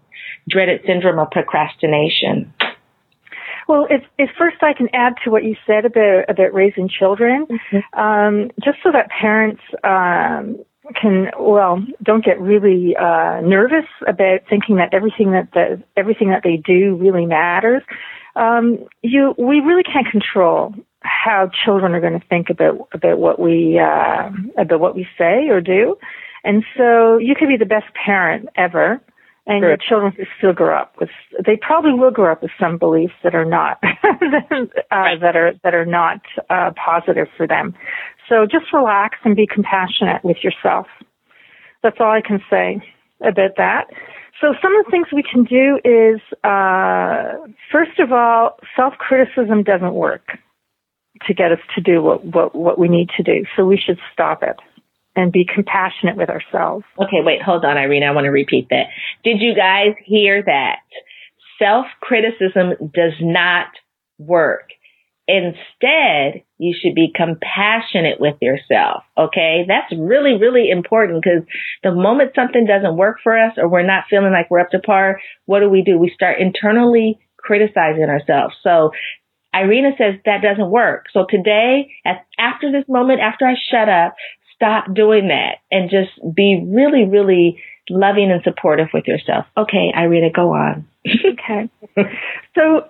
dreaded 0.49 0.81
syndrome 0.85 1.19
of 1.19 1.31
procrastination? 1.31 2.53
Well, 3.67 3.85
if, 3.89 4.03
if 4.17 4.29
first 4.37 4.57
I 4.61 4.73
can 4.73 4.87
add 4.93 5.15
to 5.23 5.29
what 5.29 5.43
you 5.43 5.55
said 5.65 5.85
about 5.85 6.29
about 6.29 6.53
raising 6.53 6.89
children, 6.89 7.45
mm-hmm. 7.45 7.99
um, 7.99 8.51
just 8.63 8.77
so 8.81 8.91
that 8.91 9.09
parents 9.09 9.61
um, 9.83 10.63
can 10.95 11.31
well 11.37 11.83
don't 12.01 12.23
get 12.23 12.39
really 12.39 12.95
uh, 12.95 13.41
nervous 13.41 13.85
about 14.07 14.41
thinking 14.49 14.77
that 14.77 14.93
everything 14.93 15.31
that 15.31 15.49
the, 15.53 15.83
everything 15.97 16.29
that 16.29 16.43
they 16.43 16.57
do 16.57 16.95
really 16.95 17.25
matters. 17.25 17.83
Um, 18.35 18.87
you 19.01 19.35
we 19.37 19.59
really 19.59 19.83
can't 19.83 20.07
control 20.09 20.73
how 21.01 21.49
children 21.65 21.93
are 21.93 22.01
going 22.01 22.19
to 22.19 22.27
think 22.27 22.49
about 22.49 22.87
about 22.93 23.17
what 23.17 23.39
we 23.39 23.79
uh, 23.79 24.29
about 24.57 24.79
what 24.79 24.95
we 24.95 25.07
say 25.17 25.49
or 25.49 25.59
do, 25.59 25.97
and 26.43 26.63
so 26.77 27.17
you 27.17 27.35
could 27.35 27.47
be 27.47 27.57
the 27.57 27.65
best 27.65 27.87
parent 27.93 28.47
ever, 28.55 29.01
and 29.47 29.61
sure. 29.61 29.69
your 29.69 29.77
children 29.77 30.13
will 30.17 30.25
still 30.37 30.53
grow 30.53 30.77
up 30.77 30.93
with 30.99 31.09
they 31.45 31.55
probably 31.55 31.93
will 31.93 32.11
grow 32.11 32.31
up 32.31 32.41
with 32.41 32.51
some 32.59 32.77
beliefs 32.77 33.13
that 33.23 33.33
are 33.33 33.45
not 33.45 33.79
uh, 33.83 33.87
right. 34.91 35.19
that 35.21 35.35
are 35.35 35.53
that 35.63 35.73
are 35.73 35.85
not 35.85 36.19
uh, 36.49 36.71
positive 36.75 37.27
for 37.35 37.47
them. 37.47 37.73
So 38.29 38.45
just 38.45 38.65
relax 38.73 39.17
and 39.23 39.35
be 39.35 39.47
compassionate 39.47 40.23
with 40.23 40.37
yourself. 40.43 40.87
That's 41.81 41.97
all 41.99 42.11
I 42.11 42.21
can 42.21 42.41
say 42.49 42.81
about 43.21 43.55
that. 43.57 43.85
So 44.41 44.53
some 44.61 44.75
of 44.75 44.85
the 44.85 44.91
things 44.91 45.07
we 45.11 45.23
can 45.23 45.45
do 45.45 45.79
is, 45.83 46.21
uh, 46.43 47.47
first 47.71 47.99
of 47.99 48.11
all, 48.11 48.59
self-criticism 48.75 49.63
doesn't 49.63 49.93
work 49.93 50.37
to 51.25 51.33
get 51.33 51.51
us 51.51 51.59
to 51.73 51.81
do 51.81 52.03
what, 52.03 52.23
what, 52.23 52.53
what 52.53 52.77
we 52.77 52.87
need 52.87 53.09
to 53.17 53.23
do. 53.23 53.45
So 53.55 53.65
we 53.65 53.77
should 53.77 53.97
stop 54.13 54.43
it 54.43 54.57
and 55.17 55.33
be 55.33 55.45
compassionate 55.45 56.15
with 56.15 56.29
ourselves. 56.29 56.85
Okay, 56.97 57.21
wait, 57.21 57.41
hold 57.41 57.65
on, 57.65 57.75
Irene. 57.75 58.03
I 58.03 58.11
want 58.11 58.25
to 58.25 58.31
repeat 58.31 58.67
that. 58.69 58.85
Did 59.25 59.41
you 59.41 59.53
guys 59.53 59.95
hear 60.05 60.41
that? 60.43 60.77
Self-criticism 61.59 62.91
does 62.93 63.13
not 63.19 63.67
work. 64.19 64.69
Instead, 65.27 66.43
you 66.57 66.73
should 66.79 66.95
be 66.95 67.11
compassionate 67.13 68.21
with 68.21 68.35
yourself. 68.41 69.03
Okay. 69.17 69.65
That's 69.67 69.91
really, 69.99 70.37
really 70.39 70.69
important 70.69 71.21
because 71.21 71.43
the 71.83 71.93
moment 71.93 72.31
something 72.33 72.65
doesn't 72.65 72.95
work 72.95 73.17
for 73.21 73.37
us 73.37 73.53
or 73.57 73.67
we're 73.67 73.85
not 73.85 74.05
feeling 74.09 74.31
like 74.31 74.49
we're 74.49 74.61
up 74.61 74.69
to 74.69 74.79
par, 74.79 75.19
what 75.45 75.59
do 75.59 75.69
we 75.69 75.81
do? 75.81 75.97
We 75.97 76.11
start 76.15 76.39
internally 76.39 77.19
criticizing 77.37 78.05
ourselves. 78.05 78.55
So 78.63 78.91
Irena 79.53 79.91
says 79.97 80.15
that 80.25 80.41
doesn't 80.41 80.69
work. 80.69 81.07
So 81.11 81.25
today, 81.29 81.91
after 82.39 82.71
this 82.71 82.85
moment, 82.87 83.19
after 83.19 83.45
I 83.45 83.55
shut 83.69 83.89
up, 83.89 84.15
stop 84.57 84.93
doing 84.93 85.29
that 85.29 85.59
and 85.71 85.89
just 85.89 86.11
be 86.35 86.61
really, 86.67 87.05
really 87.05 87.61
loving 87.89 88.31
and 88.31 88.41
supportive 88.43 88.87
with 88.93 89.07
yourself. 89.07 89.45
Okay, 89.55 89.91
Irena, 89.95 90.29
go 90.29 90.51
on. 90.53 90.85
okay. 91.07 91.69
So 92.55 92.87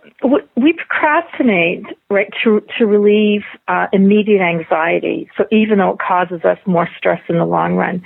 we 0.56 0.74
procrastinate, 0.74 1.84
right, 2.10 2.30
to, 2.44 2.64
to 2.80 2.86
relieve 2.86 3.42
uh, 3.68 3.88
immediate 3.94 4.42
anxiety. 4.42 5.30
So 5.38 5.44
even 5.52 5.78
though 5.78 5.92
it 5.92 6.00
causes 6.00 6.44
us 6.44 6.58
more 6.66 6.88
stress 6.98 7.22
in 7.30 7.38
the 7.38 7.46
long 7.46 7.76
run. 7.76 8.02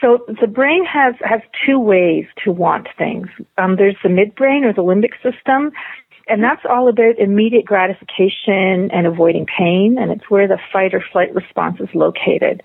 So 0.00 0.24
the 0.40 0.46
brain 0.46 0.84
has, 0.84 1.14
has 1.20 1.40
two 1.66 1.78
ways 1.78 2.24
to 2.44 2.50
want 2.50 2.88
things. 2.96 3.28
Um, 3.58 3.76
there's 3.76 3.96
the 4.02 4.08
midbrain 4.08 4.64
or 4.64 4.72
the 4.72 4.82
limbic 4.82 5.14
system, 5.22 5.72
and 6.28 6.42
that's 6.42 6.62
all 6.68 6.88
about 6.88 7.18
immediate 7.18 7.64
gratification 7.64 8.90
and 8.92 9.06
avoiding 9.06 9.46
pain, 9.46 9.96
and 9.98 10.12
it's 10.12 10.30
where 10.30 10.46
the 10.46 10.58
fight 10.72 10.94
or 10.94 11.04
flight 11.12 11.34
response 11.34 11.80
is 11.80 11.88
located. 11.94 12.62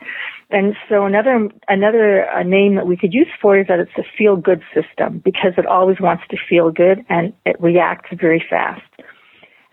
And 0.49 0.75
so 0.87 1.05
another 1.05 1.49
another 1.67 2.29
uh, 2.29 2.43
name 2.43 2.75
that 2.75 2.87
we 2.87 2.95
could 2.95 3.13
use 3.13 3.27
for 3.41 3.57
it 3.57 3.61
is 3.61 3.67
that 3.67 3.79
it's 3.79 3.97
a 3.97 4.03
feel 4.17 4.37
good 4.37 4.61
system 4.73 5.21
because 5.23 5.53
it 5.57 5.65
always 5.65 5.99
wants 5.99 6.23
to 6.29 6.37
feel 6.49 6.71
good 6.71 7.03
and 7.09 7.33
it 7.45 7.59
reacts 7.59 8.09
very 8.17 8.43
fast. 8.49 8.81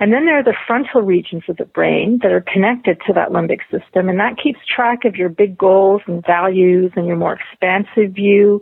And 0.01 0.13
then 0.13 0.27
there 0.27 0.39
are 0.39 0.45
the 0.45 0.57
frontal 0.67 1.03
regions 1.03 1.45
of 1.49 1.57
the 1.57 1.65
brain 1.65 2.19
that 2.23 2.33
are 2.33 2.45
connected 2.53 3.01
to 3.07 3.13
that 3.13 3.31
limbic 3.31 3.61
system, 3.71 4.09
and 4.09 4.19
that 4.19 4.37
keeps 4.43 4.59
track 4.67 5.05
of 5.05 5.15
your 5.15 5.29
big 5.29 5.57
goals 5.57 6.03
and 6.07 6.25
values 6.27 6.91
and 6.97 7.07
your 7.07 7.17
more 7.17 7.39
expansive 7.39 8.13
view 8.13 8.61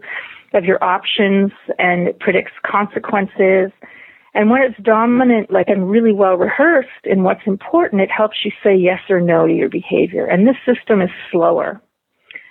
of 0.52 0.64
your 0.64 0.82
options, 0.84 1.50
and 1.78 2.08
it 2.08 2.20
predicts 2.20 2.52
consequences 2.62 3.72
and 4.34 4.50
when 4.50 4.62
it's 4.62 4.82
dominant, 4.82 5.50
like 5.50 5.68
and 5.68 5.90
really 5.90 6.12
well 6.12 6.36
rehearsed 6.36 7.04
in 7.04 7.22
what's 7.22 7.46
important, 7.46 8.00
it 8.00 8.10
helps 8.10 8.38
you 8.44 8.50
say 8.62 8.74
yes 8.74 9.00
or 9.10 9.20
no 9.20 9.46
to 9.46 9.52
your 9.52 9.68
behavior. 9.68 10.26
And 10.26 10.46
this 10.46 10.56
system 10.64 11.02
is 11.02 11.10
slower. 11.30 11.80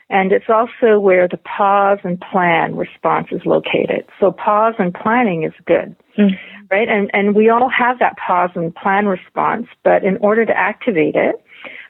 And 0.10 0.32
it's 0.34 0.50
also 0.50 1.00
where 1.00 1.28
the 1.28 1.38
pause 1.38 2.00
and 2.04 2.20
plan 2.20 2.76
response 2.76 3.30
is 3.32 3.42
located. 3.46 4.06
So 4.20 4.32
pause 4.32 4.76
and 4.78 4.94
planning 4.94 5.44
is 5.44 5.54
good. 5.66 5.96
Mm-hmm. 6.20 6.66
Right? 6.70 6.88
And 6.88 7.10
and 7.14 7.36
we 7.36 7.50
all 7.50 7.70
have 7.70 8.00
that 8.00 8.18
pause 8.18 8.52
and 8.56 8.76
plan 8.76 9.06
response, 9.08 9.68
but 9.84 10.04
in 10.04 10.18
order 10.18 10.46
to 10.46 10.56
activate 10.56 11.16
it, 11.16 11.36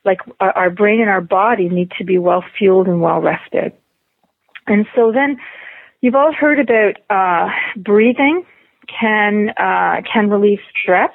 like 0.06 0.20
our, 0.40 0.52
our 0.52 0.70
brain 0.70 1.02
and 1.02 1.10
our 1.10 1.22
body 1.22 1.68
need 1.68 1.92
to 1.98 2.06
be 2.06 2.18
well 2.18 2.44
fueled 2.58 2.88
and 2.88 3.02
well 3.02 3.20
rested. 3.20 3.74
And 4.68 4.86
so 4.96 5.12
then 5.12 5.38
you've 6.02 6.16
all 6.16 6.32
heard 6.32 6.60
about 6.60 6.96
uh, 7.10 7.50
breathing 7.76 8.46
can 9.00 9.50
uh, 9.58 10.02
can 10.12 10.30
relieve 10.30 10.60
stress. 10.82 11.12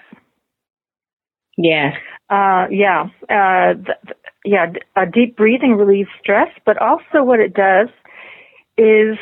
Yes. 1.57 1.95
Uh, 2.29 2.67
yeah. 2.71 3.05
Uh, 3.31 3.75
th- 3.75 4.19
yeah. 4.45 4.67
A 4.97 5.07
deep 5.07 5.37
breathing 5.37 5.77
relieves 5.77 6.11
stress, 6.21 6.49
but 6.65 6.77
also 6.79 7.23
what 7.23 7.41
it 7.41 7.55
does 7.55 7.89
is 8.79 9.17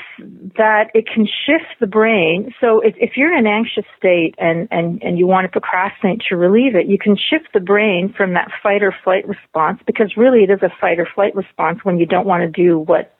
that 0.56 0.90
it 0.94 1.04
can 1.06 1.26
shift 1.26 1.78
the 1.78 1.86
brain. 1.86 2.52
So 2.60 2.80
if, 2.80 2.96
if 2.98 3.12
you're 3.16 3.32
in 3.32 3.38
an 3.38 3.46
anxious 3.46 3.84
state 3.96 4.34
and, 4.38 4.66
and, 4.72 5.00
and 5.00 5.16
you 5.16 5.28
want 5.28 5.44
to 5.44 5.48
procrastinate 5.48 6.22
to 6.28 6.36
relieve 6.36 6.74
it, 6.74 6.86
you 6.86 6.98
can 6.98 7.16
shift 7.16 7.52
the 7.54 7.60
brain 7.60 8.12
from 8.16 8.34
that 8.34 8.50
fight 8.60 8.82
or 8.82 8.92
flight 9.04 9.26
response 9.28 9.80
because 9.86 10.16
really 10.16 10.42
it 10.42 10.50
is 10.50 10.60
a 10.62 10.70
fight 10.80 10.98
or 10.98 11.06
flight 11.14 11.36
response 11.36 11.78
when 11.84 11.98
you 11.98 12.06
don't 12.06 12.26
want 12.26 12.42
to 12.42 12.50
do 12.50 12.80
what 12.80 13.14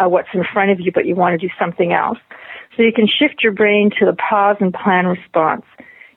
uh, 0.00 0.08
what's 0.08 0.28
in 0.32 0.44
front 0.52 0.70
of 0.70 0.78
you, 0.80 0.92
but 0.94 1.06
you 1.06 1.14
want 1.14 1.38
to 1.38 1.46
do 1.46 1.52
something 1.58 1.92
else. 1.92 2.18
So 2.78 2.84
you 2.84 2.92
can 2.92 3.08
shift 3.08 3.42
your 3.42 3.52
brain 3.52 3.90
to 3.98 4.06
the 4.06 4.14
pause 4.14 4.56
and 4.60 4.72
plan 4.72 5.06
response 5.06 5.64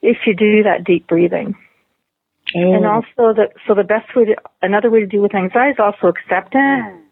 if 0.03 0.17
you 0.27 0.35
do 0.35 0.61
that 0.63 0.83
deep 0.85 1.07
breathing. 1.07 1.55
Mm. 2.55 2.75
And 2.77 2.85
also 2.85 3.33
the, 3.33 3.49
so 3.67 3.73
the 3.73 3.83
best 3.83 4.15
way 4.15 4.25
to, 4.25 4.35
another 4.61 4.91
way 4.91 4.99
to 4.99 5.07
deal 5.07 5.23
with 5.23 5.33
anxiety 5.33 5.71
is 5.71 5.79
also 5.79 6.07
acceptance. 6.07 7.03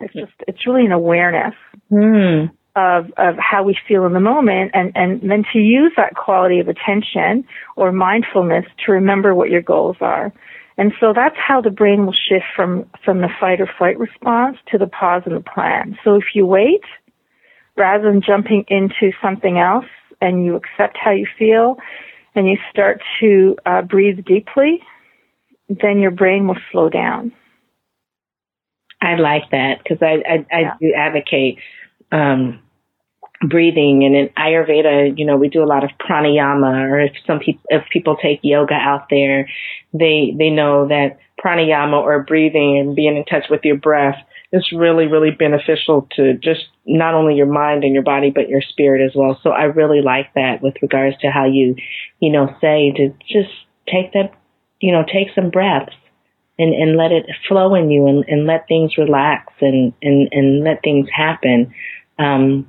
It's 0.00 0.12
just, 0.12 0.32
it's 0.46 0.66
really 0.66 0.84
an 0.84 0.92
awareness 0.92 1.54
mm. 1.90 2.50
of, 2.74 3.06
of 3.16 3.36
how 3.38 3.62
we 3.62 3.78
feel 3.88 4.04
in 4.04 4.12
the 4.12 4.20
moment 4.20 4.72
and, 4.74 4.92
and 4.94 5.30
then 5.30 5.44
to 5.54 5.58
use 5.58 5.92
that 5.96 6.16
quality 6.16 6.60
of 6.60 6.68
attention 6.68 7.46
or 7.76 7.92
mindfulness 7.92 8.66
to 8.84 8.92
remember 8.92 9.34
what 9.34 9.48
your 9.48 9.62
goals 9.62 9.96
are 10.02 10.34
And 10.76 10.92
so 11.00 11.12
that's 11.14 11.36
how 11.38 11.60
the 11.62 11.70
brain 11.70 12.04
will 12.04 12.12
shift 12.12 12.44
from, 12.54 12.84
from 13.04 13.22
the 13.22 13.30
fight 13.40 13.60
or 13.60 13.70
flight 13.78 13.98
response 13.98 14.58
to 14.70 14.78
the 14.78 14.86
pause 14.86 15.22
and 15.24 15.36
the 15.36 15.40
plan. 15.40 15.98
So 16.04 16.16
if 16.16 16.34
you 16.34 16.44
wait, 16.44 16.82
rather 17.76 18.10
than 18.10 18.22
jumping 18.22 18.64
into 18.68 19.12
something 19.22 19.58
else 19.58 19.86
and 20.20 20.44
you 20.44 20.56
accept 20.56 20.96
how 20.96 21.10
you 21.10 21.26
feel 21.38 21.76
and 22.34 22.46
you 22.46 22.56
start 22.70 23.02
to 23.20 23.56
uh, 23.66 23.82
breathe 23.82 24.24
deeply, 24.24 24.80
then 25.68 25.98
your 25.98 26.10
brain 26.10 26.46
will 26.46 26.58
slow 26.72 26.88
down. 26.88 27.32
I 29.00 29.16
like 29.16 29.50
that 29.50 29.82
because 29.82 29.98
I, 30.00 30.22
I, 30.26 30.46
I 30.52 30.60
yeah. 30.60 30.74
do 30.80 30.92
advocate 30.94 31.58
um, 32.12 32.60
breathing 33.42 34.04
and 34.04 34.16
in 34.16 34.28
ayurveda 34.30 35.18
you 35.18 35.26
know 35.26 35.36
we 35.36 35.48
do 35.48 35.62
a 35.62 35.66
lot 35.66 35.84
of 35.84 35.90
pranayama 36.00 36.90
or 36.90 37.00
if 37.00 37.12
some 37.26 37.38
people 37.38 37.60
if 37.68 37.84
people 37.92 38.16
take 38.16 38.40
yoga 38.42 38.74
out 38.74 39.08
there 39.10 39.48
they 39.92 40.34
they 40.38 40.48
know 40.48 40.88
that 40.88 41.18
pranayama 41.42 42.00
or 42.00 42.22
breathing 42.22 42.78
and 42.78 42.96
being 42.96 43.16
in 43.16 43.24
touch 43.24 43.44
with 43.50 43.60
your 43.62 43.76
breath 43.76 44.16
is 44.52 44.70
really 44.72 45.06
really 45.06 45.30
beneficial 45.30 46.08
to 46.16 46.34
just 46.34 46.64
not 46.84 47.14
only 47.14 47.34
your 47.34 47.46
mind 47.46 47.84
and 47.84 47.92
your 47.92 48.02
body 48.02 48.30
but 48.30 48.48
your 48.48 48.62
spirit 48.62 49.04
as 49.04 49.14
well 49.14 49.38
so 49.42 49.50
i 49.50 49.64
really 49.64 50.02
like 50.02 50.32
that 50.34 50.62
with 50.62 50.74
regards 50.82 51.16
to 51.18 51.30
how 51.30 51.44
you 51.44 51.74
you 52.20 52.30
know 52.30 52.46
say 52.60 52.92
to 52.96 53.12
just 53.28 53.52
take 53.86 54.12
that 54.12 54.32
you 54.80 54.92
know 54.92 55.04
take 55.04 55.28
some 55.34 55.50
breaths 55.50 55.94
and 56.58 56.74
and 56.74 56.96
let 56.96 57.12
it 57.12 57.26
flow 57.48 57.74
in 57.74 57.90
you 57.90 58.06
and 58.06 58.24
and 58.28 58.46
let 58.46 58.68
things 58.68 58.96
relax 58.96 59.52
and 59.60 59.92
and 60.02 60.28
and 60.32 60.64
let 60.64 60.82
things 60.82 61.08
happen 61.14 61.74
um 62.18 62.66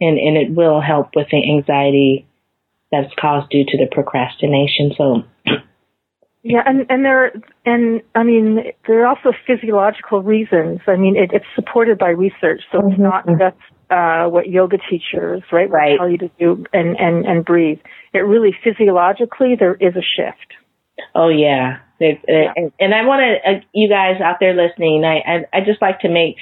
and, 0.00 0.18
and 0.18 0.36
it 0.36 0.50
will 0.50 0.80
help 0.80 1.10
with 1.14 1.28
the 1.30 1.36
anxiety 1.36 2.26
that's 2.90 3.12
caused 3.20 3.50
due 3.50 3.64
to 3.66 3.78
the 3.78 3.86
procrastination. 3.90 4.92
So, 4.96 5.22
yeah, 6.42 6.62
and 6.64 6.86
and 6.88 7.04
there 7.04 7.32
and 7.66 8.00
I 8.14 8.22
mean 8.22 8.72
there 8.86 9.02
are 9.02 9.06
also 9.06 9.32
physiological 9.46 10.22
reasons. 10.22 10.80
I 10.86 10.96
mean 10.96 11.16
it, 11.16 11.30
it's 11.32 11.44
supported 11.54 11.98
by 11.98 12.10
research, 12.10 12.62
so 12.72 12.78
mm-hmm. 12.78 12.92
it's 12.92 13.00
not 13.00 13.26
just 13.26 13.56
uh, 13.90 14.26
what 14.26 14.48
yoga 14.48 14.78
teachers 14.88 15.42
right, 15.52 15.68
right. 15.68 15.98
tell 15.98 16.08
you 16.08 16.18
to 16.18 16.30
do 16.38 16.64
and 16.72 16.98
and 16.98 17.26
and 17.26 17.44
breathe. 17.44 17.80
It 18.14 18.20
really 18.20 18.56
physiologically 18.64 19.56
there 19.58 19.74
is 19.74 19.94
a 19.96 20.02
shift. 20.02 20.54
Oh 21.14 21.28
yeah, 21.28 21.80
it, 21.98 22.20
yeah. 22.26 22.52
And, 22.56 22.72
and 22.80 22.94
I 22.94 23.04
want 23.04 23.20
to 23.20 23.50
uh, 23.50 23.60
you 23.74 23.88
guys 23.88 24.20
out 24.22 24.36
there 24.40 24.54
listening. 24.54 25.04
I 25.04 25.18
I, 25.18 25.58
I 25.58 25.60
just 25.64 25.82
like 25.82 26.00
to 26.00 26.08
make 26.08 26.36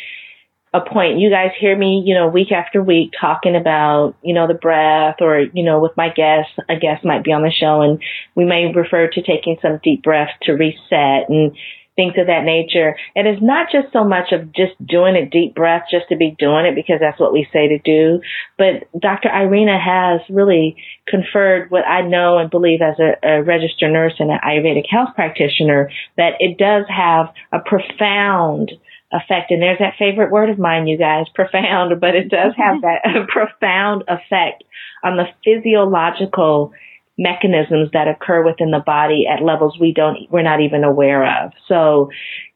a 0.75 0.81
point. 0.81 1.19
You 1.19 1.31
guys 1.31 1.51
hear 1.59 1.77
me, 1.77 2.03
you 2.05 2.14
know, 2.14 2.29
week 2.29 2.53
after 2.53 2.83
week 2.83 3.12
talking 3.19 3.57
about, 3.57 4.14
you 4.23 4.35
know, 4.35 4.47
the 4.47 4.55
breath 4.55 5.16
or, 5.21 5.41
you 5.41 5.64
know, 5.64 5.81
with 5.81 5.97
my 5.97 6.11
guests, 6.11 6.53
a 6.69 6.77
guest 6.77 7.05
might 7.05 7.25
be 7.25 7.33
on 7.33 7.43
the 7.43 7.51
show 7.51 7.81
and 7.81 8.01
we 8.35 8.45
may 8.45 8.71
refer 8.73 9.09
to 9.09 9.23
taking 9.23 9.57
some 9.62 9.81
deep 9.83 10.03
breaths 10.03 10.33
to 10.43 10.53
reset 10.53 11.29
and 11.29 11.57
things 11.99 12.14
of 12.16 12.29
that 12.29 12.45
nature. 12.45 12.97
And 13.16 13.27
it's 13.27 13.43
not 13.43 13.73
just 13.73 13.93
so 13.93 14.05
much 14.05 14.31
of 14.31 14.53
just 14.53 14.73
doing 14.87 15.16
a 15.16 15.29
deep 15.29 15.57
breath 15.57 15.83
just 15.91 16.09
to 16.11 16.16
be 16.16 16.37
doing 16.39 16.64
it 16.64 16.77
because 16.77 17.01
that's 17.01 17.19
what 17.19 17.33
we 17.33 17.49
say 17.53 17.66
to 17.69 17.79
do. 17.79 18.21
But 18.57 18.87
Dr. 18.99 19.29
Irena 19.29 19.81
has 19.81 20.21
really 20.31 20.77
conferred 21.09 21.73
what 21.73 21.85
I 21.85 22.03
know 22.03 22.39
and 22.39 22.51
believe 22.51 22.81
as 22.83 22.95
a, 23.01 23.16
a 23.27 23.43
registered 23.43 23.91
nurse 23.91 24.14
and 24.21 24.31
an 24.31 24.39
Ayurvedic 24.45 24.87
health 24.89 25.11
practitioner 25.16 25.91
that 26.16 26.35
it 26.39 26.57
does 26.57 26.85
have 26.89 27.35
a 27.51 27.59
profound 27.59 28.71
effect. 29.13 29.51
And 29.51 29.63
there's 29.63 29.79
that 29.79 29.95
favorite 29.99 30.31
word 30.31 30.51
of 30.51 30.59
mine, 30.59 30.87
you 30.87 30.99
guys, 30.99 31.27
profound, 31.35 31.99
but 32.01 32.15
it 32.15 32.29
does 32.29 32.53
have 32.57 32.81
that 32.83 33.27
profound 33.29 34.05
effect 34.09 34.65
on 35.03 35.17
the 35.17 35.27
physiological 35.45 36.73
mechanisms 37.21 37.91
that 37.93 38.07
occur 38.07 38.45
within 38.45 38.71
the 38.71 38.83
body 38.85 39.27
at 39.27 39.43
levels 39.43 39.77
we 39.81 39.93
don't, 39.93 40.31
we're 40.31 40.43
not 40.43 40.61
even 40.61 40.85
aware 40.85 41.45
of. 41.45 41.53
So 41.67 42.11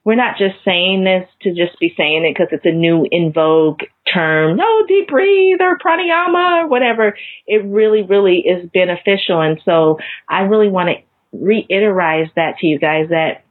we're 0.04 0.14
not 0.14 0.38
just 0.38 0.54
saying 0.64 1.04
this 1.04 1.28
to 1.42 1.50
just 1.50 1.78
be 1.80 1.92
saying 1.96 2.24
it 2.24 2.34
because 2.34 2.48
it's 2.52 2.66
a 2.66 2.76
new 2.76 3.06
in 3.10 3.32
vogue 3.32 3.80
term. 4.12 4.56
No, 4.56 4.86
deep 4.86 5.08
breathe 5.08 5.60
or 5.60 5.78
pranayama 5.78 6.62
or 6.62 6.68
whatever. 6.68 7.16
It 7.46 7.64
really, 7.64 8.02
really 8.02 8.38
is 8.38 8.68
beneficial. 8.72 9.40
And 9.40 9.60
so 9.64 9.98
I 10.28 10.42
really 10.42 10.68
want 10.68 10.90
to 10.90 11.38
reiterate 11.38 12.30
that 12.36 12.58
to 12.58 12.66
you 12.66 12.78
guys 12.78 13.08
that 13.10 13.44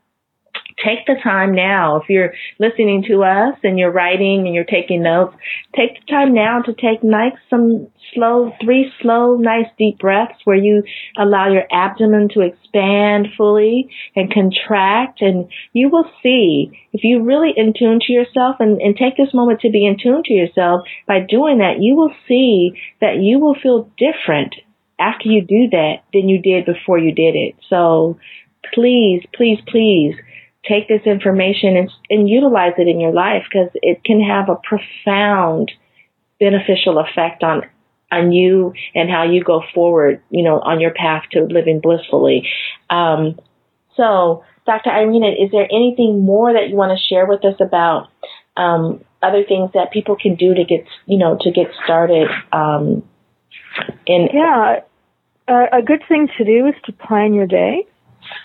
take 0.84 1.05
the 1.05 1.15
time 1.21 1.53
now. 1.53 1.97
If 1.97 2.09
you're 2.09 2.34
listening 2.59 3.03
to 3.07 3.23
us 3.23 3.57
and 3.63 3.77
you're 3.77 3.91
writing 3.91 4.45
and 4.45 4.53
you're 4.53 4.63
taking 4.63 5.03
notes, 5.03 5.36
take 5.75 5.99
the 5.99 6.11
time 6.11 6.34
now 6.34 6.61
to 6.61 6.73
take 6.73 7.03
nice, 7.03 7.34
some 7.49 7.88
slow, 8.13 8.51
three 8.63 8.91
slow, 9.01 9.36
nice 9.38 9.67
deep 9.77 9.99
breaths 9.99 10.39
where 10.43 10.57
you 10.57 10.84
allow 11.17 11.51
your 11.51 11.63
abdomen 11.71 12.29
to 12.34 12.41
expand 12.41 13.27
fully 13.38 13.89
and 14.15 14.34
contract. 14.34 15.21
And 15.21 15.49
you 15.73 15.89
will 15.89 16.09
see 16.23 16.71
if 16.93 17.03
you 17.03 17.23
really 17.23 17.53
in 17.55 17.73
tune 17.77 17.99
to 18.07 18.13
yourself 18.13 18.57
and, 18.59 18.82
and 18.82 18.95
take 18.95 19.17
this 19.17 19.34
moment 19.34 19.61
to 19.61 19.69
be 19.69 19.86
in 19.86 19.97
tune 20.01 20.23
to 20.25 20.34
yourself 20.34 20.82
by 21.07 21.19
doing 21.19 21.59
that, 21.59 21.82
you 21.82 21.95
will 21.95 22.13
see 22.27 22.73
that 22.99 23.17
you 23.17 23.39
will 23.39 23.55
feel 23.55 23.89
different 23.97 24.55
after 24.99 25.27
you 25.27 25.41
do 25.41 25.69
that 25.71 26.03
than 26.13 26.29
you 26.29 26.39
did 26.41 26.65
before 26.65 26.97
you 26.97 27.11
did 27.11 27.36
it. 27.36 27.55
So 27.69 28.19
please, 28.73 29.23
please, 29.34 29.59
please 29.67 30.15
take 30.68 30.88
this 30.88 31.01
information 31.05 31.76
and, 31.76 31.91
and 32.09 32.30
utilize 32.30 32.74
it 32.78 32.88
in 32.88 32.99
your 32.99 33.14
life 33.14 33.43
because 33.51 33.70
it 33.82 34.03
can 34.03 34.22
have 34.22 34.49
a 34.49 34.55
profound 34.55 35.72
beneficial 36.39 36.99
effect 36.99 37.43
on 37.43 37.64
on 38.12 38.32
you 38.32 38.74
and 38.93 39.09
how 39.09 39.24
you 39.24 39.41
go 39.41 39.64
forward, 39.74 40.22
you 40.30 40.43
know, 40.43 40.59
on 40.59 40.82
your 40.82 40.91
path 40.91 41.24
to 41.32 41.43
living 41.43 41.80
blissfully. 41.80 42.45
Um, 42.89 43.39
so, 43.95 44.43
Dr. 44.66 44.89
Irena, 44.89 45.30
is 45.30 45.51
there 45.51 45.68
anything 45.72 46.26
more 46.26 46.51
that 46.51 46.68
you 46.68 46.76
want 46.76 46.97
to 46.97 47.05
share 47.05 47.26
with 47.26 47.45
us 47.45 47.55
about 47.62 48.09
um, 48.57 49.03
other 49.22 49.43
things 49.47 49.72
that 49.74 49.91
people 49.91 50.18
can 50.22 50.36
do 50.36 50.53
to 50.53 50.66
get, 50.66 50.86
you 51.05 51.18
know, 51.18 51.38
to 51.39 51.51
get 51.51 51.68
started? 51.86 52.28
Um, 52.51 53.03
in 54.05 54.28
yeah, 54.34 54.82
uh, 55.47 55.66
a 55.72 55.82
good 55.82 56.01
thing 56.07 56.28
to 56.38 56.43
do 56.43 56.68
is 56.68 56.76
to 56.86 56.91
plan 56.91 57.34
your 57.34 57.47
day. 57.47 57.88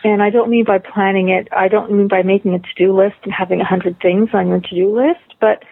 And 0.05 0.22
I 0.22 0.30
don't 0.30 0.51
mean 0.51 0.64
by 0.64 0.78
planning 0.78 1.28
it, 1.28 1.49
I 1.53 1.68
don't 1.68 1.91
mean 1.93 2.09
by 2.09 2.22
making 2.22 2.55
a 2.55 2.59
to-do 2.59 2.97
list 2.97 3.16
and 3.24 3.32
having 3.32 3.61
a 3.61 3.64
hundred 3.64 4.01
things 4.01 4.30
on 4.32 4.49
your 4.49 4.61
to-do 4.61 4.95
list, 4.95 5.34
but 5.41 5.64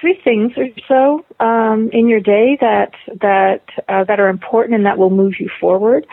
three 0.00 0.18
things 0.22 0.52
or 0.56 0.68
so 0.88 1.24
um, 1.44 1.90
in 1.92 2.08
your 2.08 2.20
day 2.20 2.56
that 2.60 2.92
that 3.20 3.62
uh, 3.88 4.04
that 4.04 4.20
are 4.20 4.28
important 4.28 4.74
and 4.74 4.86
that 4.86 4.98
will 4.98 5.10
move 5.10 5.34
you 5.38 5.50
forward. 5.60 6.06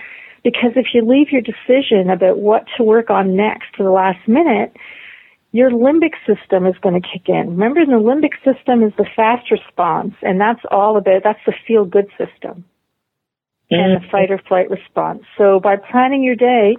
Because 0.44 0.72
if 0.76 0.88
you 0.94 1.06
leave 1.06 1.28
your 1.32 1.42
decision 1.42 2.10
about 2.10 2.40
what 2.40 2.66
to 2.78 2.84
work 2.84 3.10
on 3.10 3.36
next 3.36 3.66
to 3.76 3.84
the 3.84 3.90
last 3.90 4.28
minute, 4.28 4.76
your 5.52 5.72
limbic 5.72 6.14
system 6.26 6.66
is 6.66 6.76
going 6.82 7.00
to 7.00 7.08
kick 7.08 7.28
in. 7.28 7.58
Remember, 7.58 7.86
the 7.86 7.94
limbic 7.94 8.36
system 8.46 8.84
is 8.84 8.94
the 8.98 9.08
fast 9.16 9.50
response, 9.52 10.14
and 10.22 10.40
that's 10.40 10.62
all 10.72 10.98
about 10.98 11.24
that's 11.24 11.40
the 11.46 11.54
feel 11.68 11.86
good 11.86 12.08
system 12.18 12.66
mm-hmm. 13.72 13.76
and 13.76 14.02
the 14.02 14.08
fight 14.10 14.32
or 14.32 14.40
flight 14.48 14.70
response. 14.70 15.24
So 15.38 15.60
by 15.60 15.76
planning 15.76 16.24
your 16.24 16.36
day, 16.36 16.78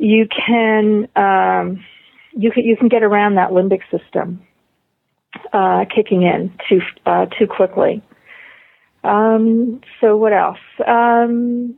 you 0.00 0.26
can 0.26 1.08
um, 1.14 1.84
you 2.32 2.50
can 2.50 2.64
you 2.64 2.76
can 2.76 2.88
get 2.88 3.02
around 3.02 3.34
that 3.34 3.50
limbic 3.50 3.82
system 3.90 4.42
uh, 5.52 5.84
kicking 5.94 6.22
in 6.22 6.52
too 6.68 6.80
uh, 7.04 7.26
too 7.38 7.46
quickly. 7.46 8.02
Um, 9.04 9.80
so 10.00 10.16
what 10.16 10.32
else? 10.32 10.58
Um, 10.86 11.76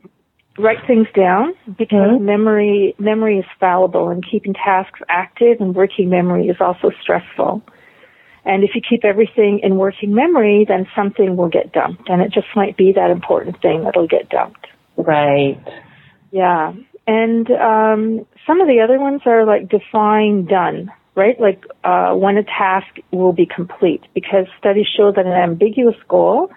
write 0.57 0.77
things 0.87 1.07
down 1.15 1.53
because 1.77 2.15
mm-hmm. 2.15 2.25
memory 2.25 2.95
memory 2.97 3.39
is 3.39 3.45
fallible, 3.59 4.09
and 4.09 4.23
keeping 4.29 4.53
tasks 4.53 5.01
active 5.09 5.57
and 5.59 5.75
working 5.75 6.09
memory 6.09 6.47
is 6.47 6.57
also 6.61 6.91
stressful. 7.01 7.61
And 8.45 8.63
if 8.63 8.71
you 8.73 8.81
keep 8.87 9.03
everything 9.03 9.59
in 9.63 9.75
working 9.75 10.13
memory, 10.13 10.65
then 10.67 10.85
something 10.95 11.35
will 11.35 11.49
get 11.49 11.73
dumped, 11.73 12.09
and 12.09 12.21
it 12.21 12.31
just 12.31 12.47
might 12.55 12.77
be 12.77 12.93
that 12.93 13.11
important 13.11 13.61
thing 13.61 13.83
that'll 13.83 14.07
get 14.07 14.29
dumped. 14.29 14.67
Right. 14.95 15.61
Yeah. 16.31 16.73
And 17.05 17.49
um, 17.51 18.25
some 18.47 18.61
of 18.61 18.67
the 18.67 18.79
other 18.81 18.99
ones 18.99 19.21
are 19.25 19.45
like 19.45 19.69
define 19.69 20.45
done, 20.45 20.91
right? 21.15 21.39
Like 21.39 21.65
uh, 21.83 22.13
when 22.13 22.37
a 22.37 22.43
task 22.43 22.87
will 23.11 23.33
be 23.33 23.45
complete, 23.45 24.03
because 24.13 24.45
studies 24.57 24.87
show 24.95 25.11
that 25.11 25.25
an 25.25 25.33
ambiguous 25.33 25.97
goal 26.07 26.49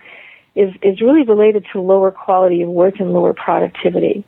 is 0.54 0.72
is 0.82 1.00
really 1.00 1.24
related 1.24 1.66
to 1.72 1.80
lower 1.80 2.10
quality 2.10 2.62
of 2.62 2.68
work 2.68 2.94
and 3.00 3.12
lower 3.12 3.34
productivity. 3.34 4.24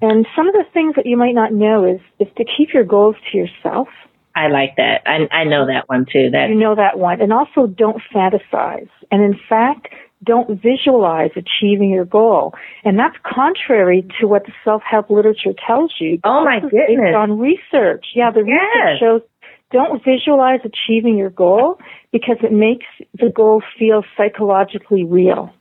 And 0.00 0.26
some 0.36 0.46
of 0.46 0.54
the 0.54 0.64
things 0.72 0.94
that 0.94 1.06
you 1.06 1.16
might 1.16 1.34
not 1.34 1.52
know 1.52 1.84
is 1.84 2.00
is 2.18 2.28
to 2.36 2.44
keep 2.44 2.72
your 2.74 2.84
goals 2.84 3.16
to 3.32 3.38
yourself. 3.38 3.88
I 4.36 4.48
like 4.48 4.76
that. 4.76 5.02
I 5.06 5.26
I 5.32 5.44
know 5.44 5.66
that 5.66 5.88
one 5.88 6.04
too. 6.04 6.30
That 6.30 6.50
you 6.50 6.54
know 6.54 6.74
that 6.74 6.98
one, 6.98 7.20
and 7.20 7.32
also 7.32 7.66
don't 7.66 8.00
fantasize. 8.14 8.90
And 9.10 9.22
in 9.22 9.40
fact, 9.48 9.88
don't 10.24 10.60
visualize 10.60 11.30
achieving 11.36 11.90
your 11.90 12.04
goal. 12.04 12.54
And 12.84 12.98
that's 12.98 13.16
contrary 13.24 14.06
to 14.20 14.26
what 14.26 14.44
the 14.44 14.52
self-help 14.64 15.10
literature 15.10 15.54
tells 15.66 15.94
you. 16.00 16.18
Oh 16.24 16.44
my 16.44 16.60
goodness. 16.60 16.86
Based 16.88 17.16
on 17.16 17.38
research. 17.38 18.06
Yeah, 18.14 18.30
the 18.30 18.44
yes. 18.46 18.60
research 18.74 19.00
shows 19.00 19.22
don't 19.70 20.02
visualize 20.04 20.60
achieving 20.64 21.16
your 21.16 21.30
goal 21.30 21.78
because 22.12 22.36
it 22.42 22.52
makes 22.52 22.86
the 23.14 23.30
goal 23.34 23.62
feel 23.78 24.02
psychologically 24.16 25.04
real. 25.04 25.52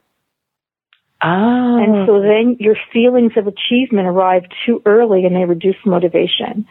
Oh. 1.24 1.78
And 1.78 2.08
so 2.08 2.22
then 2.22 2.58
your 2.60 2.76
feelings 2.94 3.34
of 3.38 3.48
achievement 3.48 4.08
arrive 4.08 4.44
too 4.66 4.82
early 4.86 5.26
and 5.26 5.36
they 5.36 5.46
reduce 5.46 5.76
motivation. 5.86 6.68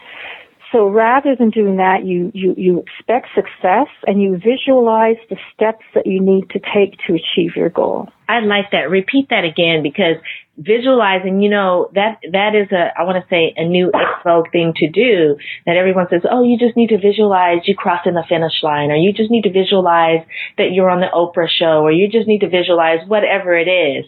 So 0.71 0.89
rather 0.89 1.35
than 1.35 1.49
doing 1.49 1.77
that, 1.77 2.05
you, 2.05 2.31
you, 2.33 2.53
you 2.57 2.79
expect 2.83 3.27
success 3.33 3.87
and 4.05 4.21
you 4.21 4.37
visualize 4.37 5.15
the 5.29 5.37
steps 5.53 5.85
that 5.95 6.05
you 6.05 6.19
need 6.19 6.49
to 6.49 6.59
take 6.59 6.97
to 7.07 7.13
achieve 7.13 7.55
your 7.55 7.69
goal. 7.69 8.09
I 8.27 8.39
like 8.39 8.71
that. 8.71 8.89
Repeat 8.89 9.29
that 9.29 9.45
again 9.45 9.81
because 9.81 10.17
visualizing, 10.57 11.41
you 11.41 11.49
know, 11.49 11.89
that, 11.93 12.19
that 12.33 12.53
is 12.53 12.69
a, 12.73 12.91
I 12.99 13.03
want 13.03 13.23
to 13.23 13.29
say 13.29 13.53
a 13.55 13.63
new 13.63 13.91
vogue 14.25 14.51
thing 14.51 14.73
to 14.77 14.89
do 14.89 15.37
that 15.65 15.77
everyone 15.77 16.07
says, 16.09 16.23
oh, 16.29 16.43
you 16.43 16.57
just 16.57 16.75
need 16.75 16.89
to 16.89 16.97
visualize 16.97 17.59
you 17.65 17.75
crossing 17.75 18.15
the 18.15 18.25
finish 18.27 18.61
line 18.61 18.91
or 18.91 18.95
you 18.95 19.13
just 19.13 19.31
need 19.31 19.43
to 19.43 19.51
visualize 19.51 20.25
that 20.57 20.73
you're 20.73 20.89
on 20.89 20.99
the 20.99 21.07
Oprah 21.13 21.47
show 21.47 21.83
or 21.83 21.91
you 21.91 22.09
just 22.09 22.27
need 22.27 22.39
to 22.39 22.49
visualize 22.49 23.07
whatever 23.07 23.55
it 23.55 23.69
is. 23.69 24.05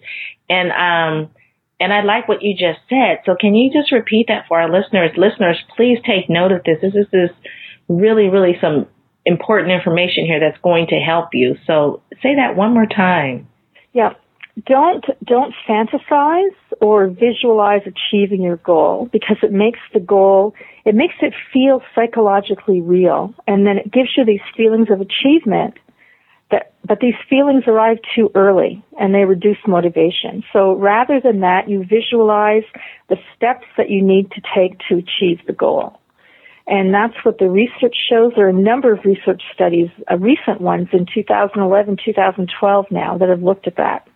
And, 0.50 0.72
um, 0.72 1.32
and 1.80 1.94
I 1.94 2.02
like 2.04 2.28
what 2.28 2.42
you 2.42 2.54
just 2.54 2.80
said. 2.90 3.20
So 3.26 3.36
can 3.40 3.56
you 3.56 3.72
just 3.72 3.92
repeat 3.92 4.28
that 4.28 4.46
for 4.48 4.60
our 4.60 4.70
listeners? 4.70 5.12
Listeners, 5.16 5.58
please 5.76 5.98
take 6.06 6.30
note 6.30 6.52
of 6.52 6.64
this. 6.64 6.78
This 6.82 7.08
is 7.14 7.30
really, 7.88 8.28
really 8.28 8.58
some 8.60 8.88
important 9.26 9.72
information 9.72 10.26
here 10.26 10.40
that's 10.40 10.62
going 10.62 10.88
to 10.88 10.96
help 10.96 11.30
you. 11.34 11.56
So 11.66 12.02
say 12.22 12.36
that 12.36 12.56
one 12.56 12.74
more 12.74 12.86
time. 12.86 13.48
Yeah. 13.94 14.14
Don't 14.66 15.06
don't 15.24 15.54
fantasize 15.68 16.56
or 16.82 17.08
visualize 17.08 17.82
achieving 17.86 18.42
your 18.42 18.58
goal 18.58 19.08
because 19.12 19.38
it 19.42 19.54
makes 19.54 19.80
the 19.94 20.02
goal 20.02 20.54
it 20.84 20.96
makes 20.96 21.16
it 21.22 21.34
feel 21.54 21.82
psychologically 21.96 22.82
real 22.82 23.34
and 23.48 23.66
then 23.66 23.78
it 23.78 23.90
gives 23.90 24.10
you 24.18 24.26
these 24.26 24.42
feelings 24.58 24.90
of 24.92 25.00
achievement 25.00 25.76
that, 26.52 26.74
but 26.86 27.00
these 27.00 27.16
feelings 27.30 27.64
arrive 27.68 27.98
too 28.16 28.32
early 28.36 28.84
and 29.00 29.14
they 29.14 29.26
reduce 29.26 29.58
motivation. 29.68 30.44
So 30.52 30.74
rather 30.74 31.20
than 31.20 31.42
that, 31.42 31.70
you 31.70 31.84
visualize 31.84 32.64
the 33.08 33.18
steps 33.36 33.66
that 33.78 33.90
you 33.90 34.02
need 34.02 34.32
to 34.32 34.42
take 34.56 34.80
to 34.90 34.96
achieve 34.96 35.40
the 35.46 35.54
goal. 35.54 36.00
And 36.68 36.94
that's 36.94 37.16
what 37.24 37.40
the 37.40 37.50
research 37.50 37.96
shows. 38.10 38.34
There 38.36 38.46
are 38.46 38.50
a 38.50 38.54
number 38.54 38.94
of 38.94 39.04
research 39.04 39.42
studies, 39.54 39.90
uh, 40.10 40.18
recent 40.18 40.62
ones 40.62 40.88
in 40.94 41.08
2011, 41.14 41.98
2012 42.06 42.86
now 42.92 43.18
that 43.18 43.30
have 43.30 43.42
looked 43.42 43.66
at 43.66 43.78
that. 43.78 44.08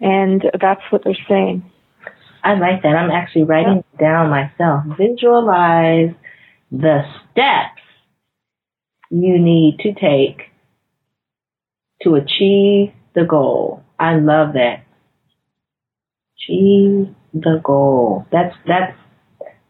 And 0.00 0.44
that's 0.60 0.82
what 0.90 1.04
they're 1.04 1.14
saying. 1.28 1.70
I 2.42 2.54
like 2.54 2.82
that. 2.82 2.94
I'm 2.94 3.10
actually 3.10 3.44
writing 3.44 3.84
yeah. 3.94 4.00
down 4.00 4.30
myself. 4.30 4.84
Visualize 4.98 6.14
the 6.70 7.02
steps 7.30 7.80
you 9.10 9.38
need 9.38 9.78
to 9.80 9.94
take 9.94 10.50
to 12.02 12.14
achieve 12.14 12.92
the 13.14 13.24
goal. 13.24 13.82
I 13.98 14.16
love 14.16 14.54
that. 14.54 14.84
Achieve 16.38 17.14
the 17.32 17.60
goal. 17.62 18.26
That's 18.30 18.54
that's 18.66 18.96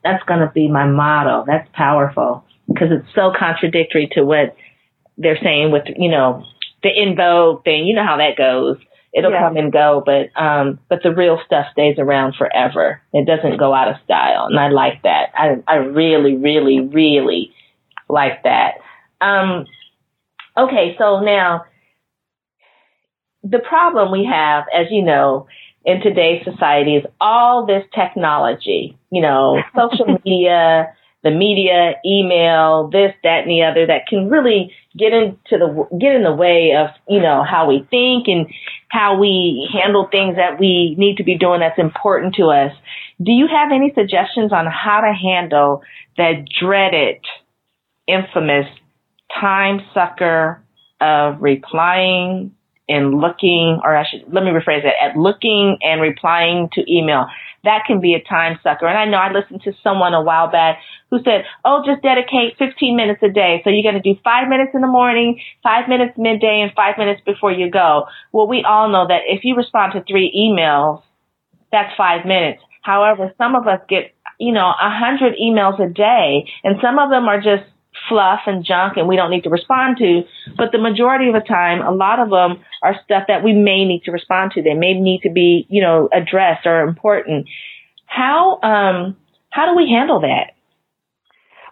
that's 0.03 0.23
going 0.25 0.41
to 0.41 0.51
be 0.55 0.69
my 0.69 0.87
motto. 0.87 1.45
That's 1.47 1.69
powerful 1.73 2.45
because 2.69 2.89
it's 2.91 3.15
so 3.15 3.33
contradictory 3.37 4.09
to 4.13 4.23
what 4.23 4.57
they're 5.17 5.39
saying 5.43 5.73
with 5.73 5.85
you 5.97 6.11
know 6.11 6.45
the 6.83 6.91
in 6.91 7.17
vogue 7.17 7.65
thing. 7.65 7.87
You 7.87 7.95
know 7.95 8.05
how 8.05 8.19
that 8.19 8.37
goes. 8.37 8.77
It'll 9.15 9.31
yeah. 9.31 9.49
come 9.49 9.57
and 9.57 9.73
go, 9.73 10.03
but 10.05 10.39
um, 10.41 10.79
but 10.91 11.03
the 11.03 11.15
real 11.15 11.39
stuff 11.47 11.67
stays 11.73 11.97
around 11.99 12.35
forever. 12.37 13.01
It 13.15 13.27
doesn't 13.27 13.57
go 13.57 13.73
out 13.73 13.89
of 13.89 13.97
style, 14.05 14.47
and 14.51 14.59
I 14.59 14.69
like 14.69 15.03
that. 15.05 15.31
I 15.35 15.63
I 15.67 15.77
really, 15.77 16.37
really, 16.37 16.81
really 16.81 17.55
like 18.11 18.43
that. 18.43 18.75
Um, 19.21 19.65
okay, 20.57 20.97
so 20.99 21.21
now 21.21 21.65
the 23.51 23.59
problem 23.59 24.11
we 24.11 24.25
have, 24.25 24.65
as 24.75 24.87
you 24.91 25.03
know, 25.03 25.47
in 25.85 26.01
today's 26.01 26.45
society 26.45 26.97
is 26.97 27.05
all 27.21 27.65
this 27.65 27.85
technology, 27.95 28.99
you 29.11 29.23
know, 29.23 29.63
social 29.77 30.19
media, 30.25 30.93
the 31.23 31.31
media, 31.31 31.95
email, 32.05 32.89
this, 32.93 33.13
that, 33.23 33.43
and 33.43 33.51
the 33.51 33.63
other 33.63 33.87
that 33.87 34.07
can 34.09 34.29
really 34.29 34.73
get 34.99 35.13
into 35.13 35.37
the, 35.51 35.89
get 35.99 36.15
in 36.15 36.23
the 36.23 36.33
way 36.33 36.75
of, 36.77 36.89
you 37.09 37.21
know, 37.21 37.45
how 37.45 37.69
we 37.69 37.87
think 37.91 38.27
and 38.29 38.47
how 38.89 39.19
we 39.19 39.69
handle 39.73 40.09
things 40.11 40.37
that 40.37 40.59
we 40.59 40.95
need 40.99 41.17
to 41.17 41.25
be 41.25 41.37
doing 41.37 41.61
that's 41.61 41.79
important 41.79 42.35
to 42.35 42.47
us. 42.47 42.73
Do 43.23 43.33
you 43.33 43.47
have 43.47 43.73
any 43.73 43.93
suggestions 43.95 44.53
on 44.53 44.67
how 44.67 45.01
to 45.01 45.13
handle 45.13 45.83
that 46.17 46.45
dreaded, 46.61 47.21
infamous 48.07 48.67
time 49.41 49.81
sucker 49.93 50.63
of 51.01 51.41
replying 51.41 52.56
and 52.89 53.21
looking, 53.21 53.81
or 53.83 53.97
I 53.97 54.07
should, 54.09 54.33
let 54.33 54.45
me 54.45 54.51
rephrase 54.51 54.83
that, 54.83 54.95
at 55.03 55.17
looking 55.17 55.79
and 55.83 56.01
replying 56.01 56.69
to 56.75 56.93
email. 56.93 57.27
That 57.65 57.83
can 57.87 58.01
be 58.01 58.15
a 58.15 58.23
time 58.23 58.59
sucker. 58.63 58.87
And 58.87 58.97
I 58.97 59.07
know 59.07 59.19
I 59.19 59.33
listened 59.33 59.63
to 59.65 59.73
someone 59.83 60.15
a 60.15 60.23
while 60.23 60.51
back 60.51 60.79
who 61.11 61.19
said, 61.25 61.45
oh, 61.65 61.83
just 61.85 62.03
dedicate 62.03 62.57
15 62.59 62.97
minutes 62.97 63.21
a 63.23 63.29
day. 63.29 63.61
So 63.65 63.71
you're 63.71 63.83
going 63.83 64.01
to 64.01 64.15
do 64.15 64.19
five 64.23 64.49
minutes 64.49 64.71
in 64.75 64.83
the 64.83 64.87
morning, 64.87 65.41
five 65.63 65.89
minutes 65.89 66.15
midday, 66.17 66.61
and 66.63 66.73
five 66.77 66.97
minutes 66.97 67.23
before 67.27 67.51
you 67.51 67.71
go. 67.71 68.07
Well, 68.31 68.47
we 68.47 68.63
all 68.63 68.89
know 68.89 69.07
that 69.09 69.23
if 69.27 69.43
you 69.43 69.57
respond 69.57 69.95
to 69.95 70.05
three 70.05 70.31
emails, 70.37 71.03
that's 71.73 71.95
five 71.97 72.25
minutes. 72.25 72.63
However, 72.83 73.33
some 73.37 73.57
of 73.57 73.67
us 73.67 73.81
get, 73.89 74.15
you 74.39 74.53
know, 74.53 74.69
a 74.69 74.91
hundred 74.91 75.35
emails 75.43 75.81
a 75.85 75.93
day, 75.93 76.49
and 76.63 76.77
some 76.81 77.01
of 77.01 77.11
them 77.11 77.27
are 77.27 77.41
just 77.41 77.65
fluff 78.09 78.41
and 78.47 78.65
junk 78.65 78.97
and 78.97 79.09
we 79.09 79.17
don't 79.17 79.31
need 79.31 79.45
to 79.45 79.51
respond 79.51 79.97
to. 79.99 80.23
But 80.57 80.73
the 80.73 80.79
majority 80.79 81.29
of 81.29 81.35
the 81.35 81.41
time, 81.41 81.81
a 81.81 81.91
lot 81.91 82.19
of 82.19 82.31
them 82.31 82.65
are 82.83 82.95
stuff 83.05 83.25
that 83.29 83.43
we 83.43 83.53
may 83.53 83.85
need 83.85 84.03
to 84.05 84.13
respond 84.13 84.53
to. 84.53 84.63
They 84.63 84.75
may 84.75 84.95
need 84.95 85.21
to 85.23 85.31
be, 85.31 85.67
you 85.69 85.83
know, 85.83 86.09
addressed 86.13 86.67
or 86.67 86.83
important. 86.83 87.49
How, 88.07 88.61
um, 88.63 89.17
how 89.51 89.67
do 89.67 89.77
we 89.77 89.89
handle 89.89 90.21
that? 90.21 90.53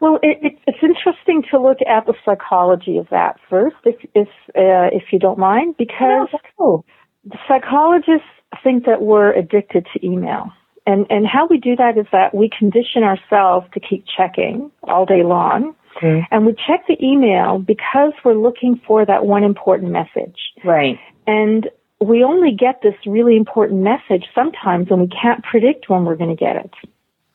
Well, 0.00 0.18
it, 0.22 0.38
it, 0.42 0.58
it's 0.66 0.82
interesting 0.82 1.44
to 1.50 1.60
look 1.60 1.78
at 1.88 2.04
the 2.06 2.14
psychology 2.24 2.98
of 2.98 3.08
that 3.10 3.36
first, 3.48 3.76
if 3.84 3.96
if 4.14 4.28
uh, 4.48 4.92
if 4.92 5.04
you 5.12 5.18
don't 5.18 5.38
mind, 5.38 5.76
because 5.78 6.28
no, 6.58 6.84
the 7.24 7.38
psychologists 7.48 8.28
think 8.62 8.84
that 8.84 9.00
we're 9.00 9.32
addicted 9.32 9.86
to 9.94 10.06
email. 10.06 10.50
And 10.86 11.06
and 11.08 11.26
how 11.26 11.46
we 11.46 11.58
do 11.58 11.76
that 11.76 11.96
is 11.96 12.06
that 12.12 12.34
we 12.34 12.50
condition 12.50 13.02
ourselves 13.02 13.66
to 13.72 13.80
keep 13.80 14.04
checking 14.14 14.70
all 14.82 15.06
day 15.06 15.22
long. 15.22 15.74
Mm-hmm. 16.02 16.24
And 16.30 16.46
we 16.46 16.54
check 16.66 16.86
the 16.88 16.96
email 17.02 17.58
because 17.58 18.12
we're 18.24 18.34
looking 18.34 18.80
for 18.86 19.04
that 19.06 19.26
one 19.26 19.44
important 19.44 19.92
message. 19.92 20.38
Right. 20.64 20.98
And 21.26 21.68
we 22.00 22.22
only 22.22 22.52
get 22.52 22.80
this 22.82 22.94
really 23.06 23.36
important 23.36 23.80
message 23.80 24.26
sometimes 24.34 24.90
when 24.90 25.00
we 25.00 25.08
can't 25.08 25.42
predict 25.44 25.88
when 25.88 26.04
we're 26.04 26.16
going 26.16 26.34
to 26.34 26.40
get 26.40 26.56
it. 26.56 26.72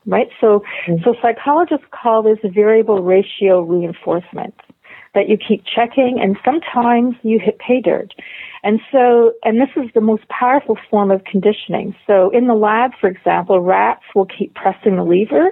Right? 0.06 0.30
So, 0.42 0.64
mm-hmm. 0.88 1.04
so 1.04 1.16
psychologists 1.22 1.86
call 1.92 2.24
this 2.24 2.40
variable 2.54 3.04
ratio 3.04 3.62
reinforcement 3.62 4.56
that 5.16 5.28
you 5.28 5.38
keep 5.38 5.64
checking 5.66 6.20
and 6.22 6.38
sometimes 6.46 7.16
you 7.24 7.40
hit 7.40 7.58
pay 7.60 7.82
dirt. 7.82 8.14
And 8.64 8.80
so, 8.92 9.34
and 9.44 9.60
this 9.60 9.70
is 9.76 9.90
the 9.94 10.02
most 10.02 10.28
powerful 10.30 10.78
form 10.90 11.12
of 11.12 11.24
conditioning. 11.24 11.96
So 12.06 12.30
in 12.30 12.48
the 12.48 12.54
lab, 12.54 12.92
for 13.00 13.10
example, 13.10 13.60
rats 13.62 14.04
will 14.14 14.28
keep 14.28 14.54
pressing 14.54 14.98
the 14.98 15.04
lever 15.04 15.52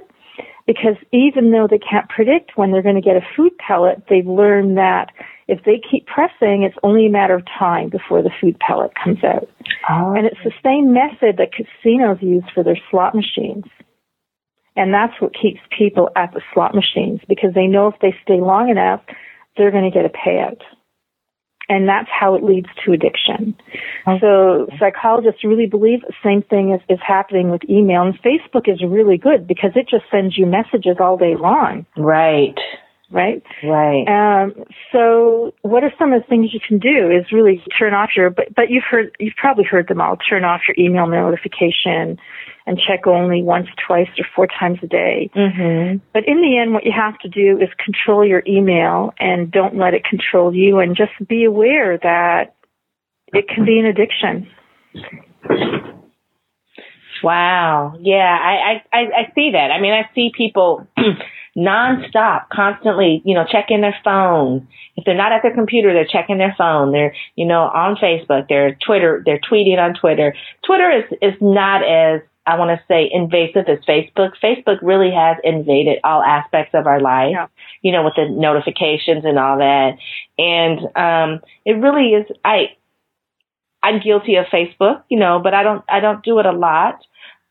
because 0.67 0.97
even 1.13 1.51
though 1.51 1.67
they 1.67 1.79
can't 1.79 2.09
predict 2.09 2.51
when 2.55 2.71
they're 2.71 2.83
going 2.83 2.95
to 2.95 3.01
get 3.01 3.15
a 3.15 3.25
food 3.35 3.57
pellet, 3.57 4.03
they've 4.09 4.27
learned 4.27 4.77
that 4.77 5.11
if 5.47 5.63
they 5.63 5.81
keep 5.89 6.05
pressing, 6.05 6.63
it's 6.63 6.77
only 6.83 7.07
a 7.07 7.09
matter 7.09 7.33
of 7.33 7.45
time 7.57 7.89
before 7.89 8.21
the 8.21 8.31
food 8.41 8.59
pellet 8.59 8.91
comes 9.01 9.23
out. 9.23 9.49
Oh. 9.89 10.13
And 10.13 10.27
it's 10.27 10.43
the 10.43 10.51
same 10.63 10.93
method 10.93 11.37
that 11.37 11.53
casinos 11.53 12.17
use 12.21 12.43
for 12.53 12.63
their 12.63 12.77
slot 12.91 13.15
machines. 13.15 13.63
And 14.75 14.93
that's 14.93 15.19
what 15.21 15.33
keeps 15.33 15.61
people 15.75 16.09
at 16.17 16.33
the 16.33 16.41
slot 16.53 16.75
machines 16.75 17.21
because 17.27 17.53
they 17.55 17.65
know 17.65 17.87
if 17.87 17.95
they 18.01 18.13
stay 18.21 18.41
long 18.41 18.69
enough, 18.69 19.01
they're 19.55 19.71
going 19.71 19.89
to 19.89 19.97
get 19.97 20.05
a 20.05 20.09
payout 20.09 20.61
and 21.69 21.87
that's 21.87 22.09
how 22.09 22.35
it 22.35 22.43
leads 22.43 22.67
to 22.85 22.93
addiction. 22.93 23.55
So 24.21 24.67
psychologists 24.79 25.43
really 25.43 25.65
believe 25.65 26.01
the 26.01 26.13
same 26.23 26.41
thing 26.41 26.73
is, 26.73 26.81
is 26.87 26.99
happening 27.05 27.49
with 27.49 27.61
email 27.69 28.03
and 28.03 28.17
Facebook 28.21 28.67
is 28.67 28.81
really 28.81 29.17
good 29.17 29.47
because 29.47 29.71
it 29.75 29.87
just 29.89 30.05
sends 30.09 30.37
you 30.37 30.45
messages 30.45 30.97
all 30.99 31.17
day 31.17 31.35
long. 31.35 31.85
Right. 31.97 32.57
Right? 33.09 33.41
Right. 33.63 34.03
Um, 34.07 34.65
so 34.91 35.53
what 35.61 35.83
are 35.83 35.93
some 35.97 36.11
of 36.11 36.21
the 36.21 36.27
things 36.27 36.53
you 36.53 36.59
can 36.65 36.77
do 36.77 37.09
is 37.09 37.31
really 37.31 37.63
turn 37.79 37.93
off 37.93 38.09
your, 38.17 38.29
but, 38.29 38.53
but 38.53 38.69
you've 38.69 38.83
heard, 38.89 39.15
you've 39.17 39.35
probably 39.37 39.63
heard 39.63 39.87
them 39.87 40.01
all, 40.01 40.17
turn 40.17 40.43
off 40.43 40.61
your 40.67 40.75
email 40.77 41.07
notification, 41.07 42.19
and 42.65 42.77
check 42.77 43.07
only 43.07 43.41
once, 43.41 43.67
twice, 43.87 44.09
or 44.19 44.25
four 44.35 44.47
times 44.47 44.79
a 44.83 44.87
day. 44.87 45.29
Mm-hmm. 45.33 45.99
But 46.13 46.27
in 46.27 46.41
the 46.41 46.59
end, 46.61 46.73
what 46.73 46.83
you 46.83 46.91
have 46.93 47.17
to 47.19 47.29
do 47.29 47.57
is 47.61 47.69
control 47.83 48.27
your 48.27 48.43
email 48.45 49.13
and 49.19 49.49
don't 49.49 49.77
let 49.77 49.93
it 49.93 50.03
control 50.03 50.53
you 50.53 50.79
and 50.79 50.95
just 50.95 51.13
be 51.29 51.45
aware 51.45 51.97
that 51.97 52.55
it 53.33 53.47
can 53.47 53.65
be 53.65 53.79
an 53.79 53.85
addiction. 53.85 54.49
Wow. 57.23 57.95
Yeah, 57.99 58.37
I, 58.39 58.83
I, 58.93 58.99
I 58.99 59.31
see 59.33 59.51
that. 59.53 59.71
I 59.71 59.79
mean, 59.79 59.93
I 59.93 60.09
see 60.13 60.31
people 60.35 60.87
nonstop, 61.57 62.49
constantly, 62.53 63.21
you 63.25 63.33
know, 63.33 63.45
checking 63.49 63.81
their 63.81 63.95
phone. 64.03 64.67
If 64.95 65.05
they're 65.05 65.17
not 65.17 65.31
at 65.31 65.41
their 65.41 65.53
computer, 65.53 65.93
they're 65.93 66.05
checking 66.05 66.37
their 66.37 66.55
phone. 66.57 66.91
They're, 66.91 67.15
you 67.35 67.45
know, 67.45 67.61
on 67.61 67.95
Facebook. 67.95 68.47
They're 68.47 68.77
Twitter. 68.85 69.23
They're 69.25 69.39
tweeting 69.39 69.79
on 69.79 69.95
Twitter. 69.95 70.35
Twitter 70.65 70.91
is 70.91 71.17
is 71.21 71.33
not 71.41 71.81
as 71.83 72.21
I 72.45 72.57
want 72.57 72.79
to 72.79 72.85
say 72.87 73.09
invasive 73.11 73.67
as 73.67 73.79
Facebook. 73.79 74.31
Facebook 74.41 74.77
really 74.81 75.11
has 75.11 75.37
invaded 75.43 75.99
all 76.03 76.23
aspects 76.23 76.73
of 76.73 76.87
our 76.87 77.01
life, 77.01 77.31
yeah. 77.31 77.47
you 77.81 77.91
know, 77.91 78.05
with 78.05 78.13
the 78.15 78.29
notifications 78.29 79.25
and 79.25 79.37
all 79.37 79.57
that. 79.57 79.97
And 80.37 80.79
um, 80.95 81.41
it 81.65 81.73
really 81.73 82.09
is. 82.13 82.25
I 82.45 82.77
I'm 83.81 83.99
guilty 83.99 84.35
of 84.35 84.45
Facebook, 84.45 85.03
you 85.09 85.19
know, 85.19 85.39
but 85.43 85.53
I 85.53 85.63
don't 85.63 85.83
I 85.89 85.99
don't 85.99 86.23
do 86.23 86.39
it 86.39 86.45
a 86.45 86.51
lot. 86.51 86.99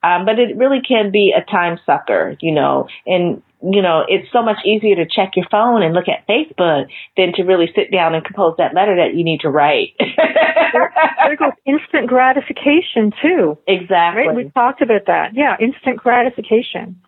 Um, 0.02 0.24
but 0.24 0.38
it 0.38 0.56
really 0.56 0.82
can 0.86 1.10
be 1.10 1.34
a 1.36 1.42
time 1.50 1.80
sucker, 1.84 2.36
you 2.40 2.52
know, 2.52 2.86
and 3.06 3.42
you 3.72 3.82
know, 3.82 4.04
it's 4.06 4.30
so 4.32 4.42
much 4.42 4.58
easier 4.64 4.96
to 4.96 5.06
check 5.06 5.32
your 5.34 5.46
phone 5.50 5.82
and 5.82 5.94
look 5.94 6.06
at 6.08 6.26
Facebook 6.28 6.86
than 7.16 7.32
to 7.34 7.42
really 7.42 7.70
sit 7.74 7.90
down 7.90 8.14
and 8.14 8.24
compose 8.24 8.54
that 8.58 8.74
letter 8.74 8.96
that 8.96 9.16
you 9.16 9.24
need 9.24 9.40
to 9.40 9.50
write. 9.50 9.94
there, 9.98 10.92
there 11.24 11.36
goes 11.36 11.52
instant 11.64 12.06
gratification 12.06 13.12
too. 13.22 13.58
Exactly. 13.66 14.28
Right? 14.28 14.36
We 14.36 14.50
talked 14.50 14.82
about 14.82 15.06
that. 15.06 15.30
Yeah, 15.34 15.56
instant 15.60 15.98
gratification. 15.98 17.02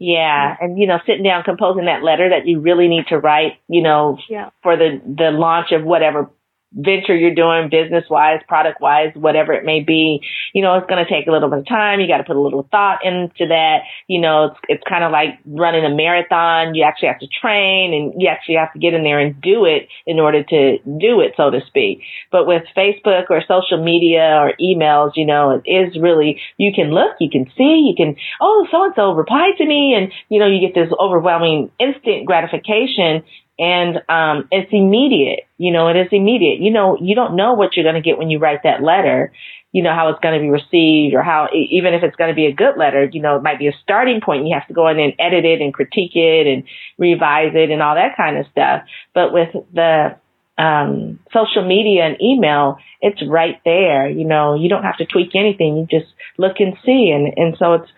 Yeah, 0.00 0.54
and 0.60 0.78
you 0.78 0.86
know, 0.86 0.98
sitting 1.06 1.24
down 1.24 1.42
composing 1.42 1.86
that 1.86 2.04
letter 2.04 2.30
that 2.30 2.46
you 2.46 2.60
really 2.60 2.86
need 2.86 3.08
to 3.08 3.18
write, 3.18 3.54
you 3.68 3.82
know, 3.82 4.18
yeah. 4.28 4.50
for 4.62 4.76
the 4.76 5.00
the 5.04 5.30
launch 5.32 5.72
of 5.72 5.82
whatever 5.84 6.30
venture 6.72 7.16
you're 7.16 7.34
doing 7.34 7.70
business 7.70 8.04
wise, 8.10 8.40
product 8.46 8.80
wise, 8.80 9.12
whatever 9.14 9.52
it 9.52 9.64
may 9.64 9.80
be, 9.80 10.20
you 10.52 10.62
know, 10.62 10.76
it's 10.76 10.86
going 10.86 11.02
to 11.02 11.10
take 11.10 11.26
a 11.26 11.32
little 11.32 11.48
bit 11.48 11.60
of 11.60 11.66
time. 11.66 12.00
You 12.00 12.06
got 12.06 12.18
to 12.18 12.24
put 12.24 12.36
a 12.36 12.40
little 12.40 12.68
thought 12.70 13.04
into 13.04 13.48
that. 13.48 13.82
You 14.06 14.20
know, 14.20 14.46
it's, 14.46 14.60
it's 14.68 14.82
kind 14.88 15.04
of 15.04 15.10
like 15.10 15.38
running 15.46 15.84
a 15.84 15.94
marathon. 15.94 16.74
You 16.74 16.84
actually 16.84 17.08
have 17.08 17.20
to 17.20 17.28
train 17.28 17.94
and 17.94 18.20
you 18.20 18.28
actually 18.28 18.56
have 18.56 18.72
to 18.74 18.78
get 18.78 18.94
in 18.94 19.02
there 19.02 19.18
and 19.18 19.40
do 19.40 19.64
it 19.64 19.88
in 20.06 20.20
order 20.20 20.42
to 20.42 20.78
do 20.78 21.20
it, 21.20 21.34
so 21.36 21.50
to 21.50 21.60
speak. 21.66 22.02
But 22.30 22.46
with 22.46 22.64
Facebook 22.76 23.30
or 23.30 23.42
social 23.48 23.82
media 23.82 24.36
or 24.36 24.52
emails, 24.60 25.12
you 25.16 25.24
know, 25.24 25.62
it 25.64 25.68
is 25.68 25.96
really, 26.00 26.40
you 26.58 26.72
can 26.74 26.90
look, 26.90 27.16
you 27.18 27.30
can 27.30 27.46
see, 27.56 27.88
you 27.88 27.94
can, 27.96 28.16
oh, 28.40 28.66
so 28.70 28.84
and 28.84 28.92
so 28.94 29.12
replied 29.12 29.56
to 29.58 29.66
me 29.66 29.94
and, 29.96 30.12
you 30.28 30.38
know, 30.38 30.46
you 30.46 30.60
get 30.60 30.74
this 30.74 30.92
overwhelming 31.00 31.70
instant 31.80 32.26
gratification 32.26 33.24
and 33.58 33.98
um, 34.08 34.48
it's 34.50 34.70
immediate. 34.72 35.40
You 35.56 35.72
know, 35.72 35.88
it 35.88 35.96
is 35.96 36.08
immediate. 36.12 36.60
You 36.60 36.70
know, 36.70 36.96
you 37.00 37.14
don't 37.14 37.36
know 37.36 37.54
what 37.54 37.76
you're 37.76 37.84
going 37.84 38.00
to 38.00 38.00
get 38.00 38.18
when 38.18 38.30
you 38.30 38.38
write 38.38 38.62
that 38.62 38.82
letter. 38.82 39.32
You 39.72 39.82
know 39.82 39.92
how 39.92 40.08
it's 40.08 40.20
going 40.20 40.34
to 40.34 40.40
be 40.40 40.48
received, 40.48 41.14
or 41.14 41.22
how 41.22 41.48
even 41.52 41.92
if 41.92 42.02
it's 42.02 42.16
going 42.16 42.30
to 42.30 42.34
be 42.34 42.46
a 42.46 42.52
good 42.52 42.78
letter, 42.78 43.04
you 43.12 43.20
know, 43.20 43.36
it 43.36 43.42
might 43.42 43.58
be 43.58 43.66
a 43.66 43.74
starting 43.82 44.20
point. 44.20 44.46
You 44.46 44.54
have 44.54 44.66
to 44.68 44.74
go 44.74 44.88
in 44.88 44.98
and 44.98 45.12
edit 45.18 45.44
it 45.44 45.60
and 45.60 45.74
critique 45.74 46.14
it 46.14 46.46
and 46.46 46.64
revise 46.96 47.52
it 47.54 47.70
and 47.70 47.82
all 47.82 47.94
that 47.94 48.16
kind 48.16 48.38
of 48.38 48.46
stuff. 48.50 48.84
But 49.12 49.32
with 49.32 49.50
the 49.74 50.16
um, 50.56 51.18
social 51.32 51.66
media 51.66 52.04
and 52.04 52.16
email, 52.22 52.78
it's 53.00 53.22
right 53.28 53.60
there. 53.64 54.08
You 54.08 54.24
know, 54.24 54.54
you 54.54 54.68
don't 54.68 54.84
have 54.84 54.96
to 54.98 55.06
tweak 55.06 55.34
anything. 55.34 55.76
You 55.76 55.86
just 55.90 56.10
look 56.38 56.56
and 56.60 56.74
see. 56.86 57.10
And, 57.10 57.32
and 57.36 57.56
so 57.58 57.74
it's 57.74 57.90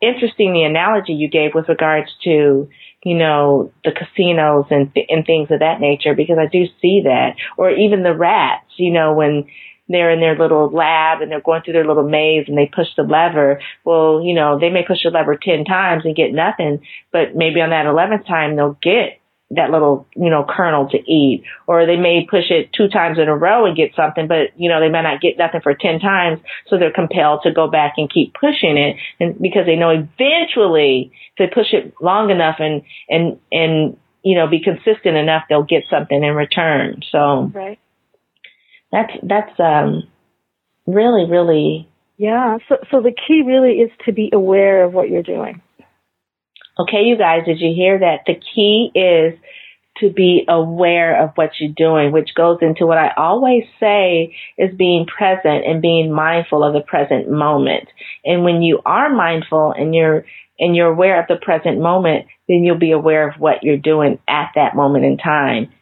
interesting 0.00 0.52
the 0.52 0.64
analogy 0.64 1.12
you 1.12 1.28
gave 1.28 1.54
with 1.54 1.68
regards 1.68 2.10
to 2.24 2.68
you 3.04 3.14
know, 3.14 3.70
the 3.84 3.92
casinos 3.92 4.66
and, 4.70 4.90
and 5.08 5.24
things 5.26 5.50
of 5.50 5.60
that 5.60 5.80
nature 5.80 6.14
because 6.14 6.38
I 6.38 6.46
do 6.46 6.64
see 6.80 7.02
that. 7.04 7.36
Or 7.56 7.70
even 7.70 8.02
the 8.02 8.16
rats, 8.16 8.66
you 8.76 8.90
know, 8.90 9.12
when 9.12 9.46
they're 9.88 10.10
in 10.10 10.20
their 10.20 10.36
little 10.36 10.70
lab 10.70 11.20
and 11.20 11.30
they're 11.30 11.42
going 11.42 11.62
through 11.62 11.74
their 11.74 11.86
little 11.86 12.08
maze 12.08 12.46
and 12.48 12.56
they 12.56 12.70
push 12.74 12.88
the 12.96 13.02
lever. 13.02 13.60
Well, 13.84 14.22
you 14.24 14.34
know, 14.34 14.58
they 14.58 14.70
may 14.70 14.84
push 14.86 15.02
the 15.04 15.10
lever 15.10 15.36
10 15.36 15.64
times 15.64 16.04
and 16.04 16.16
get 16.16 16.32
nothing, 16.32 16.80
but 17.12 17.36
maybe 17.36 17.60
on 17.60 17.70
that 17.70 17.86
11th 17.86 18.26
time 18.26 18.56
they'll 18.56 18.78
get 18.82 19.20
that 19.56 19.70
little, 19.70 20.06
you 20.14 20.30
know, 20.30 20.44
kernel 20.48 20.88
to 20.90 20.98
eat. 21.10 21.44
Or 21.66 21.86
they 21.86 21.96
may 21.96 22.26
push 22.28 22.50
it 22.50 22.72
two 22.72 22.88
times 22.88 23.18
in 23.18 23.28
a 23.28 23.36
row 23.36 23.66
and 23.66 23.76
get 23.76 23.94
something, 23.94 24.28
but, 24.28 24.56
you 24.56 24.68
know, 24.68 24.80
they 24.80 24.88
may 24.88 25.02
not 25.02 25.20
get 25.20 25.38
nothing 25.38 25.60
for 25.62 25.74
10 25.74 26.00
times. 26.00 26.40
So 26.68 26.78
they're 26.78 26.92
compelled 26.92 27.40
to 27.44 27.52
go 27.52 27.68
back 27.68 27.94
and 27.96 28.12
keep 28.12 28.34
pushing 28.34 28.76
it. 28.76 28.96
And 29.20 29.40
because 29.40 29.66
they 29.66 29.76
know 29.76 29.90
eventually 29.90 31.12
if 31.36 31.38
they 31.38 31.54
push 31.54 31.72
it 31.72 31.94
long 32.00 32.30
enough 32.30 32.56
and, 32.58 32.82
and, 33.08 33.38
and, 33.50 33.96
you 34.22 34.36
know, 34.36 34.46
be 34.48 34.60
consistent 34.60 35.16
enough, 35.16 35.44
they'll 35.48 35.62
get 35.62 35.84
something 35.90 36.22
in 36.22 36.34
return. 36.34 37.00
So. 37.10 37.50
Right. 37.54 37.78
That's, 38.92 39.12
that's, 39.22 39.58
um, 39.58 40.04
really, 40.86 41.28
really. 41.28 41.88
Yeah. 42.16 42.58
So, 42.68 42.76
so 42.90 43.02
the 43.02 43.12
key 43.12 43.42
really 43.44 43.80
is 43.80 43.90
to 44.06 44.12
be 44.12 44.30
aware 44.32 44.84
of 44.84 44.92
what 44.92 45.10
you're 45.10 45.22
doing. 45.22 45.60
Okay, 46.76 47.02
you 47.04 47.16
guys, 47.16 47.44
did 47.46 47.60
you 47.60 47.72
hear 47.72 48.00
that? 48.00 48.22
The 48.26 48.34
key 48.34 48.90
is 48.94 49.38
to 49.98 50.10
be 50.10 50.44
aware 50.48 51.22
of 51.22 51.30
what 51.36 51.50
you're 51.58 51.72
doing, 51.76 52.12
which 52.12 52.34
goes 52.34 52.58
into 52.60 52.86
what 52.86 52.98
I 52.98 53.12
always 53.16 53.64
say 53.78 54.34
is 54.58 54.74
being 54.76 55.06
present 55.06 55.64
and 55.66 55.80
being 55.80 56.12
mindful 56.12 56.64
of 56.64 56.74
the 56.74 56.80
present 56.80 57.30
moment. 57.30 57.88
And 58.24 58.44
when 58.44 58.62
you 58.62 58.80
are 58.84 59.08
mindful 59.14 59.72
and 59.76 59.94
you're 59.94 60.24
and 60.58 60.76
you're 60.76 60.92
aware 60.92 61.20
of 61.20 61.26
the 61.28 61.36
present 61.36 61.80
moment, 61.80 62.26
then 62.48 62.62
you'll 62.62 62.78
be 62.78 62.92
aware 62.92 63.28
of 63.28 63.40
what 63.40 63.62
you're 63.62 63.76
doing 63.76 64.20
at 64.28 64.52
that 64.54 64.76
moment 64.76 65.04
in 65.04 65.16
time. 65.16 65.72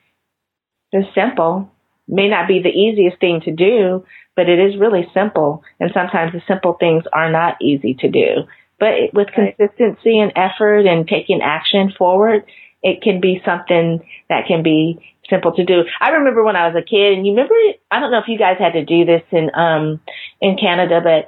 It's 0.93 1.15
simple. 1.15 1.71
May 2.09 2.29
not 2.29 2.49
be 2.49 2.63
the 2.63 2.71
easiest 2.71 3.21
thing 3.21 3.43
to 3.45 3.53
do, 3.53 4.05
but 4.35 4.49
it 4.49 4.59
is 4.59 4.81
really 4.81 5.07
simple. 5.13 5.63
And 5.79 5.91
sometimes 5.93 6.33
the 6.33 6.41
simple 6.49 6.75
things 6.79 7.05
are 7.13 7.31
not 7.31 7.57
easy 7.61 7.95
to 8.01 8.09
do. 8.09 8.45
But 8.79 9.13
with 9.13 9.29
consistency 9.29 10.19
and 10.19 10.33
effort 10.35 10.87
and 10.87 11.07
taking 11.07 11.41
action 11.43 11.93
forward, 11.97 12.45
it 12.83 13.03
can 13.03 13.21
be 13.21 13.41
something 13.45 14.01
that 14.29 14.47
can 14.47 14.63
be 14.63 14.99
simple 15.31 15.53
to 15.53 15.65
do. 15.65 15.85
I 16.01 16.11
remember 16.11 16.43
when 16.43 16.57
I 16.57 16.67
was 16.67 16.77
a 16.77 16.83
kid, 16.83 17.15
and 17.15 17.27
you 17.27 17.33
remember, 17.33 17.55
I 17.91 18.01
don't 18.01 18.11
know 18.11 18.19
if 18.19 18.29
you 18.29 18.39
guys 18.39 18.57
had 18.59 18.73
to 18.73 18.85
do 18.85 19.05
this 19.05 19.23
in 19.31 19.51
um 19.55 20.01
in 20.41 20.57
Canada, 20.57 21.01
but 21.03 21.27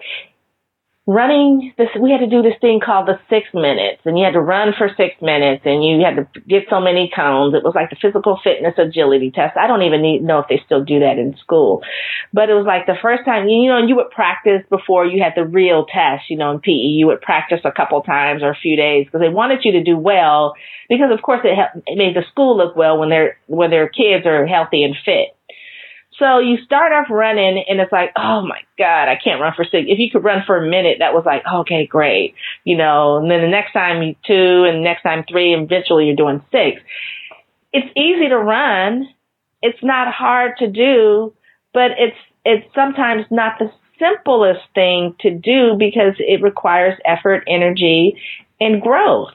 running 1.07 1.75
this 1.77 1.89
we 2.01 2.11
had 2.11 2.21
to 2.21 2.27
do 2.27 2.41
this 2.41 2.57
thing 2.63 2.81
called 2.81 3.07
the 3.07 3.21
six 3.29 3.47
minutes 3.53 4.01
and 4.07 4.19
you 4.19 4.25
had 4.25 4.33
to 4.33 4.41
run 4.41 4.73
for 4.77 4.89
six 4.97 5.15
minutes 5.21 5.61
and 5.67 5.85
you 5.85 6.01
had 6.01 6.17
to 6.17 6.41
get 6.49 6.65
so 6.71 6.81
many 6.81 7.13
cones. 7.15 7.53
It 7.53 7.63
was 7.63 7.75
like 7.75 7.91
the 7.91 7.97
physical 8.01 8.41
fitness 8.43 8.73
agility 8.79 9.31
test. 9.31 9.55
I 9.59 9.67
don't 9.67 9.83
even 9.83 10.01
need, 10.01 10.23
know 10.23 10.39
if 10.39 10.49
they 10.49 10.63
still 10.65 10.83
do 10.83 11.01
that 11.01 11.19
in 11.19 11.37
school. 11.37 11.83
But 12.33 12.49
it 12.49 12.55
was 12.55 12.65
like 12.65 12.87
the 12.87 12.97
first 13.03 13.27
time 13.27 13.49
you 13.49 13.69
know 13.69 13.85
you 13.85 13.97
would 13.97 14.11
practice 14.11 14.63
before 14.71 15.05
you 15.05 15.23
had 15.23 15.35
the 15.37 15.45
real 15.45 15.85
test 15.85 16.31
you 16.31 16.39
know 16.39 16.53
in 16.53 16.61
pe 16.61 16.73
you 16.73 17.07
would 17.07 17.21
practice 17.21 17.61
a 17.65 17.73
couple 17.73 18.01
times 18.01 18.43
or 18.43 18.51
a 18.51 18.57
few 18.57 18.77
days 18.77 19.05
because 19.05 19.21
they 19.21 19.29
wanted 19.29 19.61
you 19.63 19.73
to 19.73 19.85
do 19.85 19.99
well 19.99 20.55
because 20.89 21.13
of 21.13 21.21
course 21.21 21.41
it, 21.45 21.59
it 21.87 21.99
made 21.99 22.17
the 22.17 22.25
school 22.31 22.57
look 22.57 22.77
well 22.77 22.99
when 22.99 23.11
their 23.11 23.37
when 23.47 23.71
their 23.71 23.89
kids 23.89 24.25
are 24.25 24.47
healthy 24.47 24.83
and 24.83 24.97
fit 25.05 25.34
so 26.19 26.39
you 26.39 26.59
start 26.65 26.93
off 26.93 27.07
running 27.11 27.65
and 27.69 27.81
it's 27.81 27.91
like, 27.91 28.13
oh 28.17 28.43
my 28.43 28.61
God, 28.79 29.09
I 29.09 29.19
can't 29.23 29.41
run 29.41 29.53
for 29.57 29.65
six. 29.65 29.87
If 29.89 29.99
you 29.99 30.11
could 30.11 30.23
run 30.23 30.45
for 30.47 30.57
a 30.57 30.69
minute, 30.69 30.99
that 31.01 31.13
was 31.13 31.25
like, 31.27 31.43
okay, 31.53 31.87
great. 31.87 32.35
You 32.63 32.77
know, 32.77 33.17
and 33.17 33.31
then 33.31 33.41
the 33.41 33.49
next 33.49 33.73
time 33.73 34.03
you 34.03 34.15
two 34.25 34.65
and 34.65 34.85
next 34.85 35.03
time 35.03 35.25
three 35.29 35.53
and 35.53 35.65
eventually 35.65 36.07
you're 36.07 36.17
doing 36.17 36.43
six. 36.53 36.81
It's 37.73 37.91
easy 37.97 38.29
to 38.29 38.39
run. 38.39 39.09
It's 39.61 39.83
not 39.83 40.13
hard 40.13 40.59
to 40.59 40.69
do, 40.69 41.35
but 41.73 41.93
it's, 41.99 42.17
it's 42.45 42.73
sometimes 42.75 43.25
not 43.31 43.59
the 43.59 43.73
simplest 43.99 44.61
thing 44.75 45.17
to 45.21 45.31
do 45.31 45.75
because 45.79 46.15
it 46.19 46.43
requires 46.43 46.99
effort, 47.05 47.43
energy, 47.49 48.21
and 48.61 48.81
growth. 48.81 49.33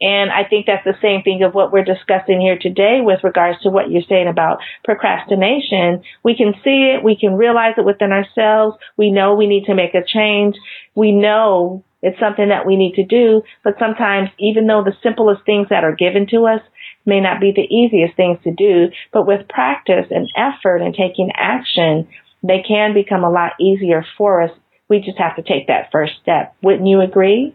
And 0.00 0.30
I 0.30 0.44
think 0.44 0.66
that's 0.66 0.84
the 0.84 0.98
same 1.02 1.22
thing 1.22 1.42
of 1.42 1.54
what 1.54 1.72
we're 1.72 1.84
discussing 1.84 2.40
here 2.40 2.58
today 2.58 3.00
with 3.02 3.24
regards 3.24 3.60
to 3.62 3.70
what 3.70 3.90
you're 3.90 4.02
saying 4.08 4.28
about 4.28 4.58
procrastination. 4.84 6.02
We 6.22 6.36
can 6.36 6.54
see 6.62 6.94
it. 6.94 7.02
We 7.02 7.16
can 7.16 7.34
realize 7.34 7.74
it 7.76 7.84
within 7.84 8.12
ourselves. 8.12 8.76
We 8.96 9.10
know 9.10 9.34
we 9.34 9.48
need 9.48 9.64
to 9.64 9.74
make 9.74 9.94
a 9.94 10.04
change. 10.04 10.56
We 10.94 11.10
know 11.10 11.84
it's 12.00 12.20
something 12.20 12.48
that 12.48 12.64
we 12.64 12.76
need 12.76 12.94
to 12.94 13.04
do. 13.04 13.42
But 13.64 13.74
sometimes, 13.80 14.30
even 14.38 14.68
though 14.68 14.84
the 14.84 14.96
simplest 15.02 15.44
things 15.44 15.68
that 15.70 15.82
are 15.82 15.94
given 15.94 16.28
to 16.30 16.46
us 16.46 16.60
may 17.04 17.20
not 17.20 17.40
be 17.40 17.52
the 17.52 17.62
easiest 17.74 18.14
things 18.16 18.38
to 18.44 18.52
do, 18.52 18.92
but 19.12 19.26
with 19.26 19.48
practice 19.48 20.06
and 20.10 20.28
effort 20.36 20.76
and 20.76 20.94
taking 20.94 21.32
action, 21.34 22.06
they 22.42 22.62
can 22.66 22.94
become 22.94 23.24
a 23.24 23.30
lot 23.30 23.52
easier 23.60 24.04
for 24.16 24.42
us. 24.42 24.50
We 24.88 25.00
just 25.00 25.18
have 25.18 25.36
to 25.36 25.42
take 25.42 25.66
that 25.66 25.90
first 25.90 26.12
step. 26.22 26.54
Wouldn't 26.62 26.86
you 26.86 27.00
agree? 27.00 27.54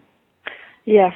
Yes, 0.86 1.14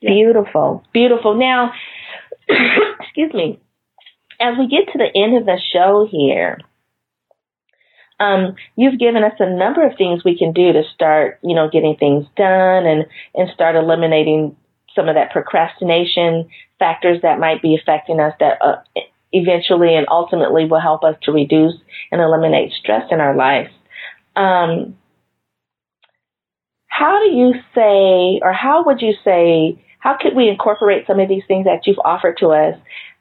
Beautiful, 0.00 0.82
beautiful. 0.92 1.34
Now, 1.36 1.72
excuse 2.48 3.32
me, 3.34 3.60
as 4.40 4.56
we 4.58 4.66
get 4.66 4.92
to 4.92 4.98
the 4.98 5.10
end 5.14 5.36
of 5.36 5.44
the 5.44 5.58
show 5.72 6.08
here, 6.10 6.58
um, 8.18 8.54
you've 8.76 8.98
given 8.98 9.24
us 9.24 9.34
a 9.38 9.54
number 9.54 9.86
of 9.86 9.96
things 9.96 10.24
we 10.24 10.38
can 10.38 10.52
do 10.52 10.72
to 10.72 10.82
start, 10.94 11.38
you 11.42 11.54
know, 11.54 11.68
getting 11.70 11.96
things 11.96 12.26
done 12.36 12.86
and, 12.86 13.06
and 13.34 13.50
start 13.54 13.76
eliminating 13.76 14.56
some 14.94 15.08
of 15.08 15.14
that 15.14 15.32
procrastination 15.32 16.48
factors 16.78 17.20
that 17.22 17.38
might 17.38 17.62
be 17.62 17.76
affecting 17.80 18.20
us 18.20 18.34
that 18.40 18.58
uh, 18.62 18.76
eventually 19.32 19.94
and 19.94 20.06
ultimately 20.10 20.64
will 20.64 20.80
help 20.80 21.04
us 21.04 21.16
to 21.22 21.32
reduce 21.32 21.74
and 22.10 22.20
eliminate 22.20 22.72
stress 22.72 23.04
in 23.10 23.20
our 23.20 23.36
life. 23.36 23.70
Um, 24.36 24.96
how 26.86 27.20
do 27.20 27.34
you 27.34 27.54
say, 27.74 28.40
or 28.42 28.52
how 28.52 28.84
would 28.84 29.00
you 29.00 29.14
say 29.24 29.82
how 30.00 30.16
could 30.20 30.34
we 30.34 30.48
incorporate 30.48 31.06
some 31.06 31.20
of 31.20 31.28
these 31.28 31.44
things 31.46 31.64
that 31.66 31.86
you've 31.86 32.00
offered 32.04 32.38
to 32.38 32.48
us 32.48 32.74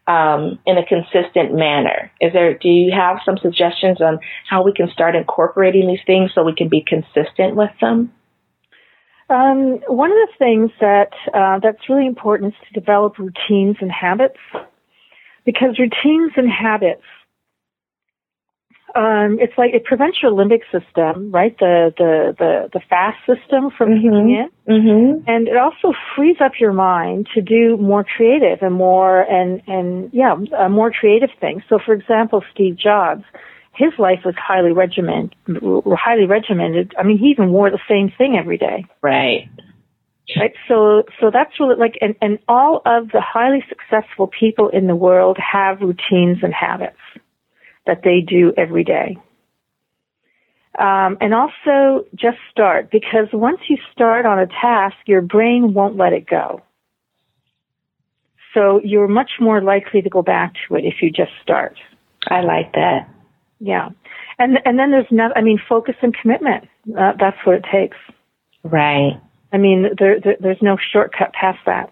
um, 0.08 0.58
in 0.66 0.78
a 0.78 0.86
consistent 0.86 1.54
manner? 1.54 2.12
Is 2.20 2.34
there? 2.34 2.58
Do 2.58 2.68
you 2.68 2.92
have 2.92 3.20
some 3.24 3.38
suggestions 3.38 4.02
on 4.02 4.20
how 4.50 4.64
we 4.64 4.74
can 4.74 4.90
start 4.90 5.16
incorporating 5.16 5.88
these 5.88 6.04
things 6.08 6.32
so 6.34 6.44
we 6.44 6.56
can 6.56 6.70
be 6.70 6.84
consistent 6.86 7.56
with 7.56 7.72
them? 7.80 8.12
Um, 9.30 9.82
one 9.88 10.12
of 10.12 10.18
the 10.18 10.34
things 10.40 10.72
that 10.82 11.12
uh, 11.34 11.60
that's 11.62 11.88
really 11.88 12.08
important 12.08 12.56
is 12.56 12.60
to 12.68 12.80
develop 12.80 13.20
routines 13.20 13.78
and 13.80 13.92
habits, 13.92 14.40
because 15.46 15.78
routines 15.78 16.32
and 16.36 16.50
habits 16.50 17.04
um, 18.96 19.38
it's 19.40 19.54
like 19.58 19.74
it 19.74 19.84
prevents 19.84 20.18
your 20.22 20.32
limbic 20.32 20.62
system, 20.72 21.32
right? 21.32 21.58
The 21.60 21.94
the 21.98 22.36
the, 22.38 22.70
the 22.74 22.82
fast 22.90 23.18
system 23.26 23.70
from 23.78 23.90
mm-hmm. 23.90 24.02
kicking 24.02 24.30
in, 24.32 24.50
mm-hmm. 24.68 25.30
and 25.30 25.48
it 25.48 25.58
also 25.58 25.94
frees 26.16 26.38
up 26.44 26.54
your 26.60 26.74
mind 26.74 27.28
to 27.36 27.42
do 27.42 27.78
more 27.78 28.04
creative 28.04 28.60
and 28.62 28.74
more 28.74 29.22
and 29.22 29.62
and 29.68 30.10
yeah, 30.14 30.36
uh, 30.58 30.70
more 30.70 30.92
creative 30.92 31.30
things. 31.40 31.64
So, 31.70 31.80
for 31.84 31.94
example, 31.94 32.44
Steve 32.54 32.78
Jobs, 32.78 33.24
his 33.74 33.94
life 34.00 34.20
was 34.26 34.36
highly 34.38 34.72
regimented. 34.72 35.36
Highly 35.48 36.26
regimented. 36.26 36.94
I 36.98 37.04
mean, 37.04 37.18
he 37.18 37.28
even 37.28 37.52
wore 37.52 37.70
the 37.70 37.80
same 37.88 38.12
thing 38.18 38.38
every 38.40 38.58
day. 38.58 38.86
Right. 39.02 39.50
Right. 40.38 40.54
So, 40.68 41.04
so 41.20 41.32
that's 41.34 41.60
really 41.60 41.76
like, 41.76 41.98
and, 42.02 42.16
and 42.22 42.38
all 42.48 42.84
of 42.86 43.08
the 43.08 43.22
highly 43.22 43.64
successful 43.68 44.28
people 44.28 44.70
in 44.70 44.86
the 44.86 44.96
world 44.96 45.38
have 45.40 45.82
routines 45.82 46.44
and 46.44 46.54
habits 46.54 47.00
that 47.90 48.04
they 48.04 48.22
do 48.22 48.54
every 48.56 48.84
day. 48.84 49.18
Um, 50.78 51.18
and 51.20 51.34
also 51.34 52.06
just 52.16 52.38
start 52.52 52.92
because 52.92 53.28
once 53.34 53.60
you 53.68 53.78
start 53.92 54.28
on 54.28 54.38
a 54.38 54.46
task, 54.46 54.96
your 55.08 55.22
brain 55.22 55.74
won't 55.74 55.98
let 55.98 56.14
it 56.14 56.28
go. 56.28 56.62
So 58.54 58.80
you're 58.84 59.08
much 59.08 59.32
more 59.40 59.62
likely 59.62 60.04
to 60.04 60.10
go 60.10 60.22
back 60.22 60.54
to 60.68 60.76
it 60.76 60.86
if 60.86 61.02
you 61.02 61.10
just 61.10 61.32
start. 61.42 61.78
I 62.28 62.42
like 62.42 62.74
that. 62.74 63.10
Yeah. 63.60 63.90
And, 64.38 64.60
and 64.64 64.78
then 64.78 64.92
there's 64.92 65.12
no, 65.12 65.30
I 65.36 65.42
mean, 65.42 65.60
focus 65.68 65.96
and 66.02 66.16
commitment. 66.16 66.66
Uh, 66.98 67.14
that's 67.20 67.38
what 67.44 67.56
it 67.56 67.66
takes. 67.72 67.98
Right. 68.64 69.20
I 69.52 69.58
mean, 69.58 69.88
there, 69.98 70.20
there, 70.24 70.38
there's 70.40 70.62
no 70.62 70.78
shortcut 70.94 71.34
past 71.34 71.60
that. 71.66 71.92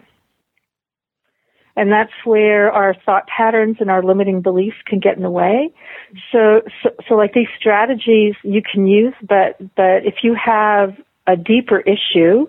And 1.78 1.91
that's 1.91 2.11
where 2.25 2.71
our 2.71 2.95
thought 3.05 3.28
patterns 3.28 3.78
and 3.80 3.91
our 3.91 4.03
limiting 4.03 4.41
beliefs 4.41 4.78
can 4.88 4.99
get 4.99 5.15
in 5.15 5.21
the 5.21 5.30
way. 5.30 5.69
So, 6.32 6.63
so, 6.82 6.89
so 7.07 7.13
like 7.13 7.34
these 7.34 7.47
strategies 7.59 8.34
you 8.43 8.61
can 8.63 8.88
use, 8.88 9.13
but, 9.21 9.59
but 9.75 10.03
if 10.03 10.15
you 10.23 10.36
have 10.43 10.95
a 11.28 11.36
deeper 11.38 11.80
issue, 11.80 12.47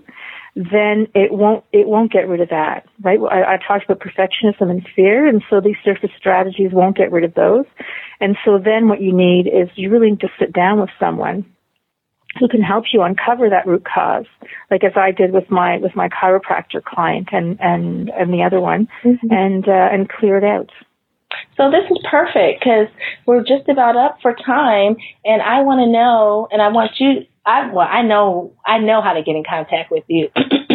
then 0.57 1.07
it 1.14 1.31
won't 1.31 1.62
it 1.72 1.87
won't 1.87 2.11
get 2.11 2.26
rid 2.26 2.41
of 2.41 2.49
that, 2.49 2.85
right? 3.01 3.18
I, 3.31 3.55
I, 3.55 3.59
talked 3.59 3.85
about 3.89 4.01
perfectionism 4.01 4.70
and 4.70 4.85
fear, 4.97 5.29
and 5.29 5.41
so 5.49 5.61
these 5.61 5.76
surface 5.85 6.11
strategies 6.18 6.72
won't 6.72 6.97
get 6.97 7.12
rid 7.12 7.22
of 7.22 7.35
those. 7.35 7.64
And 8.20 8.37
so 8.45 8.59
then 8.59 8.89
what 8.89 9.01
you 9.01 9.12
need 9.12 9.47
is 9.47 9.68
you 9.76 9.89
really 9.89 10.11
need 10.11 10.20
to 10.20 10.29
sit 10.37 10.53
down 10.53 10.81
with 10.81 10.91
someone 10.99 11.45
who 12.39 12.49
can 12.49 12.62
help 12.62 12.84
you 12.93 13.03
uncover 13.03 13.49
that 13.51 13.66
root 13.66 13.84
cause, 13.84 14.26
like 14.70 14.84
as 14.84 14.93
I 14.97 15.11
did 15.11 15.32
with 15.32 15.51
my 15.51 15.78
with 15.78 15.95
my 15.95 16.09
chiropractor 16.09 16.82
client 16.82 17.28
and 17.32 17.59
and 17.61 18.11
and 18.11 18.32
the 18.32 18.43
other 18.43 18.61
one, 18.61 18.89
mm-hmm. 19.05 19.32
and 19.32 19.68
uh, 19.68 19.89
and 19.93 20.09
clear 20.09 20.39
it 20.39 20.45
out. 20.45 20.70
So 21.57 21.70
this 21.70 21.84
is 21.91 21.99
perfect 22.11 22.61
because 22.61 22.89
we're 23.26 23.43
just 23.43 23.68
about 23.68 23.97
up 23.97 24.18
for 24.22 24.34
time, 24.34 24.97
and 25.24 25.43
I 25.43 25.61
want 25.62 25.80
to 25.80 25.91
know, 25.91 26.49
and 26.51 26.62
I 26.62 26.68
want 26.68 26.93
you. 26.99 27.26
I 27.45 27.72
well, 27.72 27.89
I 27.89 28.03
know 28.03 28.53
I 28.64 28.78
know 28.78 29.03
how 29.03 29.14
to 29.14 29.22
get 29.22 29.36
in 29.36 29.45
contact 29.49 29.91
with 29.91 30.05
you. 30.09 30.28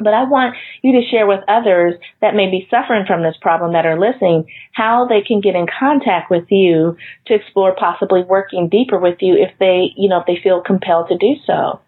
But 0.00 0.14
I 0.14 0.24
want 0.24 0.56
you 0.82 0.92
to 0.92 1.06
share 1.06 1.26
with 1.26 1.40
others 1.46 1.94
that 2.20 2.34
may 2.34 2.50
be 2.50 2.66
suffering 2.70 3.04
from 3.06 3.22
this 3.22 3.36
problem 3.40 3.72
that 3.74 3.86
are 3.86 3.98
listening 3.98 4.46
how 4.72 5.06
they 5.06 5.22
can 5.22 5.40
get 5.40 5.54
in 5.54 5.66
contact 5.66 6.30
with 6.30 6.44
you 6.50 6.96
to 7.26 7.34
explore 7.34 7.74
possibly 7.74 8.22
working 8.22 8.68
deeper 8.68 8.98
with 8.98 9.18
you 9.20 9.34
if 9.34 9.52
they, 9.58 9.92
you 9.96 10.08
know, 10.08 10.20
if 10.20 10.26
they 10.26 10.40
feel 10.42 10.62
compelled 10.62 11.08
to 11.08 11.18
do 11.18 11.34
so. 11.46 11.80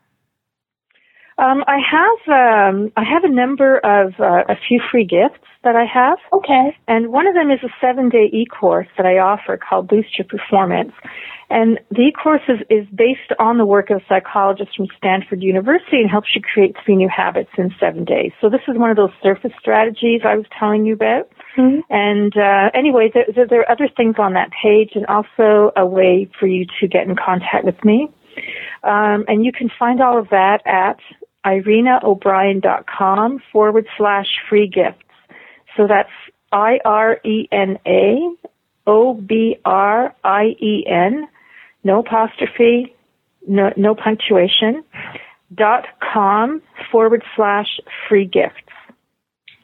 Um, 1.38 1.64
I 1.66 1.78
have 1.78 2.74
um, 2.74 2.92
I 2.96 3.04
have 3.04 3.24
a 3.24 3.28
number 3.28 3.78
of 3.78 4.14
uh, 4.20 4.44
a 4.48 4.56
few 4.68 4.80
free 4.90 5.04
gifts 5.04 5.44
that 5.64 5.76
I 5.76 5.84
have. 5.84 6.18
Okay. 6.32 6.76
And 6.88 7.12
one 7.12 7.26
of 7.26 7.34
them 7.34 7.50
is 7.50 7.60
a 7.62 7.70
seven 7.80 8.08
day 8.08 8.28
e 8.32 8.46
course 8.46 8.88
that 8.96 9.06
I 9.06 9.18
offer 9.18 9.56
called 9.56 9.88
Boost 9.88 10.18
Your 10.18 10.26
Performance. 10.26 10.92
And 11.52 11.78
the 11.90 12.08
e-course 12.08 12.40
is, 12.48 12.60
is 12.70 12.86
based 12.94 13.30
on 13.38 13.58
the 13.58 13.66
work 13.66 13.90
of 13.90 13.98
a 13.98 14.04
psychologist 14.08 14.70
from 14.74 14.86
Stanford 14.96 15.42
University 15.42 16.00
and 16.00 16.10
helps 16.10 16.28
you 16.34 16.40
create 16.40 16.74
three 16.82 16.96
new 16.96 17.10
habits 17.14 17.50
in 17.58 17.70
seven 17.78 18.06
days. 18.06 18.32
So 18.40 18.48
this 18.48 18.62
is 18.68 18.78
one 18.78 18.88
of 18.88 18.96
those 18.96 19.10
surface 19.22 19.52
strategies 19.60 20.22
I 20.24 20.36
was 20.36 20.46
telling 20.58 20.86
you 20.86 20.94
about. 20.94 21.28
Mm-hmm. 21.58 21.80
And 21.90 22.32
uh, 22.38 22.70
anyway, 22.72 23.10
there, 23.12 23.26
there, 23.34 23.46
there, 23.46 23.60
are 23.60 23.70
other 23.70 23.88
things 23.94 24.14
on 24.18 24.32
that 24.32 24.48
page 24.62 24.92
and 24.94 25.04
also 25.06 25.72
a 25.76 25.84
way 25.84 26.30
for 26.40 26.46
you 26.46 26.64
to 26.80 26.88
get 26.88 27.06
in 27.06 27.16
contact 27.16 27.66
with 27.66 27.84
me. 27.84 28.08
Um, 28.82 29.26
and 29.28 29.44
you 29.44 29.52
can 29.52 29.70
find 29.78 30.00
all 30.00 30.18
of 30.18 30.30
that 30.30 30.66
at 30.66 30.96
irenaobrien.com 31.44 33.42
forward 33.52 33.86
slash 33.96 34.26
free 34.48 34.68
gifts. 34.68 34.98
So 35.76 35.86
that's 35.86 36.10
I-R-E-N-A 36.52 38.36
O-B-R-I-E-N 38.86 39.58
no 41.84 42.00
apostrophe, 42.00 42.94
no, 43.46 43.72
no 43.76 43.94
punctuation, 43.94 44.84
dot 45.54 45.86
com 46.00 46.62
forward 46.90 47.22
slash 47.36 47.80
free 48.08 48.24
gifts. 48.24 48.56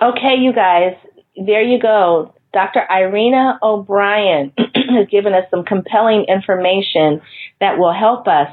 Okay, 0.03 0.37
you 0.39 0.53
guys, 0.53 0.95
there 1.37 1.63
you 1.63 1.81
go. 1.81 2.35
Dr. 2.53 2.85
Irena 2.91 3.59
O'Brien 3.63 4.53
has 4.59 5.09
given 5.11 5.35
us 5.35 5.45
some 5.51 5.65
compelling 5.65 6.25
information 6.29 7.21
that 7.61 7.79
will 7.79 7.93
help 7.93 8.27
us 8.27 8.49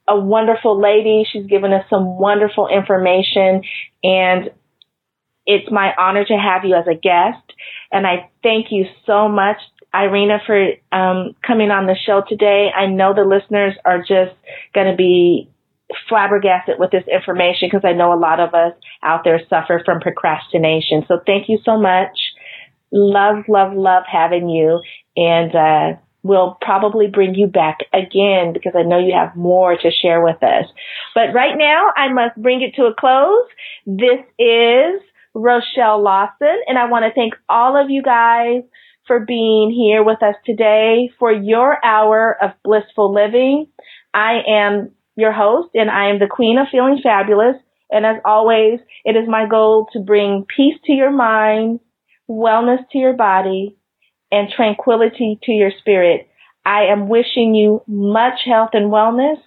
a 0.08 0.20
wonderful 0.20 0.80
lady. 0.80 1.26
She's 1.32 1.46
given 1.48 1.74
us 1.74 1.86
some 1.90 2.18
wonderful 2.18 2.68
information 2.68 3.64
and 4.04 4.52
it's 5.48 5.72
my 5.72 5.94
honor 5.98 6.26
to 6.26 6.34
have 6.34 6.66
you 6.66 6.76
as 6.76 6.88
a 6.88 6.96
guest. 6.96 7.54
And 7.92 8.08
I 8.08 8.30
thank 8.42 8.68
you 8.72 8.86
so 9.06 9.28
much 9.28 9.58
Irena, 9.96 10.40
for 10.46 10.72
um, 10.92 11.36
coming 11.46 11.72
on 11.72 11.88
the 11.88 11.96
show 11.96 12.22
today. 12.28 12.70
I 12.76 12.86
know 12.88 13.14
the 13.14 13.24
listeners 13.24 13.74
are 13.86 14.00
just 14.00 14.36
going 14.74 14.92
to 14.92 14.96
be 14.96 15.50
flabbergasted 16.10 16.76
with 16.80 16.92
this 16.92 17.06
information 17.12 17.70
because 17.72 17.86
I 17.86 17.94
know 17.94 18.14
a 18.14 18.20
lot 18.20 18.40
of 18.40 18.54
us 18.54 18.74
out 19.04 19.24
there 19.24 19.40
suffer 19.50 19.82
from 19.86 20.02
procrastination. 20.02 21.06
So 21.08 21.20
thank 21.26 21.48
you 21.48 21.60
so 21.64 21.80
much. 21.80 22.18
Love, 22.92 23.46
love, 23.48 23.74
love 23.74 24.04
having 24.12 24.50
you. 24.50 24.82
And 25.16 25.56
uh, 25.56 26.00
we'll 26.26 26.58
probably 26.60 27.06
bring 27.06 27.36
you 27.36 27.46
back 27.46 27.78
again 27.94 28.52
because 28.52 28.74
I 28.76 28.82
know 28.82 28.98
you 28.98 29.14
have 29.14 29.36
more 29.36 29.78
to 29.78 29.92
share 29.92 30.24
with 30.24 30.42
us. 30.42 30.66
But 31.14 31.36
right 31.36 31.56
now, 31.56 31.92
I 31.96 32.12
must 32.12 32.36
bring 32.42 32.64
it 32.64 32.74
to 32.78 32.88
a 32.88 32.96
close. 32.96 33.48
This 33.86 34.26
is 34.40 35.02
Rochelle 35.36 36.02
Lawson, 36.02 36.62
and 36.68 36.80
I 36.80 36.90
want 36.90 37.06
to 37.06 37.14
thank 37.14 37.36
all 37.48 37.80
of 37.80 37.92
you 37.92 38.02
guys 38.02 38.64
for 39.06 39.20
being 39.20 39.70
here 39.70 40.04
with 40.04 40.24
us 40.24 40.34
today 40.48 41.12
for 41.20 41.32
your 41.32 41.78
hour 41.86 42.36
of 42.42 42.52
blissful 42.64 43.14
living. 43.14 43.68
I 44.12 44.40
am 44.48 44.94
your 45.16 45.32
host 45.32 45.70
and 45.76 45.92
I 45.92 46.10
am 46.10 46.18
the 46.18 46.28
queen 46.28 46.58
of 46.58 46.66
feeling 46.72 47.02
fabulous. 47.04 47.58
And 47.92 48.04
as 48.04 48.16
always, 48.26 48.80
it 49.04 49.16
is 49.16 49.28
my 49.28 49.48
goal 49.48 49.88
to 49.94 50.00
bring 50.00 50.48
peace 50.58 50.80
to 50.86 50.92
your 50.92 51.12
mind, 51.12 51.82
wellness 52.28 52.80
to 52.94 52.98
your 52.98 53.14
body, 53.14 53.78
and 54.32 54.50
tranquility 54.50 55.40
to 55.44 55.52
your 55.52 55.72
spirit. 55.80 56.28
I 56.66 56.86
am 56.86 57.10
wishing 57.10 57.56
you 57.56 57.84
much 57.88 58.40
health 58.46 58.72
and 58.74 58.92
wellness 58.92 59.38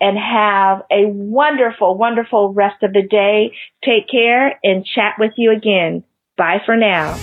and 0.00 0.18
have 0.18 0.82
a 0.90 1.06
wonderful, 1.06 1.96
wonderful 1.96 2.52
rest 2.52 2.82
of 2.82 2.92
the 2.92 3.02
day. 3.02 3.52
Take 3.84 4.08
care 4.08 4.58
and 4.64 4.84
chat 4.84 5.14
with 5.18 5.32
you 5.36 5.52
again. 5.52 6.02
Bye 6.36 6.60
for 6.64 6.76
now. 6.76 7.16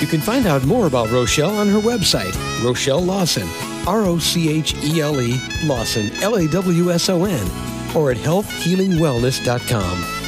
You 0.00 0.06
can 0.06 0.20
find 0.20 0.46
out 0.46 0.64
more 0.64 0.86
about 0.86 1.10
Rochelle 1.10 1.56
on 1.56 1.68
her 1.68 1.78
website, 1.78 2.34
Rochelle 2.62 3.02
Lawson, 3.02 3.48
R 3.86 4.02
O 4.02 4.18
C 4.18 4.50
H 4.50 4.74
E 4.82 5.00
L 5.00 5.20
E 5.20 5.40
Lawson, 5.64 6.10
L 6.22 6.36
A 6.36 6.48
W 6.48 6.90
S 6.90 7.08
O 7.08 7.24
N, 7.24 7.50
or 7.94 8.10
at 8.10 8.16
healthhealingwellness.com 8.16 10.15